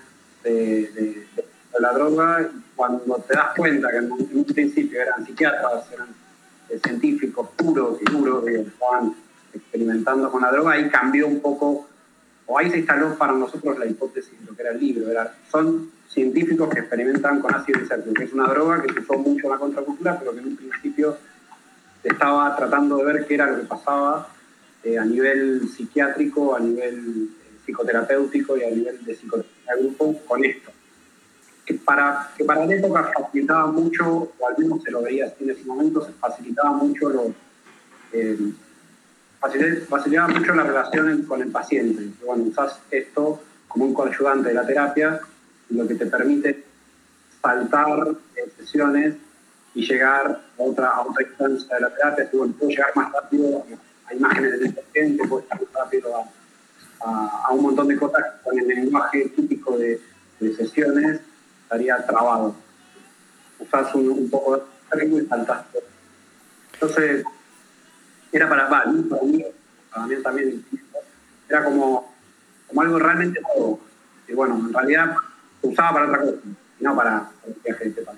de, 0.42 1.26
la 1.78 1.92
droga 1.92 2.50
cuando 2.76 3.16
te 3.16 3.34
das 3.34 3.52
cuenta 3.56 3.90
que 3.90 3.96
en 3.96 4.12
un, 4.12 4.44
principio 4.44 5.00
eran 5.00 5.26
psiquiatras, 5.26 5.90
eran 5.92 6.08
eh, 6.68 6.80
científicos 6.84 7.48
puros 7.56 7.98
y 8.00 8.10
duros, 8.10 8.44
que 8.44 8.60
estaban 8.60 9.14
experimentando 9.52 10.30
con 10.30 10.42
la 10.42 10.52
droga, 10.52 10.72
ahí 10.72 10.88
cambió 10.88 11.26
un 11.26 11.40
poco, 11.40 11.88
o 12.46 12.58
ahí 12.58 12.70
se 12.70 12.78
instaló 12.78 13.16
para 13.16 13.32
nosotros 13.32 13.78
la 13.78 13.86
hipótesis 13.86 14.38
de 14.38 14.46
lo 14.46 14.54
que 14.54 14.62
era 14.62 14.72
el 14.72 14.80
libro. 14.80 15.10
Era, 15.10 15.34
son 15.50 15.90
científicos 16.08 16.68
que 16.72 16.80
experimentan 16.80 17.40
con 17.40 17.54
ácido 17.54 17.80
lisérgico, 17.80 18.14
que 18.14 18.24
es 18.24 18.32
una 18.32 18.46
droga 18.46 18.82
que 18.82 18.92
se 18.92 19.00
usó 19.00 19.14
mucho 19.14 19.46
en 19.46 19.52
la 19.52 19.58
contracultura, 19.58 20.18
pero 20.18 20.32
que 20.32 20.40
en 20.40 20.46
un 20.46 20.56
principio 20.56 21.16
estaba 22.04 22.54
tratando 22.56 22.98
de 22.98 23.04
ver 23.04 23.26
qué 23.26 23.34
era 23.34 23.50
lo 23.50 23.60
que 23.60 23.66
pasaba 23.66 24.28
eh, 24.82 24.98
a 24.98 25.04
nivel 25.04 25.68
psiquiátrico, 25.68 26.54
a 26.54 26.60
nivel 26.60 27.30
eh, 27.42 27.58
psicoterapéutico 27.64 28.56
y 28.56 28.64
a 28.64 28.70
nivel 28.70 29.04
de 29.04 29.14
psicoterapia 29.14 29.74
de 29.74 29.82
grupo 29.82 30.20
con 30.26 30.44
esto. 30.44 30.70
Que 31.64 31.74
para, 31.74 32.30
que 32.36 32.44
para 32.44 32.66
la 32.66 32.74
época 32.74 33.10
facilitaba 33.16 33.66
mucho, 33.68 34.32
o 34.38 34.46
al 34.46 34.54
menos 34.58 34.82
se 34.82 34.90
lo 34.90 35.02
veía 35.02 35.26
así 35.26 35.44
en 35.44 35.50
ese 35.50 35.64
momento, 35.64 36.04
se 36.04 36.12
facilitaba 36.12 36.72
mucho 36.72 37.08
lo, 37.08 37.34
eh, 38.12 38.38
facilitaba, 39.88 40.28
mucho 40.28 40.54
la 40.54 40.62
relación 40.62 41.22
con 41.22 41.40
el 41.40 41.50
paciente. 41.50 42.10
Bueno, 42.24 42.44
usás 42.44 42.78
esto 42.90 43.40
como 43.66 43.86
un 43.86 43.94
coayudante 43.94 44.48
de 44.48 44.54
la 44.54 44.66
terapia, 44.66 45.20
lo 45.70 45.88
que 45.88 45.94
te 45.94 46.06
permite 46.06 46.64
saltar 47.42 48.14
eh, 48.36 48.50
sesiones 48.58 49.16
y 49.74 49.86
llegar 49.86 50.26
a 50.58 50.62
otra, 50.62 50.88
a 50.88 51.02
otra 51.02 51.26
instancia 51.26 51.76
de 51.76 51.82
la 51.82 51.94
terapia. 51.94 52.28
Si, 52.30 52.36
bueno, 52.36 52.54
puedo 52.58 52.70
llegar 52.70 52.92
más 52.94 53.12
rápido 53.12 53.64
a, 54.06 54.14
imágenes 54.14 54.60
del 54.60 54.74
paciente, 54.74 55.28
puedo 55.28 55.42
estar 55.42 55.60
más 55.60 55.72
rápido 55.72 56.16
a, 56.16 57.46
a, 57.46 57.50
un 57.50 57.62
montón 57.62 57.88
de 57.88 57.96
cosas 57.96 58.22
con 58.42 58.58
el 58.58 58.66
lenguaje 58.68 59.28
típico 59.30 59.76
de, 59.76 60.00
de 60.40 60.54
sesiones 60.54 61.20
estaría 61.62 62.04
trabado. 62.06 62.54
Usás 63.58 63.94
un, 63.94 64.28
poco 64.30 64.56
de 64.56 64.64
ritmo 65.00 65.18
y 65.18 65.26
saltás. 65.26 65.64
Entonces, 66.74 67.24
era 68.32 68.48
para, 68.48 68.84
no 68.86 69.08
para 69.08 69.22
mí, 69.22 69.44
para 69.92 70.06
mí 70.06 70.16
también, 70.22 70.64
era 71.48 71.64
como, 71.64 72.14
como 72.68 72.82
algo 72.82 72.98
realmente 72.98 73.40
nuevo. 73.40 73.80
Y 74.28 74.32
bueno, 74.34 74.56
en 74.56 74.72
realidad 74.72 75.16
usaba 75.62 75.94
para 75.94 76.06
otra 76.06 76.20
cosa, 76.20 76.36
no 76.80 76.96
para, 76.96 77.30
para 77.30 77.32
el 77.46 77.60
viaje 77.64 77.84
de 77.84 77.90
Tepa. 77.90 78.12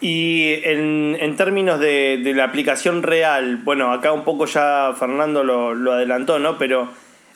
Y 0.00 0.60
en, 0.62 1.16
en 1.18 1.36
términos 1.36 1.80
de, 1.80 2.20
de 2.22 2.32
la 2.34 2.44
aplicación 2.44 3.02
real, 3.02 3.56
bueno, 3.64 3.92
acá 3.92 4.12
un 4.12 4.22
poco 4.22 4.46
ya 4.46 4.94
Fernando 4.98 5.42
lo, 5.42 5.74
lo 5.74 5.92
adelantó, 5.92 6.38
¿no? 6.38 6.56
Pero, 6.56 6.88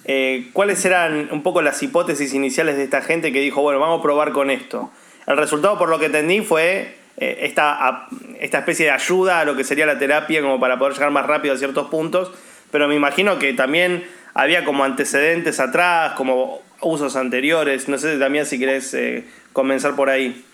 eh, 0.04 0.48
¿cuáles 0.52 0.84
eran 0.84 1.28
un 1.32 1.42
poco 1.42 1.60
las 1.60 1.82
hipótesis 1.82 2.34
iniciales 2.34 2.76
de 2.76 2.84
esta 2.84 3.02
gente 3.02 3.32
que 3.32 3.40
dijo, 3.40 3.62
bueno, 3.62 3.80
vamos 3.80 3.98
a 3.98 4.02
probar 4.02 4.30
con 4.30 4.50
esto? 4.50 4.92
El 5.26 5.36
resultado, 5.36 5.76
por 5.76 5.88
lo 5.88 5.98
que 5.98 6.06
entendí, 6.06 6.40
fue 6.40 6.94
eh, 7.16 7.38
esta, 7.42 8.06
esta 8.38 8.58
especie 8.58 8.86
de 8.86 8.92
ayuda 8.92 9.40
a 9.40 9.44
lo 9.44 9.56
que 9.56 9.64
sería 9.64 9.86
la 9.86 9.98
terapia, 9.98 10.40
como 10.40 10.60
para 10.60 10.78
poder 10.78 10.94
llegar 10.94 11.10
más 11.10 11.26
rápido 11.26 11.54
a 11.54 11.58
ciertos 11.58 11.88
puntos. 11.88 12.30
Pero 12.70 12.86
me 12.86 12.94
imagino 12.94 13.38
que 13.38 13.52
también 13.54 14.04
había 14.34 14.64
como 14.64 14.84
antecedentes 14.84 15.60
atrás, 15.60 16.12
como 16.12 16.62
usos 16.80 17.16
anteriores. 17.16 17.88
No 17.88 17.98
sé 17.98 18.18
también 18.18 18.46
si 18.46 18.58
querés 18.58 18.94
eh, 18.94 19.24
comenzar 19.52 19.94
por 19.94 20.10
ahí. 20.10 20.44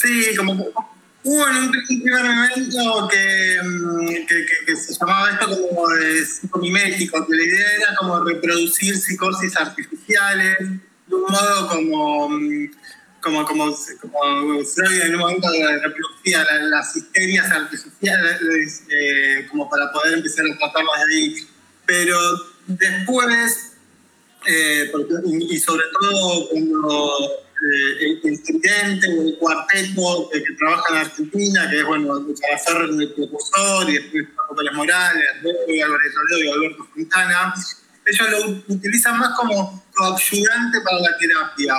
Sí, 0.00 0.36
como 0.36 0.52
hubo 1.22 1.48
en 1.48 1.56
un 1.56 1.70
primer 1.86 2.24
momento 2.24 3.08
que, 3.08 3.58
mm, 3.62 4.26
que, 4.26 4.46
que, 4.66 4.76
se 4.76 4.94
llamaba 4.94 5.30
esto 5.32 5.46
como 5.46 5.88
de 5.88 6.24
psicomimético, 6.24 7.26
que 7.26 7.36
la 7.36 7.44
idea 7.44 7.72
era 7.76 7.94
como 7.96 8.24
reproducir 8.24 8.96
psicosis 8.96 9.56
artificiales 9.56 10.56
de 10.58 11.14
un 11.14 11.22
modo 11.22 11.68
como 11.68 12.28
mm, 12.30 12.70
como, 13.20 13.44
como, 13.44 13.76
como 14.00 14.64
Freud 14.64 15.00
en 15.02 15.14
un 15.14 15.20
momento 15.20 15.48
reproducía 15.82 16.46
las 16.62 16.96
histerias 16.96 17.50
artificiales 17.50 18.84
eh, 18.88 19.46
como 19.50 19.68
para 19.68 19.92
poder 19.92 20.14
empezar 20.14 20.46
a 20.46 20.58
tratarlas 20.58 21.02
ahí. 21.08 21.46
Pero 21.86 22.16
después, 22.66 23.72
eh, 24.46 24.90
y, 25.26 25.58
sobre 25.58 25.84
todo 26.00 26.48
cuando 26.48 27.12
eh, 27.62 28.20
el 28.22 28.32
estudiante 28.32 29.06
o 29.08 29.22
el 29.22 29.36
cuarteto 29.38 30.30
que 30.32 30.54
trabaja 30.58 30.84
en 30.90 30.96
Argentina, 30.96 31.68
que 31.70 31.80
es 31.80 31.86
bueno, 31.86 32.26
Calaferro 32.40 32.84
el 32.84 33.12
precursor 33.12 33.90
y 33.90 33.94
después 33.94 34.26
Paco 34.36 34.56
Morales, 34.74 35.24
Álvarez 35.42 36.14
Toledo 36.14 36.44
y 36.44 36.48
Alberto 36.48 36.88
Fontana, 36.94 37.54
ellos 38.06 38.30
lo 38.30 38.74
utilizan 38.74 39.18
más 39.18 39.36
como 39.38 39.84
coadyuvante 39.94 40.80
para 40.80 40.98
la 41.00 41.18
terapia 41.18 41.74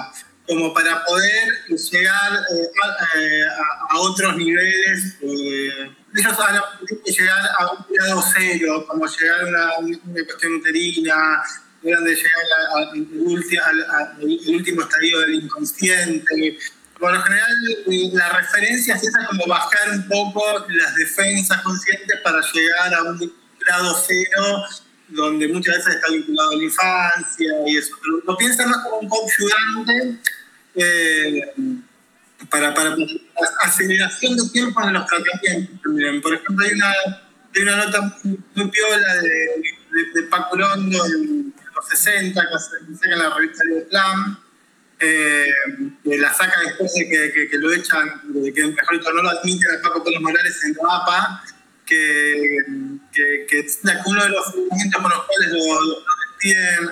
como 0.48 0.74
para 0.74 1.04
poder 1.06 1.66
llegar 1.70 2.32
eh, 3.16 3.44
a, 3.90 4.00
otros 4.00 4.36
niveles. 4.36 5.18
Eh, 5.22 5.90
ellos 6.14 6.40
hablan 6.40 6.64
de 6.82 7.12
llegar 7.12 7.50
a 7.58 7.72
un 7.72 7.86
grado 7.90 8.24
cero, 8.34 8.86
como 8.88 9.06
llegar 9.08 9.42
a 9.56 9.80
una, 9.80 10.26
cuestión 10.26 10.56
uterina, 10.56 11.42
de 11.82 12.16
llegar 12.16 12.46
al, 12.76 13.08
último 14.56 14.82
estadio 14.82 15.20
del 15.22 15.36
inconsciente. 15.36 16.60
Por 17.00 17.14
lo 17.14 17.22
general, 17.22 17.56
la 18.14 18.30
referencia 18.30 18.96
es 18.96 19.04
esa 19.04 19.26
como 19.26 19.48
bajar 19.48 19.90
un 19.92 20.08
poco 20.08 20.44
las 20.70 20.96
defensas 20.96 21.62
conscientes 21.64 22.20
para 22.24 22.40
llegar 22.54 22.94
a 22.94 23.04
un 23.04 23.34
grado 23.60 24.04
cero 24.08 24.64
donde 25.08 25.48
muchas 25.48 25.78
veces 25.78 25.96
está 25.96 26.12
vinculado 26.12 26.52
a 26.52 26.56
la 26.56 26.64
infancia 26.64 27.54
y 27.66 27.78
eso. 27.78 27.96
Pero 28.02 28.22
lo 28.26 28.38
piensan 28.38 28.70
más 28.70 28.84
como 28.84 29.00
un 29.00 29.10
coadyuvante 29.10 30.20
eh, 30.76 31.54
para, 32.50 32.74
para, 32.74 32.96
aceleración 33.64 34.38
de 34.38 34.50
tiempo 34.50 34.82
en 34.84 34.94
los 34.94 35.06
tratamientos 35.08 35.82
también. 35.82 36.22
Por 36.22 36.36
ejemplo, 36.36 36.66
hay 36.66 36.74
una, 36.74 36.94
hay 37.56 37.62
una 37.64 37.86
nota 37.86 38.18
muy 38.24 38.70
piola 38.70 39.16
de, 39.16 39.30
de, 39.30 40.22
de 40.22 40.28
Paco 40.28 40.56
en 40.56 41.54
los 41.82 42.00
60 42.00 42.42
que 42.42 42.96
saca 42.96 43.14
en 43.14 43.20
la 43.20 43.30
revista 43.36 43.64
de 43.66 43.82
Plan. 43.82 44.38
Eh, 45.04 45.52
que 46.04 46.18
la 46.20 46.32
saca 46.32 46.60
después 46.64 46.94
de 46.94 47.10
que, 47.10 47.50
que, 47.50 47.58
lo 47.58 47.74
echan, 47.74 48.22
de 48.24 48.54
que 48.54 48.68
mejor 48.68 49.16
no 49.16 49.24
lo 49.24 49.30
admiten 49.32 49.76
a 49.76 49.82
Paco 49.82 50.04
Pérez 50.04 50.22
Morales 50.22 50.64
en 50.64 50.74
la 50.74 50.96
APA, 50.96 51.44
que, 51.88 52.58
que, 53.12 53.48
que, 53.50 53.68
uno 54.06 54.24
de 54.24 54.30
los 54.30 54.46
fundamentos 54.52 55.02
por 55.02 55.12
los 55.12 55.26
cuales 55.26 55.54
lo, 55.54 55.82
lo 55.82 55.96
despiden, 56.30 56.86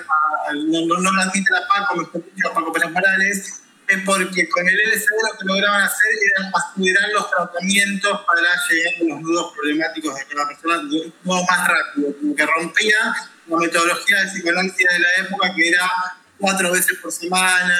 no, 0.88 0.98
no, 1.00 1.12
lo 1.12 1.22
admiten 1.22 1.54
a 1.54 1.68
Paco, 1.68 1.96
mejor 1.98 2.24
dicho, 2.34 2.48
a 2.48 2.54
Paco 2.54 2.72
Pérez 2.72 2.90
Morales, 2.90 3.62
es 3.86 4.02
porque 4.04 4.48
con 4.48 4.68
el 4.68 4.74
LSD 4.74 5.10
lo 5.10 5.38
que 5.38 5.44
lograban 5.44 5.82
hacer 5.82 6.10
era 6.36 6.50
acelerar 6.52 7.10
los 7.12 7.30
tratamientos 7.30 8.20
para 8.26 8.40
llegar 8.40 8.94
a 8.94 9.04
los 9.04 9.20
nudos 9.20 9.52
problemáticos 9.54 10.14
de 10.16 10.34
la 10.34 10.48
persona 10.48 10.82
modo 11.22 11.44
más 11.44 11.68
rápido, 11.68 12.16
como 12.18 12.34
que 12.34 12.46
rompía 12.46 13.14
la 13.50 13.56
metodología 13.58 14.20
de 14.20 14.26
psicoanálisis 14.26 14.76
de 14.78 14.98
la 14.98 15.26
época 15.26 15.54
que 15.54 15.68
era 15.68 15.90
cuatro 16.38 16.72
veces 16.72 16.98
por 16.98 17.12
semana, 17.12 17.74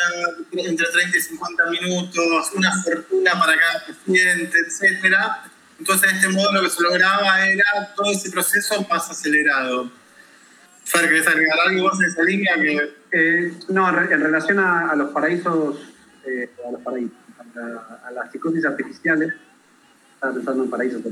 entre 0.53 0.87
30 0.87 1.17
y 1.17 1.21
50 1.21 1.71
minutos, 1.71 2.51
una 2.55 2.73
fortuna 2.83 3.33
para 3.39 3.59
cada 3.59 3.87
paciente, 3.87 4.59
etc. 4.59 5.17
Entonces, 5.79 6.11
de 6.11 6.17
este 6.19 6.29
modo 6.29 6.53
lo 6.53 6.63
que 6.63 6.71
se 6.71 6.83
lograba 6.83 7.49
era 7.49 7.95
todo 7.97 8.11
ese 8.11 8.31
proceso 8.31 8.87
más 8.91 9.11
acelerado. 9.11 9.91
Fer, 10.85 11.09
¿querés 11.09 11.27
agregar 11.27 11.59
algo 11.67 11.85
vos 11.85 12.01
en 12.01 12.07
esa 12.07 12.23
línea? 12.23 12.55
Que... 12.57 13.01
Eh, 13.13 13.55
no, 13.69 13.89
en 13.89 14.21
relación 14.21 14.59
a, 14.59 14.91
a 14.91 14.97
los 14.97 15.11
paraísos 15.11 15.79
eh, 16.27 16.51
a, 16.67 16.71
los 16.71 16.81
paraísos, 16.83 17.13
a, 18.05 18.11
las 18.11 18.31
psicosis 18.31 18.65
artificiales, 18.65 19.33
estaba 20.15 20.35
pensando 20.35 20.65
en 20.65 20.71
paraísos 20.71 21.03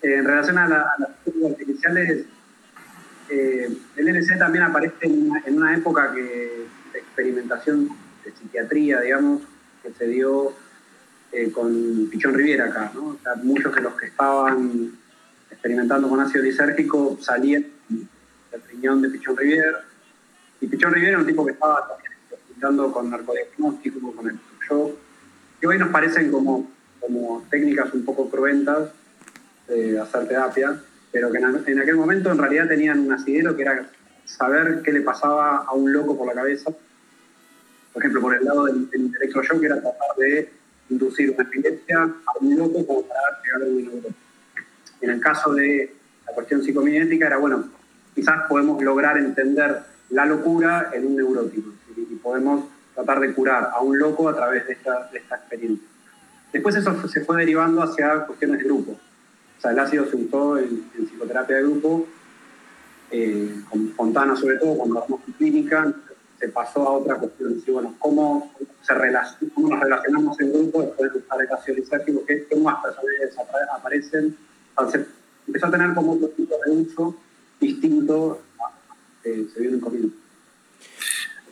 en 0.00 0.24
relación 0.24 0.58
a, 0.58 0.68
las 0.68 1.10
psicosis 1.24 1.50
artificiales, 1.50 2.24
eh, 3.30 3.68
el 3.96 4.08
LC 4.08 4.38
también 4.38 4.64
aparece 4.64 5.06
en 5.06 5.56
una, 5.56 5.76
época 5.76 6.12
que, 6.14 6.66
de 6.92 6.98
experimentación 6.98 7.88
de 8.24 8.32
psiquiatría, 8.32 9.00
digamos, 9.00 9.42
que 9.82 9.92
se 9.92 10.06
dio 10.06 10.52
con 11.52 12.08
Pichón 12.10 12.34
Riviera 12.34 12.66
acá. 12.66 12.90
muchos 13.42 13.74
de 13.74 13.82
los 13.82 13.94
que 13.94 14.06
estaban 14.06 14.92
experimentando 15.50 16.08
con 16.08 16.20
ácido 16.20 16.42
lisérgico 16.42 17.18
salían 17.20 17.66
del 17.88 18.62
riñón 18.70 19.02
de 19.02 19.10
Pichón 19.10 19.36
Riviera. 19.36 19.84
Y 20.60 20.66
Pichón 20.66 20.92
Riviera 20.92 21.12
era 21.12 21.20
un 21.20 21.26
tipo 21.26 21.44
que 21.44 21.52
estaba 21.52 21.86
también 21.86 22.90
con 22.92 23.10
narcodiagnóstico, 23.10 24.12
con 24.12 24.28
el 24.28 24.38
shock, 24.68 24.96
que 25.60 25.66
hoy 25.66 25.78
nos 25.78 25.90
parecen 25.90 26.30
como, 26.30 26.70
como 27.00 27.44
técnicas 27.50 27.92
un 27.94 28.04
poco 28.04 28.28
cruentas 28.28 28.90
de 29.68 29.98
hacer 29.98 30.26
terapia, 30.26 30.80
pero 31.12 31.30
que 31.30 31.38
en, 31.38 31.80
aquel 31.80 31.96
momento 31.96 32.30
en 32.30 32.38
realidad 32.38 32.68
tenían 32.68 33.00
un 33.00 33.12
asidero 33.12 33.56
que 33.56 33.62
era 33.62 33.88
saber 34.24 34.82
qué 34.82 34.92
le 34.92 35.00
pasaba 35.00 35.58
a 35.58 35.72
un 35.72 35.92
loco 35.92 36.16
por 36.16 36.26
la 36.26 36.34
cabeza. 36.34 36.70
Por 37.92 38.02
ejemplo, 38.02 38.20
por 38.20 38.34
el 38.34 38.44
lado 38.44 38.66
del, 38.66 38.90
del 38.90 39.10
electroshock 39.16 39.62
era 39.62 39.80
tratar 39.80 40.16
de 40.18 40.52
inducir 40.90 41.30
una 41.30 41.42
epilepsia 41.42 42.02
a 42.02 42.38
un 42.40 42.56
loco 42.56 42.86
como 42.86 43.02
para 43.02 43.20
a 43.20 43.58
un 43.66 43.76
neurona. 43.76 44.14
En 45.00 45.10
el 45.10 45.20
caso 45.20 45.54
de 45.54 45.94
la 46.26 46.32
cuestión 46.32 46.62
psicomimética 46.62 47.26
era, 47.26 47.38
bueno, 47.38 47.68
quizás 48.14 48.46
podemos 48.48 48.82
lograr 48.82 49.16
entender 49.18 49.80
la 50.10 50.24
locura 50.24 50.90
en 50.92 51.06
un 51.06 51.16
neurótico 51.16 51.72
y, 51.96 52.16
podemos 52.16 52.64
tratar 52.94 53.20
de 53.20 53.32
curar 53.32 53.70
a 53.72 53.80
un 53.80 53.98
loco 53.98 54.28
a 54.28 54.34
través 54.34 54.66
de 54.66 54.72
esta, 54.72 55.08
de 55.12 55.18
esta 55.18 55.36
experiencia. 55.36 55.86
Después 56.52 56.74
eso 56.74 57.08
se 57.08 57.20
fue 57.20 57.36
derivando 57.36 57.82
hacia 57.82 58.26
cuestiones 58.26 58.58
de 58.58 58.64
grupo. 58.64 58.98
O 59.58 59.60
sea, 59.60 59.72
el 59.72 59.78
ácido 59.78 60.06
se 60.08 60.16
usó 60.16 60.58
en, 60.58 60.88
psicoterapia 60.92 61.56
de 61.56 61.62
grupo, 61.62 62.06
eh, 63.10 63.62
con 63.68 63.88
Fontana 63.90 64.36
sobre 64.36 64.56
todo, 64.56 64.76
cuando 64.76 65.02
hablamos 65.02 65.26
de 65.26 65.32
clínica, 65.32 65.92
se 66.38 66.48
pasó 66.48 66.86
a 66.86 66.92
otra 66.92 67.16
cuestión. 67.16 67.54
Decir, 67.54 67.74
bueno, 67.74 67.94
¿cómo, 67.98 68.52
se 68.82 68.94
cómo 69.54 69.68
nos 69.68 69.80
relacionamos 69.80 70.40
en 70.40 70.52
grupo 70.52 70.82
después 70.82 71.12
de 71.12 71.18
usar 71.18 71.40
el 71.40 71.52
ácido 71.52 71.76
lisérgico? 71.78 72.24
¿Qué, 72.26 72.46
qué 72.48 72.56
más 72.56 72.78
aparecen? 73.76 74.36
Entonces, 74.70 75.06
empezó 75.46 75.66
a 75.66 75.70
tener 75.70 75.94
como 75.94 76.12
otro 76.12 76.28
tipo 76.28 76.54
de 76.64 76.72
uso 76.72 77.16
distinto 77.60 78.40
a 78.60 78.72
que 79.22 79.48
se 79.52 79.60
vio 79.60 79.70
en 79.70 79.80
COVID 79.80 80.04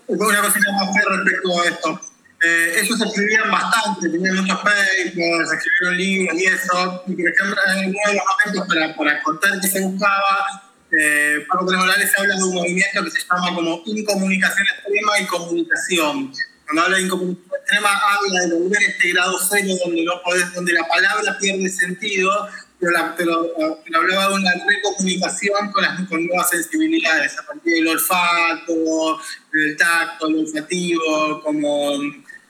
una 0.09 0.43
cosita 0.43 0.73
más 0.73 0.89
respecto 0.95 1.61
a 1.61 1.65
esto. 1.65 2.01
Eh, 2.47 2.81
ellos 2.81 3.01
escribían 3.01 3.51
bastante, 3.51 4.09
tenían 4.09 4.37
muchos 4.37 4.59
papers, 4.59 5.53
escribieron 5.53 5.97
libros 5.97 6.41
y 6.41 6.45
eso. 6.45 7.03
Y 7.09 7.15
por 7.17 7.29
ejemplo, 7.29 7.57
en 7.75 7.89
uno 7.89 7.99
de 8.07 8.15
los 8.15 8.25
momentos 8.31 8.69
para, 8.69 8.95
para 8.95 9.23
contar 9.23 9.61
qué 9.61 9.69
se 9.69 9.81
buscaba, 9.81 10.63
eh, 10.93 11.45
Pablo 11.49 11.67
Pérez 11.67 12.13
habla 12.17 12.37
de 12.37 12.43
un 12.45 12.55
movimiento 12.55 13.03
que 13.03 13.11
se 13.11 13.19
llama 13.29 13.55
como 13.55 13.83
incomunicación 13.85 14.67
extrema 14.67 15.21
y 15.21 15.27
comunicación. 15.27 16.33
Cuando 16.67 16.83
habla 16.83 16.97
de 16.99 17.03
incomunicación 17.03 17.61
extrema, 17.61 17.91
habla 17.91 18.41
de 18.41 18.49
lograr 18.49 18.83
este 18.83 19.13
grado 19.13 19.39
cero 19.51 19.75
donde, 19.85 20.05
no 20.05 20.23
podés, 20.23 20.55
donde 20.55 20.73
la 20.73 20.87
palabra 20.87 21.37
pierde 21.39 21.69
sentido 21.69 22.31
pero, 22.79 23.53
hablaba 23.95 24.29
de 24.29 24.35
una 24.35 24.53
recomunicación 24.53 25.73
con, 25.73 25.83
las, 25.83 26.09
con 26.09 26.27
nuevas 26.27 26.51
sensibilidades, 26.51 27.39
a 27.39 27.47
partir 27.47 27.75
del 27.75 27.89
olfato, 27.89 29.19
del 29.53 29.77
tacto, 29.77 30.29
el 30.29 30.41
olfativo, 30.41 31.43
como, 31.43 31.93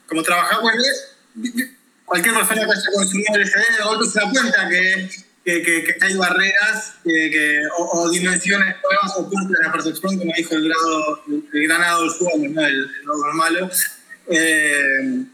como 0.08 0.22
trabajar. 0.22 0.60
Bueno, 0.60 0.82
cualquier 2.04 2.34
persona 2.34 2.64
que 2.64 2.72
haya 2.72 2.90
consumido 2.94 3.34
LSD 3.34 3.76
de 3.78 3.84
golpe 3.84 4.06
se 4.06 4.20
da 4.20 4.30
cuenta 4.30 4.68
que, 4.68 5.10
que, 5.44 5.62
que, 5.62 5.96
hay 6.00 6.14
barreras 6.14 6.94
que, 7.04 7.62
o, 7.78 8.08
dimensiones 8.10 8.76
nuevas 8.82 9.16
ocultas 9.16 9.58
en 9.60 9.66
la 9.66 9.72
percepción, 9.72 10.18
como 10.18 10.32
dijo 10.36 10.54
el, 10.54 10.68
grado, 10.68 11.24
el 11.52 11.68
granado 11.68 12.02
del 12.02 12.10
suelo, 12.10 12.48
¿no? 12.48 12.60
el, 12.66 12.74
el 12.76 13.34
malo. 13.34 13.70
Eh, 14.28 15.24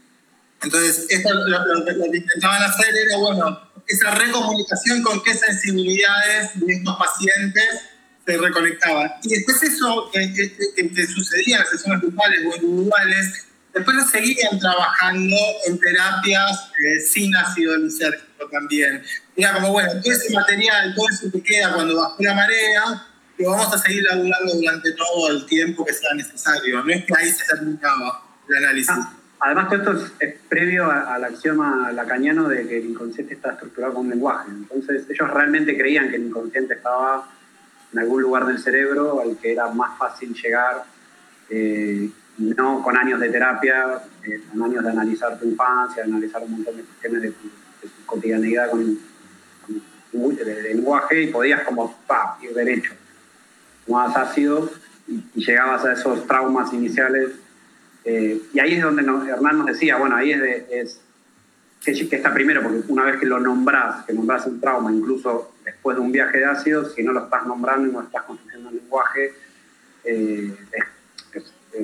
entonces, 0.63 1.05
esto, 1.09 1.29
lo, 1.33 1.85
que 1.85 2.17
intentaban 2.17 2.63
hacer 2.63 2.95
era, 2.95 3.17
bueno, 3.17 3.59
esa 3.87 4.11
recomunicación 4.11 5.01
con 5.03 5.21
qué 5.23 5.33
sensibilidades 5.33 6.51
de 6.55 6.73
estos 6.73 6.95
pacientes 6.97 7.81
se 8.25 8.37
reconectaban. 8.37 9.11
Y 9.23 9.29
después 9.29 9.61
eso 9.63 10.09
que, 10.11 10.33
que, 10.33 11.07
sucedía 11.07 11.57
en 11.57 11.61
las 11.63 11.69
sesiones 11.71 12.01
grupales 12.01 12.39
o 12.45 12.55
individuales, 12.55 13.45
después 13.73 13.97
lo 13.97 14.05
seguían 14.05 14.59
trabajando 14.59 15.35
en 15.67 15.79
terapias 15.79 16.71
eh, 16.79 16.99
sin 16.99 17.35
ácido 17.35 17.75
lisérgico 17.77 18.47
también. 18.51 19.03
Era 19.35 19.53
como, 19.53 19.71
bueno, 19.71 19.89
todo 20.01 20.13
ese 20.13 20.33
material, 20.33 20.93
todo 20.95 21.05
eso 21.09 21.31
que 21.31 21.41
queda 21.41 21.73
cuando 21.73 21.95
bajó 21.95 22.15
la 22.19 22.33
marea, 22.35 23.07
que 23.37 23.45
vamos 23.45 23.73
a 23.73 23.77
seguir 23.77 24.03
laburando 24.03 24.53
durante 24.53 24.91
todo 24.93 25.31
el 25.31 25.45
tiempo 25.45 25.85
que 25.85 25.93
sea 25.93 26.13
necesario. 26.13 26.83
No 26.83 26.93
es 26.93 27.05
que 27.05 27.13
ahí 27.17 27.29
se 27.29 27.45
terminaba 27.45 28.23
el 28.47 28.57
análisis. 28.57 28.91
Ah, 28.91 29.13
además, 29.39 29.69
todo 29.69 29.77
esto 29.77 30.15
es, 30.19 30.35
previo 30.47 30.89
al 30.91 31.23
axioma 31.23 31.91
lacaniano 31.91 32.47
de 32.47 32.67
que 32.67 32.77
el 32.77 32.85
inconsciente 32.91 33.33
está 33.33 33.53
estructurado 33.53 33.95
con 33.95 34.05
un 34.05 34.11
lenguaje. 34.11 34.49
Entonces, 34.49 35.05
ellos 35.09 35.29
realmente 35.31 35.75
creían 35.75 36.09
que 36.09 36.17
el 36.17 36.27
inconsciente 36.27 36.75
estaba 36.75 37.27
en 37.91 37.99
algún 37.99 38.21
lugar 38.21 38.45
del 38.45 38.59
cerebro 38.59 39.21
al 39.21 39.37
que 39.37 39.53
era 39.53 39.67
más 39.69 39.97
fácil 39.97 40.33
llegar, 40.33 40.83
eh, 41.49 42.09
no 42.37 42.81
con 42.83 42.97
años 42.97 43.19
de 43.19 43.29
terapia, 43.29 44.01
eh, 44.23 44.41
con 44.49 44.63
años 44.63 44.83
de 44.83 44.89
analizar 44.89 45.39
tu 45.39 45.45
infancia, 45.47 46.03
de 46.03 46.09
analizar 46.11 46.41
un 46.43 46.51
montón 46.51 46.77
de 46.77 46.83
cuestiones 46.83 47.21
de 47.21 47.31
tu, 47.31 47.47
tu 47.81 48.05
cotidianidad 48.05 48.69
con, 48.71 48.97
con, 50.11 50.35
de, 50.35 50.43
de 50.45 50.61
lenguaje 50.73 51.21
y 51.23 51.27
podías 51.27 51.61
como 51.63 51.95
ir 52.41 52.53
derecho, 52.53 52.93
más 53.87 54.15
ácido 54.15 54.69
y, 55.07 55.23
y 55.35 55.45
llegabas 55.45 55.85
a 55.85 55.93
esos 55.93 56.25
traumas 56.27 56.73
iniciales. 56.73 57.31
eh, 58.05 58.41
y 58.53 58.59
ahí 58.59 58.73
es 58.75 58.83
donde 58.83 59.03
nos- 59.03 59.27
Hernán 59.27 59.57
nos 59.59 59.67
decía, 59.67 59.97
bueno, 59.97 60.15
ahí 60.15 60.31
es, 60.31 60.41
de, 60.41 60.87
que, 61.85 62.15
está 62.15 62.33
primero, 62.33 62.61
porque 62.63 62.81
una 62.87 63.03
vez 63.03 63.19
que 63.19 63.25
lo 63.25 63.39
nombras, 63.39 64.05
que 64.05 64.13
nombras 64.13 64.45
un 64.45 64.59
trauma, 64.61 64.91
incluso 64.91 65.53
después 65.65 65.97
de 65.97 66.01
un 66.01 66.11
viaje 66.11 66.37
de 66.37 66.45
ácido, 66.45 66.89
si 66.89 67.03
no 67.03 67.11
lo 67.11 67.25
estás 67.25 67.45
nombrando 67.45 67.87
y 67.89 67.91
no 67.91 68.01
estás 68.01 68.23
construyendo 68.23 68.69
un 68.69 68.75
lenguaje, 68.75 69.33
eh, 70.05 70.55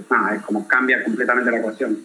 nada, 0.10 0.36
es 0.36 0.42
como 0.44 0.68
cambia 0.68 1.04
completamente 1.04 1.52
la 1.52 1.62
cuestión. 1.62 2.00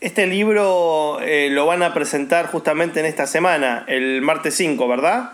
Este 0.00 0.26
libro 0.26 1.18
eh, 1.20 1.50
lo 1.50 1.66
van 1.66 1.82
a 1.82 1.92
presentar 1.92 2.46
justamente 2.46 3.00
en 3.00 3.06
esta 3.06 3.26
semana, 3.26 3.84
el 3.88 4.22
martes 4.22 4.54
5, 4.54 4.86
¿verdad? 4.88 5.32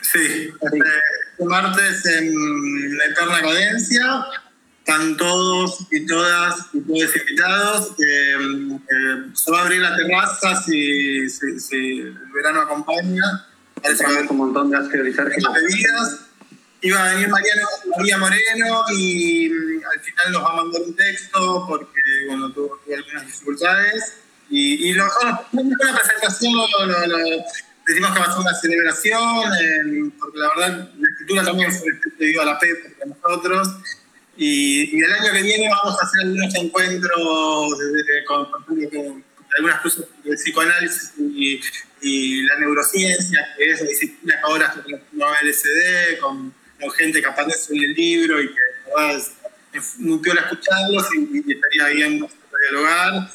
Sí, 0.00 0.48
este, 0.60 1.44
martes 1.44 2.06
en 2.06 2.96
la 2.98 3.04
Eterna 3.04 3.40
Cadencia 3.42 4.24
están 4.78 5.16
todos 5.16 5.86
y 5.92 6.06
todas 6.06 6.66
y 6.72 6.80
todos 6.80 7.16
invitados. 7.16 7.90
eh, 8.00 8.34
eh, 8.80 9.30
se 9.34 9.50
va 9.52 9.60
a 9.60 9.62
abrir 9.62 9.80
la 9.80 9.94
terraza 9.96 10.60
si, 10.62 11.28
si- 11.28 11.60
si 11.60 12.00
el 12.00 12.18
verano 12.34 12.62
acompaña. 12.62 13.46
Compramos 13.74 14.30
un 14.30 14.36
montón 14.38 14.70
de 14.70 14.78
las 14.78 14.88
bebidas. 14.88 16.20
Iba 16.84 17.04
a 17.04 17.14
venir 17.14 17.28
Mariano, 17.28 17.66
María 17.96 18.18
Moreno 18.18 18.84
y 18.92 19.48
mm, 19.48 19.82
al 19.86 20.00
final 20.00 20.32
nos 20.32 20.42
va 20.42 20.48
a 20.48 20.56
mandar 20.56 20.82
un 20.82 20.96
texto 20.96 21.64
porque 21.68 22.00
bueno, 22.26 22.52
tuvo, 22.52 22.80
algunas 22.92 23.26
dificultades. 23.26 24.16
Y, 24.50 24.88
y 24.88 24.92
lo, 24.92 25.06
bueno, 25.52 25.76
la 25.80 25.98
presentación 25.98 26.52
decimos 27.86 28.12
que 28.12 28.18
va 28.18 28.26
a 28.26 28.32
ser 28.32 28.40
una 28.40 28.54
celebración, 28.54 29.52
eh, 29.60 30.12
porque 30.18 30.38
la 30.38 30.48
verdad 30.48 30.90
la 30.98 31.08
escritura 31.08 31.44
también 31.44 31.72
fue 31.72 31.88
debido 32.18 32.42
a 32.42 32.44
la 32.46 32.58
P 32.58 32.74
para 32.74 33.10
nosotros. 33.14 33.68
Y, 34.36 34.98
el 35.00 35.12
año 35.12 35.32
que 35.32 35.42
viene 35.42 35.68
vamos 35.68 36.00
a 36.00 36.04
hacer 36.06 36.22
algunos 36.22 36.54
encuentros 36.54 37.74
con, 38.26 39.24
algunas 39.56 39.80
cosas 39.80 40.06
del 40.24 40.34
psicoanálisis 40.36 41.12
y, 41.18 42.42
la 42.42 42.58
neurociencia, 42.58 43.54
que 43.56 43.70
es 43.70 43.80
la 43.80 43.86
disciplina 43.86 44.34
que 44.34 44.40
ahora 44.42 44.66
está 44.66 44.82
con 44.82 44.98
LSD, 45.48 46.18
con, 46.20 46.54
con 46.82 46.90
gente 46.90 47.20
que 47.22 47.26
aparece 47.28 47.74
en 47.74 47.82
el 47.84 47.94
libro 47.94 48.42
y 48.42 48.48
que 48.48 48.60
verdad 48.94 49.16
es, 49.18 49.32
muy 49.98 50.20
escucharlos 50.42 51.06
y, 51.16 51.42
y 51.48 51.52
estaría 51.54 51.86
bien 51.94 52.26
dialogar. 52.70 53.30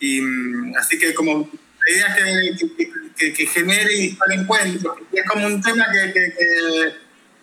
Y, 0.00 0.20
mm, 0.20 0.74
así 0.76 0.98
que 0.98 1.14
como 1.14 1.48
la 1.50 1.92
idea 1.94 2.16
es 2.50 2.58
que, 2.60 2.76
que, 2.76 2.92
que- 3.16 3.32
que 3.32 3.46
genere 3.46 3.92
y 3.94 4.00
dispare 4.08 4.34
encuentros, 4.34 4.96
y 5.12 5.18
es 5.18 5.24
como 5.26 5.46
un 5.46 5.60
tema 5.62 5.86
que, 5.92 6.12
que, 6.12 6.32
que- 6.38 6.92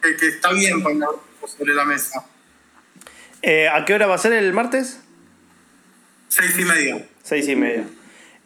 que- 0.02 0.16
que 0.18 0.28
está 0.28 0.54
bien 0.54 0.82
ponerlo 0.84 1.22
sobre 1.58 1.74
la 1.74 1.84
mesa. 1.84 2.24
Eh, 3.42 3.68
¿A 3.68 3.84
qué 3.86 3.94
hora 3.94 4.08
va 4.08 4.16
a 4.16 4.20
ser 4.20 4.34
el 4.34 4.54
martes? 4.54 5.00
Seis 6.30 6.54
y 6.58 6.64
media. 6.66 7.08
Seis 7.24 7.48
y 7.48 7.56
media. 7.56 7.86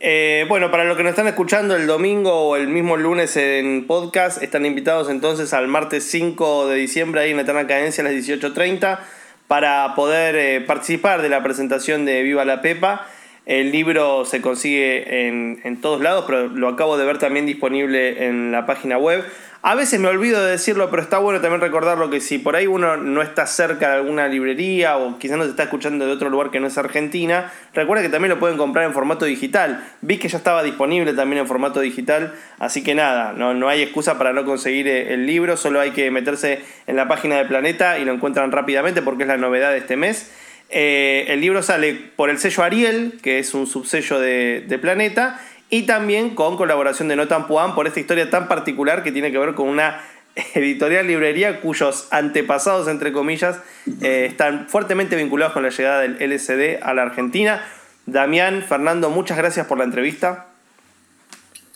Eh, 0.02 0.46
bueno, 0.48 0.72
para 0.72 0.86
los 0.86 0.96
que 0.96 1.04
nos 1.04 1.10
están 1.10 1.28
escuchando 1.28 1.76
el 1.76 1.86
domingo 1.86 2.32
o 2.32 2.56
el 2.56 2.70
mismo 2.70 2.96
lunes 2.96 3.36
en 3.36 3.86
podcast, 3.86 4.42
están 4.42 4.66
invitados 4.66 5.10
entonces 5.10 5.54
al 5.54 5.68
martes 5.68 6.10
5 6.10 6.70
de 6.70 6.78
diciembre 6.78 7.20
ahí 7.20 7.32
en 7.32 7.40
Eterna 7.40 7.68
Cadencia 7.68 8.02
a 8.02 8.06
las 8.06 8.14
18.30 8.14 9.00
para 9.48 9.96
poder 9.96 10.36
eh, 10.38 10.62
participar 10.62 11.22
de 11.22 11.28
la 11.28 11.44
presentación 11.44 12.06
de 12.06 12.24
Viva 12.24 12.46
la 12.46 12.62
Pepa. 12.62 13.08
El 13.46 13.72
libro 13.72 14.26
se 14.26 14.42
consigue 14.42 15.28
en, 15.28 15.60
en 15.64 15.82
todos 15.82 16.02
lados, 16.02 16.26
pero 16.28 16.48
lo 16.48 16.68
acabo 16.68 16.98
de 16.98 17.06
ver 17.06 17.18
también 17.18 17.46
disponible 17.46 18.28
en 18.28 18.52
la 18.52 18.66
página 18.66 18.98
web. 18.98 19.26
A 19.62 19.76
veces 19.76 20.00
me 20.00 20.08
olvido 20.08 20.42
de 20.42 20.52
decirlo, 20.52 20.90
pero 20.90 21.02
está 21.02 21.18
bueno 21.18 21.42
también 21.42 21.60
recordarlo 21.60 22.10
que 22.10 22.22
si 22.22 22.38
por 22.38 22.56
ahí 22.56 22.66
uno 22.66 22.96
no 22.96 23.22
está 23.22 23.46
cerca 23.46 23.90
de 23.90 23.96
alguna 23.96 24.30
librería 24.30 24.96
o 24.96 25.20
quizás 25.20 25.38
nos 25.38 25.50
está 25.50 25.64
escuchando 25.64 26.06
de 26.06 26.14
otro 26.14 26.30
lugar 26.30 26.50
que 26.50 26.62
no 26.62 26.68
es 26.68 26.78
Argentina, 26.78 27.52
recuerda 27.74 28.02
que 28.02 28.08
también 28.08 28.30
lo 28.30 28.40
pueden 28.40 28.58
comprar 28.58 28.86
en 28.86 28.94
formato 28.94 29.26
digital. 29.26 29.84
Vi 30.00 30.18
que 30.18 30.30
ya 30.30 30.38
estaba 30.38 30.64
disponible 30.64 31.12
también 31.12 31.42
en 31.42 31.48
formato 31.48 31.82
digital, 31.82 32.36
así 32.58 32.86
que 32.86 32.96
nada, 32.96 33.34
no, 33.34 33.54
no 33.54 33.68
hay 33.68 33.82
excusa 33.82 34.18
para 34.18 34.32
no 34.32 34.46
conseguir 34.46 34.88
eh, 34.88 35.14
el 35.14 35.26
libro, 35.26 35.58
solo 35.58 35.82
hay 35.82 35.92
que 35.92 36.10
meterse 36.10 36.62
en 36.88 36.96
la 36.96 37.10
página 37.10 37.36
de 37.36 37.44
Planeta 37.44 38.00
y 38.00 38.06
lo 38.06 38.14
encuentran 38.14 38.54
rápidamente 38.54 39.02
porque 39.02 39.24
es 39.24 39.28
la 39.28 39.36
novedad 39.36 39.72
de 39.72 39.80
este 39.80 39.98
mes. 39.98 40.32
Eh, 40.70 41.26
el 41.30 41.42
libro 41.42 41.64
sale 41.64 41.94
por 42.16 42.30
el 42.30 42.38
sello 42.38 42.64
Ariel, 42.64 43.20
que 43.22 43.40
es 43.40 43.54
un 43.54 43.66
subsello 43.68 44.20
de, 44.20 44.80
Planeta, 44.82 45.40
y 45.70 45.84
también 45.84 46.36
con 46.36 46.58
colaboración 46.58 47.08
de 47.08 47.16
Notan 47.16 47.48
Puan 47.48 47.76
por 47.76 47.88
esta 47.88 48.00
historia 48.00 48.30
tan 48.30 48.48
particular 48.48 49.04
que 49.04 49.12
tiene 49.12 49.32
que 49.32 49.38
ver 49.38 49.56
con 49.56 49.68
una 49.68 50.02
editorial 50.54 51.08
librería 51.08 51.62
cuyos 51.62 52.08
antepasados, 52.12 52.88
entre 52.88 53.12
comillas, 53.12 53.60
eh, 54.02 54.28
están 54.30 54.68
fuertemente 54.70 55.16
vinculados 55.16 55.54
con 55.54 55.64
la 55.64 55.70
llegada 55.70 56.02
del 56.02 56.18
LSD 56.20 56.82
a 56.82 56.94
la 56.94 57.04
Argentina. 57.04 57.66
Damián, 58.06 58.64
Fernando, 58.68 59.10
muchas 59.10 59.38
gracias 59.38 59.68
por 59.68 59.78
la 59.78 59.84
entrevista. 59.84 60.48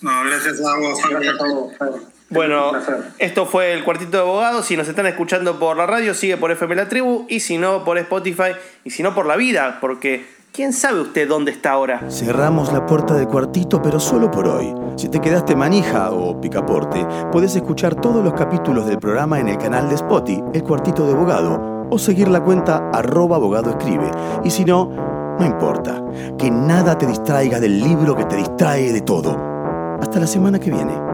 No, 0.01 0.23
gracias 0.25 0.59
a 0.59 0.77
vos. 0.77 0.99
Gracias 1.09 1.35
a 1.35 1.37
todos. 1.37 2.12
Bueno, 2.33 2.71
esto 3.19 3.45
fue 3.45 3.73
el 3.73 3.83
Cuartito 3.83 4.17
de 4.17 4.23
Abogados. 4.23 4.65
Si 4.65 4.75
nos 4.75 4.87
están 4.87 5.05
escuchando 5.05 5.59
por 5.59 5.77
la 5.77 5.85
radio, 5.85 6.15
sigue 6.15 6.35
por 6.35 6.49
FM 6.49 6.75
La 6.75 6.89
Tribu. 6.89 7.27
Y 7.29 7.41
si 7.41 7.59
no, 7.59 7.83
por 7.85 7.99
Spotify. 7.99 8.53
Y 8.83 8.89
si 8.89 9.03
no, 9.03 9.13
por 9.13 9.27
la 9.27 9.35
vida. 9.35 9.77
Porque, 9.79 10.25
¿quién 10.51 10.73
sabe 10.73 10.99
usted 11.01 11.27
dónde 11.27 11.51
está 11.51 11.71
ahora? 11.71 12.09
Cerramos 12.09 12.73
la 12.73 12.87
puerta 12.87 13.13
del 13.13 13.27
cuartito, 13.27 13.81
pero 13.83 13.99
solo 13.99 14.31
por 14.31 14.47
hoy. 14.47 14.73
Si 14.95 15.09
te 15.09 15.21
quedaste 15.21 15.55
manija 15.55 16.09
o 16.09 16.41
picaporte, 16.41 17.05
puedes 17.31 17.55
escuchar 17.55 17.93
todos 17.93 18.23
los 18.23 18.33
capítulos 18.33 18.87
del 18.87 18.97
programa 18.97 19.39
en 19.39 19.49
el 19.49 19.59
canal 19.59 19.87
de 19.87 19.95
Spotify, 19.95 20.43
El 20.55 20.63
Cuartito 20.63 21.05
de 21.05 21.13
Abogado, 21.13 21.87
o 21.91 21.99
seguir 21.99 22.29
la 22.29 22.43
cuenta 22.43 22.89
arroba 22.91 23.35
abogado 23.35 23.69
escribe. 23.69 24.09
Y 24.43 24.49
si 24.49 24.65
no, 24.65 24.85
no 25.39 25.45
importa. 25.45 26.03
Que 26.37 26.49
nada 26.49 26.97
te 26.97 27.05
distraiga 27.05 27.59
del 27.59 27.79
libro 27.79 28.15
que 28.15 28.25
te 28.25 28.37
distrae 28.37 28.91
de 28.91 29.01
todo. 29.01 29.37
Hasta 30.01 30.19
la 30.19 30.27
semana 30.27 30.59
que 30.59 30.71
viene. 30.71 31.12